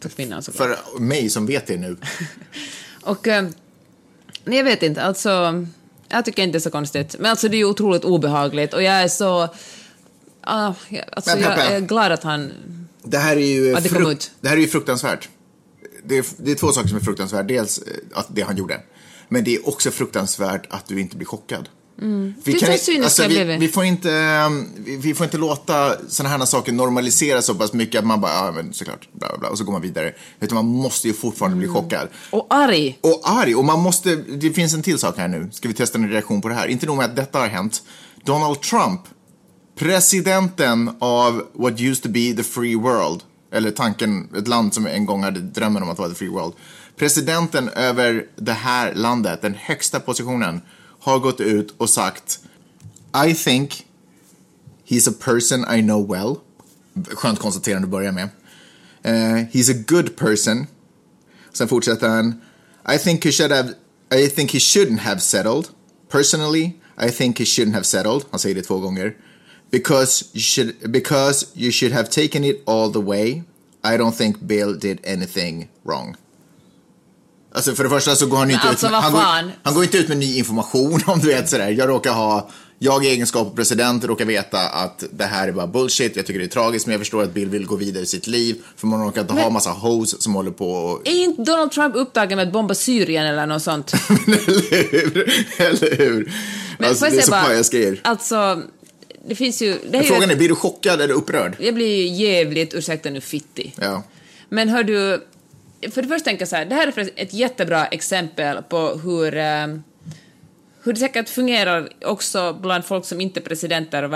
För 0.00 0.08
kvinnan 0.08 0.42
såklart. 0.42 0.78
För 0.78 1.00
mig 1.00 1.30
som 1.30 1.46
vet 1.46 1.66
det 1.66 1.76
nu. 1.76 1.96
Och 3.02 3.28
eh, 3.28 3.48
nej, 4.44 4.56
jag 4.58 4.64
vet 4.64 4.82
inte, 4.82 5.02
alltså 5.02 5.66
jag 6.08 6.24
tycker 6.24 6.42
inte 6.42 6.52
det 6.52 6.58
är 6.58 6.60
så 6.60 6.70
konstigt. 6.70 7.16
Men 7.18 7.30
alltså 7.30 7.48
det 7.48 7.56
är 7.56 7.58
ju 7.58 7.64
otroligt 7.64 8.04
obehagligt 8.04 8.74
och 8.74 8.82
jag 8.82 8.94
är 8.94 9.08
så... 9.08 9.48
Jag- 10.46 10.74
alltså, 11.12 11.30
Men 11.34 11.42
jag 11.42 11.58
är 11.72 11.80
glad 11.80 12.12
att 12.12 12.22
han... 12.22 12.52
Det 13.02 13.18
här 13.18 13.36
är 13.36 13.40
ju, 13.46 13.74
det 13.74 13.88
frukt- 13.88 14.30
det 14.40 14.48
här 14.48 14.56
är 14.56 14.60
ju 14.60 14.68
fruktansvärt. 14.68 15.28
Det 16.04 16.18
är, 16.18 16.24
det 16.36 16.50
är 16.50 16.54
två 16.54 16.72
saker 16.72 16.88
som 16.88 16.96
är 16.98 17.02
fruktansvärt. 17.02 17.48
Dels 17.48 17.78
eh, 17.78 17.84
att 18.14 18.26
det 18.30 18.42
han 18.42 18.56
gjorde. 18.56 18.80
Men 19.28 19.44
det 19.44 19.54
är 19.56 19.68
också 19.68 19.90
fruktansvärt 19.90 20.66
att 20.70 20.86
du 20.86 21.00
inte 21.00 21.16
blir 21.16 21.26
chockad. 21.26 21.68
Vi, 22.00 22.04
Mm. 22.04 22.34
Hur 22.44 22.76
cyniska 22.78 23.22
jag 23.22 23.28
vi, 23.28 23.56
vi, 23.56 23.68
får 23.68 23.84
inte, 23.84 24.12
ehm, 24.12 24.68
vi, 24.76 24.96
vi 24.96 25.14
får 25.14 25.24
inte 25.24 25.38
låta 25.38 26.08
sådana 26.08 26.36
här 26.36 26.44
saker 26.44 26.72
normaliseras 26.72 27.46
så 27.46 27.54
pass 27.54 27.72
mycket 27.72 27.98
att 27.98 28.06
man 28.06 28.20
bara, 28.20 28.32
ja 28.32 28.52
men 28.52 28.72
såklart, 28.72 29.08
bla 29.12 29.28
bla 29.28 29.38
bla, 29.38 29.48
och 29.48 29.58
så 29.58 29.64
går 29.64 29.72
man 29.72 29.82
vidare. 29.82 30.12
Utan 30.40 30.54
man 30.56 30.66
måste 30.66 31.08
ju 31.08 31.14
fortfarande 31.14 31.54
Mm. 31.56 31.58
bli 31.58 31.80
chockad. 31.80 32.08
Och 32.30 32.46
arg! 32.50 32.98
Och 33.00 33.20
arg. 33.24 33.54
Och 33.54 33.64
man 33.64 33.80
måste, 33.80 34.16
det 34.16 34.50
finns 34.50 34.74
en 34.74 34.82
till 34.82 34.98
sak 34.98 35.18
här 35.18 35.28
nu. 35.28 35.48
Ska 35.52 35.68
vi 35.68 35.74
testa 35.74 35.98
en 35.98 36.08
reaktion 36.10 36.40
på 36.40 36.48
det 36.48 36.54
här? 36.54 36.68
Inte 36.68 36.86
nog 36.86 36.96
med 36.96 37.04
att 37.06 37.16
detta 37.16 37.38
har 37.38 37.48
hänt. 37.48 37.82
Donald 38.24 38.60
Trump, 38.60 39.00
presidenten 39.78 40.90
av 40.98 41.42
what 41.52 41.80
used 41.80 42.02
to 42.02 42.08
be 42.08 42.32
the 42.36 42.42
free 42.42 42.74
world, 42.74 43.20
eller 43.52 43.70
tanken, 43.70 44.28
ett 44.36 44.48
land 44.48 44.74
som 44.74 44.86
en 44.86 45.06
gång 45.06 45.22
hade 45.22 45.40
drömmen 45.40 45.82
om 45.82 45.88
att 45.90 45.98
vara 45.98 46.08
the 46.08 46.14
free 46.14 46.28
world. 46.28 46.52
Presidenten 46.96 47.68
över 47.68 48.24
det 48.36 48.52
här 48.52 48.94
landet, 48.94 49.42
den 49.42 49.54
högsta 49.54 50.00
positionen, 50.00 50.60
har 51.00 51.18
gått 51.18 51.40
ut 51.40 51.74
och 51.78 51.90
sagt 51.90 52.40
I 53.26 53.34
think 53.34 53.86
he's 54.84 55.08
a 55.08 55.14
person 55.24 55.64
I 55.78 55.82
know 55.82 56.08
well. 56.08 56.36
Skönt 57.16 57.38
konstaterande 57.38 57.86
att 57.86 57.90
börja 57.90 58.12
med. 58.12 58.28
Uh, 59.04 59.46
he's 59.52 59.70
a 59.70 59.84
good 59.86 60.16
person. 60.16 60.66
Sen 61.52 61.68
fortsätter 61.68 62.08
han. 62.08 62.40
I 62.94 62.98
think 62.98 63.24
he 63.24 63.32
should 63.32 63.52
have, 63.52 63.74
I 64.10 64.28
think 64.28 64.50
he 64.50 64.58
shouldn't 64.58 65.00
have 65.00 65.20
settled. 65.20 65.68
Personally, 66.08 66.80
I 66.96 67.10
think 67.10 67.38
he 67.38 67.44
shouldn't 67.44 67.74
have 67.74 67.84
settled. 67.84 68.24
Han 68.30 68.40
säger 68.40 68.54
det 68.54 68.62
två 68.62 68.78
gånger. 68.78 69.16
Because 69.70 70.24
you 70.32 70.40
should, 70.40 70.92
because 70.92 71.46
you 71.54 71.70
should 71.72 71.92
have 71.92 72.08
taken 72.10 72.44
it 72.44 72.62
all 72.66 72.92
the 72.92 73.00
way. 73.00 73.42
I 73.84 73.96
don't 73.96 74.16
think 74.16 74.40
Bill 74.40 74.78
did 74.78 74.98
anything 75.04 75.68
wrong. 75.84 76.16
Alltså 77.58 77.74
för 77.74 77.84
det 77.84 77.90
första 77.90 78.16
så 78.16 78.26
går 78.26 78.36
han 78.36 78.48
ju 78.48 78.54
inte 78.54 78.66
Men 78.66 78.70
alltså, 78.70 78.86
ut 78.86 78.92
med, 78.92 79.00
han, 79.00 79.12
går, 79.12 79.52
han 79.62 79.74
går 79.74 79.84
inte 79.84 79.98
ut 79.98 80.08
med 80.08 80.16
ny 80.16 80.38
information 80.38 81.00
om 81.06 81.18
du 81.18 81.26
vet 81.26 81.48
sådär. 81.48 81.68
Jag 81.68 81.88
råkar 81.88 82.12
ha, 82.12 82.50
jag 82.78 83.04
i 83.04 83.08
egenskap 83.08 83.46
av 83.46 83.54
president 83.56 84.04
råkar 84.04 84.24
veta 84.24 84.60
att 84.60 85.04
det 85.12 85.24
här 85.24 85.48
är 85.48 85.52
bara 85.52 85.66
bullshit. 85.66 86.16
Jag 86.16 86.26
tycker 86.26 86.38
det 86.40 86.46
är 86.46 86.48
tragiskt 86.48 86.86
men 86.86 86.92
jag 86.92 87.00
förstår 87.00 87.22
att 87.22 87.34
Bill 87.34 87.48
vill 87.48 87.66
gå 87.66 87.76
vidare 87.76 88.02
i 88.02 88.06
sitt 88.06 88.26
liv. 88.26 88.56
För 88.76 88.86
man 88.86 89.04
råkar 89.04 89.20
inte 89.20 89.32
ha 89.32 89.50
massa 89.50 89.70
hoes 89.70 90.22
som 90.22 90.34
håller 90.34 90.50
på 90.50 90.70
och 90.72 91.08
Är 91.08 91.12
inte 91.12 91.42
Donald 91.42 91.72
Trump 91.72 91.96
upptagen 91.96 92.36
med 92.36 92.46
att 92.46 92.52
bomba 92.52 92.74
Syrien 92.74 93.26
eller 93.26 93.46
något 93.46 93.62
sånt? 93.62 93.92
eller 94.26 94.90
hur? 94.90 95.30
Eller 95.58 95.96
hur? 95.96 96.32
Men 96.78 96.88
alltså, 96.88 97.04
det 97.04 97.18
är 97.18 97.22
så 97.22 97.30
bara, 97.30 97.42
pajas 97.42 97.70
grejer. 97.70 98.00
Alltså, 98.04 98.62
det 99.28 99.34
finns 99.34 99.62
ju... 99.62 99.78
Det 99.90 99.98
är 99.98 100.02
ju 100.02 100.08
Frågan 100.08 100.30
är, 100.30 100.36
blir 100.36 100.48
du 100.48 100.54
chockad 100.54 101.00
eller 101.00 101.14
upprörd? 101.14 101.56
Jag 101.58 101.74
blir 101.74 101.96
ju 101.96 102.24
jävligt, 102.26 102.74
ursäkta 102.74 103.10
nu, 103.10 103.20
fittig. 103.20 103.74
Ja. 103.80 104.02
Men 104.48 104.68
hör 104.68 104.82
du, 104.82 105.22
för 105.82 106.02
det 106.02 106.08
första 106.08 106.24
tänker 106.24 106.42
jag 106.42 106.48
så 106.48 106.56
här, 106.56 106.64
det 106.64 106.74
här 106.74 106.98
är 106.98 107.10
ett 107.16 107.34
jättebra 107.34 107.86
exempel 107.86 108.62
på 108.62 109.00
hur, 109.04 109.36
eh, 109.36 109.66
hur 110.82 110.92
det 110.92 110.96
säkert 110.96 111.28
fungerar 111.28 111.88
också 112.04 112.58
bland 112.62 112.84
folk 112.84 113.04
som 113.04 113.20
inte 113.20 113.40
är 113.40 113.42
presidenter 113.42 114.02
och 114.02 114.12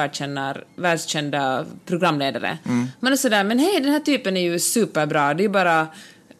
världskända, 0.76 1.66
programledare. 1.86 2.58
Man 3.00 3.12
är 3.12 3.16
sådär, 3.16 3.44
men 3.44 3.58
hej, 3.58 3.80
den 3.80 3.92
här 3.92 4.00
typen 4.00 4.36
är 4.36 4.40
ju 4.40 4.58
superbra, 4.58 5.34
det 5.34 5.44
är 5.44 5.48
bara 5.48 5.86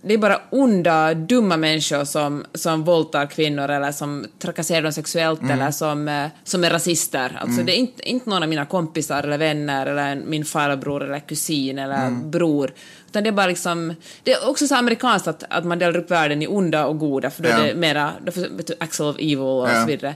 det 0.05 0.15
är 0.15 0.19
bara 0.19 0.41
onda, 0.51 1.15
dumma 1.15 1.57
människor 1.57 2.05
som, 2.05 2.45
som 2.55 2.85
våldtar 2.85 3.27
kvinnor 3.27 3.69
eller 3.71 3.93
som 3.93 4.27
trakasserar 4.39 4.83
dem 4.83 4.93
sexuellt 4.93 5.41
eller 5.51 5.71
som, 5.71 6.09
eh, 6.09 6.27
som 6.45 6.65
är 6.65 6.71
rasister. 6.71 7.39
Alltså 7.41 7.63
det 7.63 7.73
är 7.73 7.77
inte, 7.77 8.09
inte 8.09 8.31
någon 8.31 8.43
av 8.43 8.49
mina 8.49 8.67
kompisar 8.67 9.23
eller 9.23 9.39
vänner 9.39 9.87
eller 9.87 10.15
min 10.27 10.45
farbror 10.45 11.05
eller 11.05 11.19
kusin 11.21 11.79
eller 11.79 12.11
bror. 12.11 12.73
Utan 13.09 13.23
det 13.23 13.29
är 13.31 13.33
bara 13.33 13.47
liksom, 13.47 13.95
det 14.23 14.33
är 14.33 14.49
också 14.49 14.67
så 14.67 14.75
amerikanskt 14.75 15.29
att, 15.29 15.45
att 15.49 15.65
man 15.65 15.79
delar 15.79 15.97
upp 15.97 16.11
världen 16.11 16.43
i 16.43 16.47
onda 16.47 16.87
och 16.87 16.99
goda 16.99 17.31
för 17.31 17.43
då 17.43 17.49
är 17.49 17.59
Ja. 17.59 17.65
det 17.65 17.75
mera, 17.75 18.13
då 18.25 18.33
vet 18.57 18.67
du, 18.67 18.75
Axel 18.81 19.07
of 19.07 19.17
Evil 19.17 19.39
och 19.39 19.69
Ja. 19.69 19.81
så 19.81 19.87
vidare. 19.87 20.15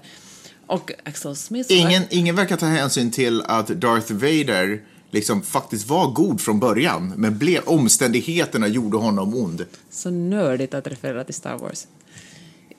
Och 0.66 0.92
Axel 1.04 1.36
Smith. 1.36 1.72
Ingen, 1.72 2.02
ingen 2.10 2.36
verkar 2.36 2.56
ta 2.56 2.66
hänsyn 2.66 3.10
till 3.10 3.42
att 3.42 3.66
Darth 3.68 4.12
Vader 4.12 4.80
liksom 5.16 5.42
faktiskt 5.42 5.88
var 5.88 6.10
god 6.10 6.40
från 6.40 6.60
början, 6.60 7.12
men 7.16 7.38
blev 7.38 7.62
omständigheterna 7.66 8.68
gjorde 8.68 8.96
honom 8.96 9.34
ond. 9.34 9.64
Så 9.90 10.10
nördigt 10.10 10.74
att 10.74 10.86
referera 10.86 11.24
till 11.24 11.34
Star 11.34 11.58
Wars. 11.58 11.86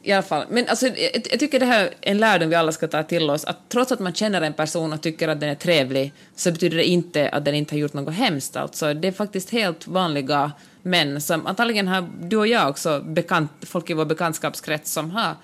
I 0.03 0.11
alla 0.11 0.23
fall, 0.23 0.45
men 0.49 0.67
alltså, 0.67 0.87
jag, 0.87 1.27
jag 1.31 1.39
tycker 1.39 1.59
det 1.59 1.65
här 1.65 1.83
är 1.83 1.93
en 2.01 2.17
lärdom 2.17 2.49
vi 2.49 2.55
alla 2.55 2.71
ska 2.71 2.87
ta 2.87 3.03
till 3.03 3.29
oss, 3.29 3.45
att 3.45 3.69
trots 3.69 3.91
att 3.91 3.99
man 3.99 4.13
känner 4.13 4.41
en 4.41 4.53
person 4.53 4.93
och 4.93 5.01
tycker 5.01 5.27
att 5.27 5.39
den 5.39 5.49
är 5.49 5.55
trevlig, 5.55 6.13
så 6.35 6.51
betyder 6.51 6.77
det 6.77 6.85
inte 6.85 7.29
att 7.29 7.45
den 7.45 7.55
inte 7.55 7.75
har 7.75 7.79
gjort 7.79 7.93
något 7.93 8.13
hemskt. 8.13 8.55
Alltså, 8.55 8.93
det 8.93 9.07
är 9.07 9.11
faktiskt 9.11 9.49
helt 9.49 9.87
vanliga 9.87 10.51
män 10.81 11.21
som, 11.21 11.47
antagligen 11.47 11.87
har 11.87 12.09
du 12.21 12.37
och 12.37 12.47
jag 12.47 12.69
också 12.69 13.01
bekant, 13.05 13.51
folk 13.61 13.89
i 13.89 13.93
vår 13.93 14.05
bekantskapskrets 14.05 14.91
som 14.91 15.11
har 15.11 15.35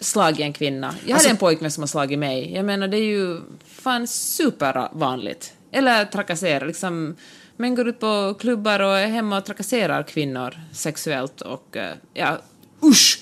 slagit 0.00 0.40
en 0.40 0.52
kvinna. 0.52 0.86
Jag 0.86 1.12
Alltså- 1.12 1.28
hade 1.28 1.34
en 1.34 1.36
pojkvän 1.36 1.70
som 1.70 1.82
har 1.82 1.88
slagit 1.88 2.18
mig. 2.18 2.52
Jag 2.54 2.64
menar, 2.64 2.88
det 2.88 2.96
är 2.96 3.04
ju 3.04 3.40
fan 3.66 4.06
supervanligt. 4.06 5.52
Eller 5.74 6.04
trakassera, 6.04 6.64
liksom. 6.64 7.16
Män 7.56 7.74
går 7.74 7.88
ut 7.88 8.00
på 8.00 8.36
klubbar 8.40 8.80
och 8.80 8.98
är 8.98 9.06
hemma 9.06 9.38
och 9.38 9.44
trakasserar 9.44 10.02
kvinnor 10.02 10.54
sexuellt 10.72 11.40
och 11.40 11.76
eh, 11.76 11.92
ja, 12.14 12.38
usch! 12.82 13.20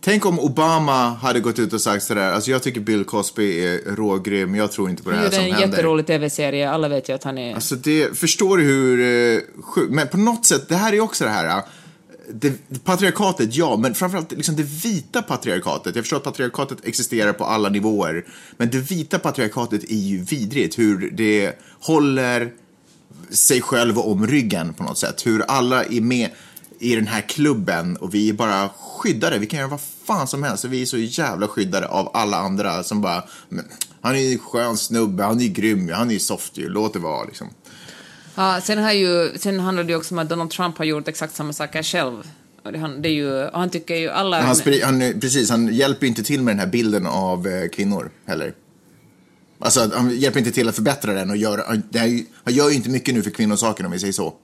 Tänk 0.00 0.26
om 0.26 0.40
Obama 0.40 1.08
hade 1.08 1.40
gått 1.40 1.58
ut 1.58 1.72
och 1.72 1.80
sagt 1.80 2.04
sådär, 2.04 2.32
alltså 2.32 2.50
jag 2.50 2.62
tycker 2.62 2.80
Bill 2.80 3.04
Cosby 3.04 3.66
är 3.66 3.96
rågrym, 3.96 4.54
jag 4.54 4.72
tror 4.72 4.90
inte 4.90 5.02
på 5.02 5.10
det 5.10 5.16
här 5.16 5.30
som 5.30 5.44
en 5.44 5.52
händer. 5.52 5.66
jätterolig 5.66 6.06
tv-serie, 6.06 6.70
alla 6.70 6.88
vet 6.88 7.08
ju 7.08 7.12
att 7.12 7.24
han 7.24 7.38
är... 7.38 7.54
Alltså 7.54 7.74
det, 7.74 8.18
förstår 8.18 8.56
du 8.56 8.64
hur 8.64 9.00
eh, 9.00 9.40
sjukt, 9.62 9.92
men 9.92 10.08
på 10.08 10.16
något 10.18 10.46
sätt, 10.46 10.68
det 10.68 10.76
här 10.76 10.92
är 10.92 11.00
också 11.00 11.24
det 11.24 11.30
här, 11.30 11.62
det, 12.32 12.84
patriarkatet, 12.84 13.56
ja, 13.56 13.76
men 13.76 13.94
framförallt 13.94 14.32
liksom 14.32 14.56
det 14.56 14.62
vita 14.62 15.22
patriarkatet. 15.22 15.96
Jag 15.96 16.04
förstår 16.04 16.16
att 16.16 16.24
patriarkatet 16.24 16.78
existerar 16.84 17.32
på 17.32 17.44
alla 17.44 17.68
nivåer, 17.68 18.24
men 18.56 18.70
det 18.70 18.78
vita 18.78 19.18
patriarkatet 19.18 19.84
är 19.84 19.94
ju 19.94 20.18
vidrigt, 20.18 20.78
hur 20.78 21.10
det 21.10 21.58
håller 21.80 22.52
sig 23.30 23.60
själv 23.60 23.98
om 23.98 24.26
ryggen 24.26 24.74
på 24.74 24.82
något 24.82 24.98
sätt. 24.98 25.26
Hur 25.26 25.42
alla 25.42 25.84
är 25.84 26.00
med 26.00 26.30
i 26.78 26.94
den 26.94 27.06
här 27.06 27.20
klubben 27.20 27.96
och 27.96 28.14
vi 28.14 28.28
är 28.28 28.32
bara 28.32 28.68
skyddade. 28.68 29.38
Vi 29.38 29.46
kan 29.46 29.58
göra 29.58 29.68
vad 29.68 29.80
fan 30.06 30.26
som 30.26 30.42
helst 30.42 30.64
och 30.64 30.72
vi 30.72 30.82
är 30.82 30.86
så 30.86 30.98
jävla 30.98 31.48
skyddade 31.48 31.88
av 31.88 32.10
alla 32.14 32.36
andra 32.36 32.82
som 32.82 33.00
bara, 33.00 33.24
han 34.00 34.14
är 34.14 34.20
ju 34.20 34.32
en 34.32 34.38
skön 34.38 34.76
snubbe, 34.76 35.22
han 35.22 35.40
är 35.40 35.44
ju 35.44 35.48
grym, 35.48 35.90
han 35.92 36.08
är 36.08 36.14
ju 36.14 36.20
soft 36.20 36.58
ju, 36.58 36.68
låt 36.68 36.92
det 36.92 36.98
vara 36.98 37.24
liksom. 37.24 37.48
Ja, 38.34 38.60
sen, 38.62 38.78
har 38.78 38.92
ju, 38.92 39.32
sen 39.38 39.60
handlar 39.60 39.84
det 39.84 39.90
ju 39.92 39.96
också 39.96 40.14
om 40.14 40.18
att 40.18 40.28
Donald 40.28 40.50
Trump 40.50 40.78
har 40.78 40.84
gjort 40.84 41.08
exakt 41.08 41.34
samma 41.34 41.52
saker 41.52 41.82
själv. 41.82 42.22
Det, 42.72 42.78
han, 42.78 43.02
det 43.02 43.08
är 43.08 43.12
ju, 43.12 43.48
han 43.52 43.70
tycker 43.70 43.96
ju 43.96 44.08
alla... 44.10 44.40
Han, 44.40 44.56
han, 44.82 45.20
precis, 45.20 45.50
han 45.50 45.74
hjälper 45.74 46.06
inte 46.06 46.22
till 46.22 46.42
med 46.42 46.52
den 46.54 46.60
här 46.60 46.66
bilden 46.66 47.06
av 47.06 47.46
eh, 47.46 47.68
kvinnor 47.68 48.10
heller. 48.26 48.52
Alltså, 49.58 49.90
han 49.94 50.10
hjälper 50.16 50.38
inte 50.38 50.50
till 50.52 50.68
att 50.68 50.74
förbättra 50.74 51.12
den 51.12 51.30
och 51.30 51.36
gör, 51.36 51.64
han, 51.66 52.08
ju- 52.08 52.24
han 52.44 52.54
gör 52.54 52.68
ju 52.70 52.74
inte 52.76 52.90
mycket 52.90 53.14
nu 53.14 53.22
för 53.22 53.30
kvinnosaken 53.30 53.86
om 53.86 53.92
vi 53.92 53.98
säger 53.98 54.12
så. 54.12 54.34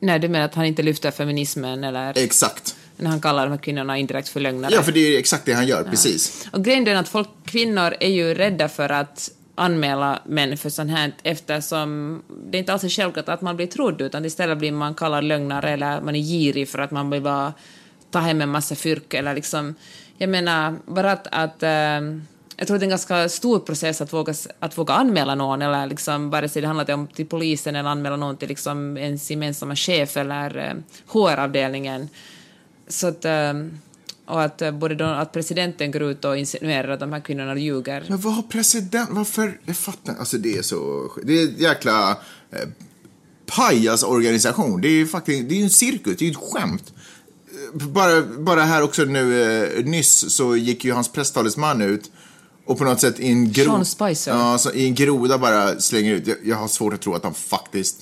Nej, 0.00 0.18
du 0.18 0.28
menar 0.28 0.44
att 0.44 0.54
han 0.54 0.64
inte 0.64 0.82
lyfter 0.82 1.10
feminismen 1.10 1.84
eller 1.84 2.18
Exakt. 2.18 2.76
när 2.96 3.10
han 3.10 3.20
kallar 3.20 3.46
de 3.46 3.50
här 3.50 3.58
kvinnorna 3.58 3.98
indirekt 3.98 4.28
för 4.28 4.40
lögnare? 4.40 4.74
Ja, 4.74 4.82
för 4.82 4.92
det 4.92 5.00
är 5.14 5.18
exakt 5.18 5.44
det 5.44 5.52
han 5.52 5.66
gör, 5.66 5.84
precis. 5.84 6.48
Och 6.52 6.64
grejen 6.64 6.88
är 6.88 6.94
att 6.94 7.08
folk, 7.08 7.28
kvinnor 7.44 7.94
är 8.00 8.10
ju 8.10 8.34
rädda 8.34 8.68
för 8.68 8.88
att 8.88 9.30
anmäla 9.58 10.22
män 10.26 10.56
för 10.56 10.70
sånt 10.70 10.90
här 10.90 11.12
eftersom 11.22 12.22
det 12.50 12.58
inte 12.58 12.72
alls 12.72 12.84
är 12.84 12.88
självklart 12.88 13.28
att 13.28 13.40
man 13.40 13.56
blir 13.56 13.66
trodd 13.66 14.00
utan 14.00 14.24
istället 14.24 14.58
blir 14.58 14.72
man 14.72 14.94
kallad 14.94 15.24
lögnare 15.24 15.70
eller 15.70 16.00
man 16.00 16.16
är 16.16 16.20
girig 16.20 16.68
för 16.68 16.78
att 16.78 16.90
man 16.90 17.10
vill 17.10 17.22
bara 17.22 17.52
ta 18.10 18.18
hem 18.18 18.42
en 18.42 18.48
massa 18.48 18.74
fyrk 18.74 19.14
eller 19.14 19.34
liksom 19.34 19.74
jag 20.18 20.30
menar 20.30 20.76
bara 20.86 21.12
att, 21.12 21.26
att 21.30 21.62
eh, 21.62 22.00
jag 22.56 22.66
tror 22.66 22.78
det 22.78 22.82
är 22.82 22.86
en 22.86 22.90
ganska 22.90 23.28
stor 23.28 23.58
process 23.58 24.00
att 24.00 24.12
våga, 24.12 24.34
att 24.58 24.78
våga 24.78 24.94
anmäla 24.94 25.34
någon 25.34 25.62
eller 25.62 25.86
liksom 25.86 26.30
vare 26.30 26.48
sig 26.48 26.62
det 26.62 26.68
handlar 26.68 26.94
om 26.94 27.06
till 27.06 27.26
polisen 27.26 27.76
eller 27.76 27.90
anmäla 27.90 28.16
någon 28.16 28.36
till 28.36 28.48
liksom 28.48 28.96
ens 28.96 29.30
gemensamma 29.30 29.76
chef 29.76 30.16
eller 30.16 30.56
eh, 30.56 30.74
HR-avdelningen 31.06 32.08
så 32.88 33.08
att, 33.08 33.24
eh, 33.24 33.52
och 34.28 34.42
att, 34.42 34.62
eh, 34.62 34.70
både 34.70 34.94
då, 34.94 35.04
att 35.04 35.32
presidenten 35.32 35.90
går 35.90 36.02
ut 36.02 36.24
och 36.24 36.36
insinuerar 36.38 36.88
att 36.88 37.00
de 37.00 37.12
här 37.12 37.20
kvinnorna 37.20 37.56
ljuger. 37.56 38.04
Men 38.08 38.18
vad 38.20 38.34
har 38.34 38.42
president, 38.42 39.08
varför, 39.12 39.60
jag 39.64 39.76
fattar 39.76 40.14
alltså 40.18 40.38
det 40.38 40.56
är 40.58 40.62
så, 40.62 41.10
det 41.24 41.32
är 41.42 41.48
en 41.48 41.54
jäkla 41.58 42.10
eh, 42.52 42.68
pajasorganisation. 43.56 44.80
Det 44.80 44.88
är 44.88 44.92
ju 44.92 45.06
faktiskt, 45.06 45.48
det 45.48 45.54
är 45.54 45.56
ju 45.58 45.64
en 45.64 45.70
cirkus, 45.70 46.16
det 46.18 46.24
är 46.24 46.26
ju 46.26 46.30
ett 46.32 46.52
skämt. 46.52 46.92
Eh, 47.80 47.86
Bara, 47.88 48.22
bara 48.22 48.62
här 48.62 48.82
också 48.82 49.04
nu 49.04 49.42
eh, 49.42 49.84
nyss 49.84 50.34
så 50.36 50.56
gick 50.56 50.84
ju 50.84 50.92
hans 50.92 51.12
presstalesman 51.12 51.80
ut 51.82 52.10
och 52.66 52.78
på 52.78 52.84
något 52.84 53.00
sätt 53.00 53.20
i 53.20 53.28
en, 53.28 53.52
gro- 53.52 53.64
Sean 53.64 53.84
Spicer. 53.84 54.30
ja, 54.32 54.58
så 54.58 54.72
i 54.72 54.86
en 54.86 54.94
groda 54.94 55.38
bara 55.38 55.80
slänger 55.80 56.12
ut. 56.14 56.26
Jag, 56.26 56.36
jag 56.44 56.56
har 56.56 56.68
svårt 56.68 56.94
att 56.94 57.00
tro 57.00 57.14
att 57.14 57.24
han 57.24 57.34
faktiskt 57.34 57.96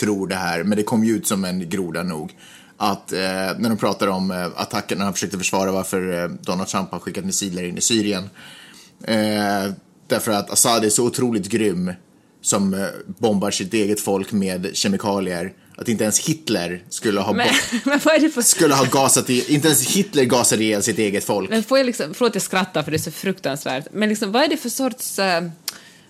tror 0.00 0.26
det 0.28 0.34
här, 0.34 0.62
men 0.64 0.76
det 0.78 0.82
kom 0.82 1.04
ju 1.04 1.16
ut 1.16 1.26
som 1.26 1.44
en 1.44 1.68
groda 1.68 2.02
nog. 2.02 2.32
Att 2.76 3.12
eh, 3.12 3.18
när 3.58 3.68
de 3.68 3.78
pratar 3.78 4.06
om 4.06 4.30
eh, 4.30 4.46
attacken, 4.56 4.98
när 4.98 5.04
han 5.04 5.14
försökte 5.14 5.38
försvara 5.38 5.72
varför 5.72 6.22
eh, 6.22 6.28
Donald 6.28 6.68
Trump 6.68 6.92
har 6.92 6.98
skickat 6.98 7.24
missiler 7.24 7.62
in 7.62 7.78
i 7.78 7.80
Syrien. 7.80 8.30
Eh, 9.04 9.72
därför 10.06 10.32
att 10.32 10.50
Assad 10.50 10.84
är 10.84 10.90
så 10.90 11.04
otroligt 11.04 11.48
grym 11.48 11.92
som 12.40 12.74
eh, 12.74 12.86
bombar 13.06 13.50
sitt 13.50 13.74
eget 13.74 14.00
folk 14.00 14.32
med 14.32 14.70
kemikalier. 14.72 15.52
Att 15.76 15.88
inte 15.88 16.04
ens 16.04 16.28
Hitler 16.28 16.82
skulle 16.88 17.20
ha, 17.20 17.32
Men, 17.32 17.48
men 17.84 18.00
för... 18.00 18.42
skulle 18.42 18.74
ha 18.74 18.84
gasat 18.84 19.30
i, 19.30 19.54
inte 19.54 19.68
ens 19.68 19.96
Hitler 19.96 20.24
gasade 20.24 20.64
ihjäl 20.64 20.82
sitt 20.82 20.98
eget 20.98 21.24
folk. 21.24 21.50
Men 21.50 21.62
får 21.62 21.78
jag 21.78 21.86
liksom, 21.86 22.14
förlåt 22.14 22.34
jag 22.34 22.42
skrattar 22.42 22.82
för 22.82 22.90
det 22.90 22.96
är 22.96 22.98
så 22.98 23.10
fruktansvärt, 23.10 23.86
men 23.92 24.08
liksom, 24.08 24.32
vad 24.32 24.42
är 24.42 24.48
det 24.48 24.56
för 24.56 24.68
sorts, 24.68 25.18
eh, 25.18 25.44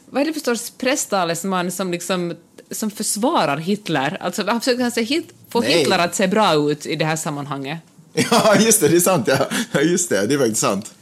vad 0.07 0.23
är 0.23 0.27
det 0.27 0.33
för 0.33 0.41
sorts 0.41 0.71
presstalesman 0.71 1.71
som 1.71 1.91
liksom 1.91 2.35
som 2.71 2.91
försvarar 2.91 3.57
Hitler? 3.57 4.17
Alltså, 4.21 4.47
han 4.47 4.61
försöker 4.61 4.85
alltså 4.85 5.01
hit, 5.01 5.35
få 5.49 5.61
Nej. 5.61 5.79
Hitler 5.79 5.99
att 5.99 6.15
se 6.15 6.27
bra 6.27 6.55
ut 6.71 6.87
i 6.87 6.97
det 6.97 7.05
här 7.05 7.17
sammanhanget. 7.17 7.79
Ja, 8.31 8.57
just 8.61 8.81
det, 8.81 8.89
det 8.89 8.97
är 8.97 9.01
sant. 9.01 9.29
Ja, 9.73 9.81
just 9.81 10.09
det, 10.09 10.27
det 10.27 10.35
är 10.35 10.39
faktiskt 10.39 10.61
sant. 10.61 10.95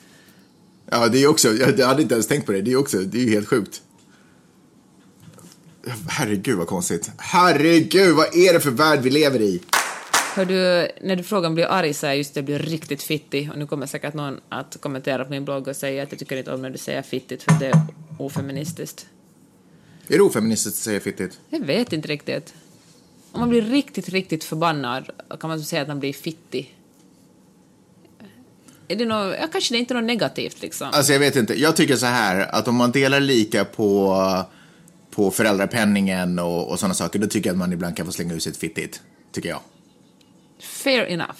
Ja, 0.90 1.08
det 1.08 1.22
är 1.22 1.26
också, 1.26 1.54
jag 1.54 1.86
hade 1.86 2.02
inte 2.02 2.14
ens 2.14 2.26
tänkt 2.26 2.46
på 2.46 2.52
det, 2.52 2.62
det 2.62 2.72
är 2.72 2.76
också, 2.76 2.98
det 2.98 3.18
är 3.18 3.22
ju 3.22 3.30
helt 3.30 3.48
sjukt. 3.48 3.82
Herregud 6.08 6.58
vad 6.58 6.66
konstigt. 6.66 7.10
Herregud, 7.16 8.16
vad 8.16 8.36
är 8.36 8.52
det 8.52 8.60
för 8.60 8.70
värld 8.70 9.00
vi 9.02 9.10
lever 9.10 9.40
i? 9.40 9.60
Hör 10.34 10.44
du, 10.44 10.88
när 11.06 11.16
du 11.16 11.22
frågar 11.22 11.48
om 11.48 11.54
blir 11.54 11.66
arg 11.66 11.94
så 11.94 12.06
är 12.06 12.12
just 12.12 12.34
det 12.34 12.42
blir 12.42 12.58
riktigt 12.58 13.02
fittig 13.02 13.50
och 13.52 13.58
nu 13.58 13.66
kommer 13.66 13.86
säkert 13.86 14.14
någon 14.14 14.40
att 14.48 14.76
kommentera 14.80 15.24
på 15.24 15.30
min 15.30 15.44
blogg 15.44 15.68
och 15.68 15.76
säga 15.76 16.02
att 16.02 16.12
jag 16.12 16.18
tycker 16.18 16.36
inte 16.36 16.54
om 16.54 16.62
när 16.62 16.70
du 16.70 16.78
säger 16.78 17.02
fittigt 17.02 17.42
för 17.42 17.52
det 17.60 17.66
är 17.66 17.80
ofeministiskt. 18.18 19.06
Är 20.12 20.16
det 20.16 20.22
ofeministiskt 20.22 20.78
att 20.78 20.84
säga 20.84 21.00
fittigt? 21.00 21.40
Jag 21.50 21.60
vet 21.60 21.92
inte 21.92 22.08
riktigt. 22.08 22.54
Om 23.32 23.40
man 23.40 23.48
blir 23.48 23.62
riktigt, 23.62 24.08
riktigt 24.08 24.44
förbannad 24.44 25.10
kan 25.40 25.50
man 25.50 25.62
säga 25.62 25.82
att 25.82 25.88
man 25.88 26.00
blir 26.00 26.12
fittig. 26.12 26.76
Är 28.88 28.96
det 28.96 29.04
något, 29.04 29.36
ja, 29.40 29.46
kanske 29.52 29.74
det 29.74 29.78
är 29.78 29.80
inte 29.80 29.94
något 29.94 30.04
negativt 30.04 30.62
liksom. 30.62 30.88
Alltså 30.92 31.12
jag 31.12 31.20
vet 31.20 31.36
inte, 31.36 31.60
jag 31.60 31.76
tycker 31.76 31.96
så 31.96 32.06
här 32.06 32.54
att 32.54 32.68
om 32.68 32.74
man 32.74 32.92
delar 32.92 33.20
lika 33.20 33.64
på, 33.64 34.44
på 35.10 35.30
föräldrapenningen 35.30 36.38
och, 36.38 36.70
och 36.70 36.78
sådana 36.78 36.94
saker, 36.94 37.18
då 37.18 37.26
tycker 37.26 37.50
jag 37.50 37.54
att 37.54 37.58
man 37.58 37.72
ibland 37.72 37.96
kan 37.96 38.06
få 38.06 38.12
slänga 38.12 38.34
ut 38.34 38.42
sitt 38.42 38.56
fittigt. 38.56 39.00
Tycker 39.32 39.48
jag. 39.48 39.60
Fair 40.60 41.04
enough. 41.04 41.38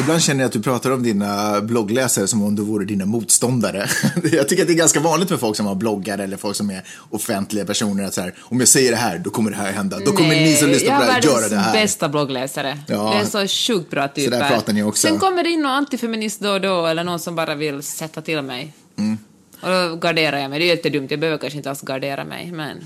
Ibland 0.00 0.22
känner 0.22 0.40
jag 0.40 0.46
att 0.46 0.52
du 0.52 0.62
pratar 0.62 0.90
om 0.90 1.02
dina 1.02 1.60
bloggläsare 1.60 2.26
som 2.26 2.42
om 2.42 2.56
du 2.56 2.62
vore 2.62 2.84
dina 2.84 3.06
motståndare. 3.06 3.88
jag 4.32 4.48
tycker 4.48 4.62
att 4.62 4.68
det 4.68 4.74
är 4.74 4.78
ganska 4.78 5.00
vanligt 5.00 5.28
för 5.28 5.36
folk 5.36 5.56
som 5.56 5.66
har 5.66 5.74
bloggar 5.74 6.18
eller 6.18 6.36
folk 6.36 6.56
som 6.56 6.70
är 6.70 6.82
offentliga 7.10 7.64
personer 7.64 8.04
att 8.04 8.14
så 8.14 8.20
här, 8.20 8.34
om 8.40 8.58
jag 8.58 8.68
säger 8.68 8.90
det 8.90 8.96
här, 8.96 9.18
då 9.18 9.30
kommer 9.30 9.50
det 9.50 9.56
här 9.56 9.72
hända. 9.72 9.98
Då 9.98 10.12
kommer 10.12 10.28
ni 10.28 10.56
som 10.56 10.68
lyssnar 10.68 11.00
på 11.00 11.04
det 11.06 11.12
här 11.12 11.20
jag 11.22 11.32
göra 11.32 11.48
det 11.48 11.56
här. 11.56 11.72
bästa 11.72 12.08
bloggläsare. 12.08 12.78
Ja. 12.88 13.14
Det 13.14 13.40
är 13.40 13.46
så 13.46 13.72
sjukt 13.72 13.90
bra 13.90 14.08
typer. 14.08 14.36
Så 14.36 14.42
där 14.42 14.48
pratar 14.48 14.72
ni 14.72 14.82
också. 14.82 15.08
Sen 15.08 15.18
kommer 15.18 15.42
det 15.44 15.50
in 15.50 15.62
någon 15.62 15.72
antifeminist 15.72 16.40
då 16.40 16.50
och 16.50 16.60
då, 16.60 16.86
eller 16.86 17.04
någon 17.04 17.20
som 17.20 17.36
bara 17.36 17.54
vill 17.54 17.82
sätta 17.82 18.22
till 18.22 18.42
mig. 18.42 18.72
Mm. 18.96 19.18
Och 19.60 19.68
då 19.68 19.96
garderar 19.96 20.38
jag 20.38 20.50
mig. 20.50 20.58
Det 20.58 20.64
är 20.64 20.76
jättedumt, 20.76 21.10
jag 21.10 21.20
behöver 21.20 21.38
kanske 21.38 21.56
inte 21.56 21.70
alls 21.70 21.80
gardera 21.80 22.24
mig, 22.24 22.52
men... 22.52 22.84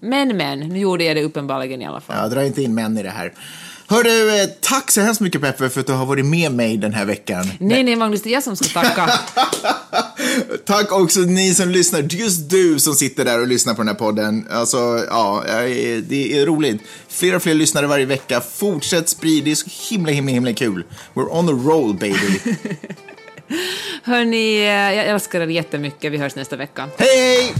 Men, 0.00 0.36
men, 0.36 0.60
nu 0.60 0.78
gjorde 0.78 1.04
jag 1.04 1.16
det 1.16 1.22
uppenbarligen 1.22 1.82
i 1.82 1.86
alla 1.86 2.00
fall. 2.00 2.16
Ja, 2.18 2.28
dra 2.28 2.44
inte 2.44 2.62
in 2.62 2.74
män 2.74 2.98
i 2.98 3.02
det 3.02 3.10
här. 3.10 3.32
Hörru, 3.88 4.40
eh, 4.40 4.48
tack 4.60 4.90
så 4.90 5.00
hemskt 5.00 5.20
mycket 5.20 5.40
Peppe 5.40 5.68
för 5.68 5.80
att 5.80 5.86
du 5.86 5.92
har 5.92 6.06
varit 6.06 6.26
med 6.26 6.52
mig 6.52 6.76
den 6.76 6.94
här 6.94 7.04
veckan. 7.04 7.50
Nej, 7.58 7.82
nej, 7.82 7.96
Magnus, 7.96 8.22
det 8.22 8.30
är 8.30 8.32
jag 8.32 8.42
som 8.42 8.56
ska 8.56 8.82
tacka. 8.82 9.10
Tack 10.64 10.92
också 10.92 11.20
ni 11.20 11.54
som 11.54 11.68
lyssnar, 11.68 12.02
just 12.02 12.50
du 12.50 12.78
som 12.78 12.94
sitter 12.94 13.24
där 13.24 13.40
och 13.40 13.46
lyssnar 13.46 13.74
på 13.74 13.80
den 13.80 13.88
här 13.88 13.94
podden. 13.94 14.46
Alltså, 14.50 15.04
ja, 15.08 15.42
det 16.02 16.38
är 16.38 16.46
roligt. 16.46 16.82
Fler 17.08 17.36
och 17.36 17.42
fler 17.42 17.54
lyssnare 17.54 17.86
varje 17.86 18.06
vecka. 18.06 18.40
Fortsätt 18.40 19.08
sprid, 19.08 19.44
det 19.44 19.50
är 19.50 19.54
så 19.54 19.68
himla, 19.90 20.12
himla, 20.12 20.32
himla 20.32 20.52
kul. 20.52 20.84
We're 21.14 21.28
on 21.30 21.46
the 21.46 21.52
roll 21.52 21.94
baby. 21.94 22.40
Hörni, 24.02 24.56
eh, 24.58 24.64
jag 24.68 25.06
älskar 25.06 25.40
er 25.40 25.46
jättemycket. 25.46 26.12
Vi 26.12 26.16
hörs 26.16 26.34
nästa 26.34 26.56
vecka. 26.56 26.88
Hej! 26.98 27.54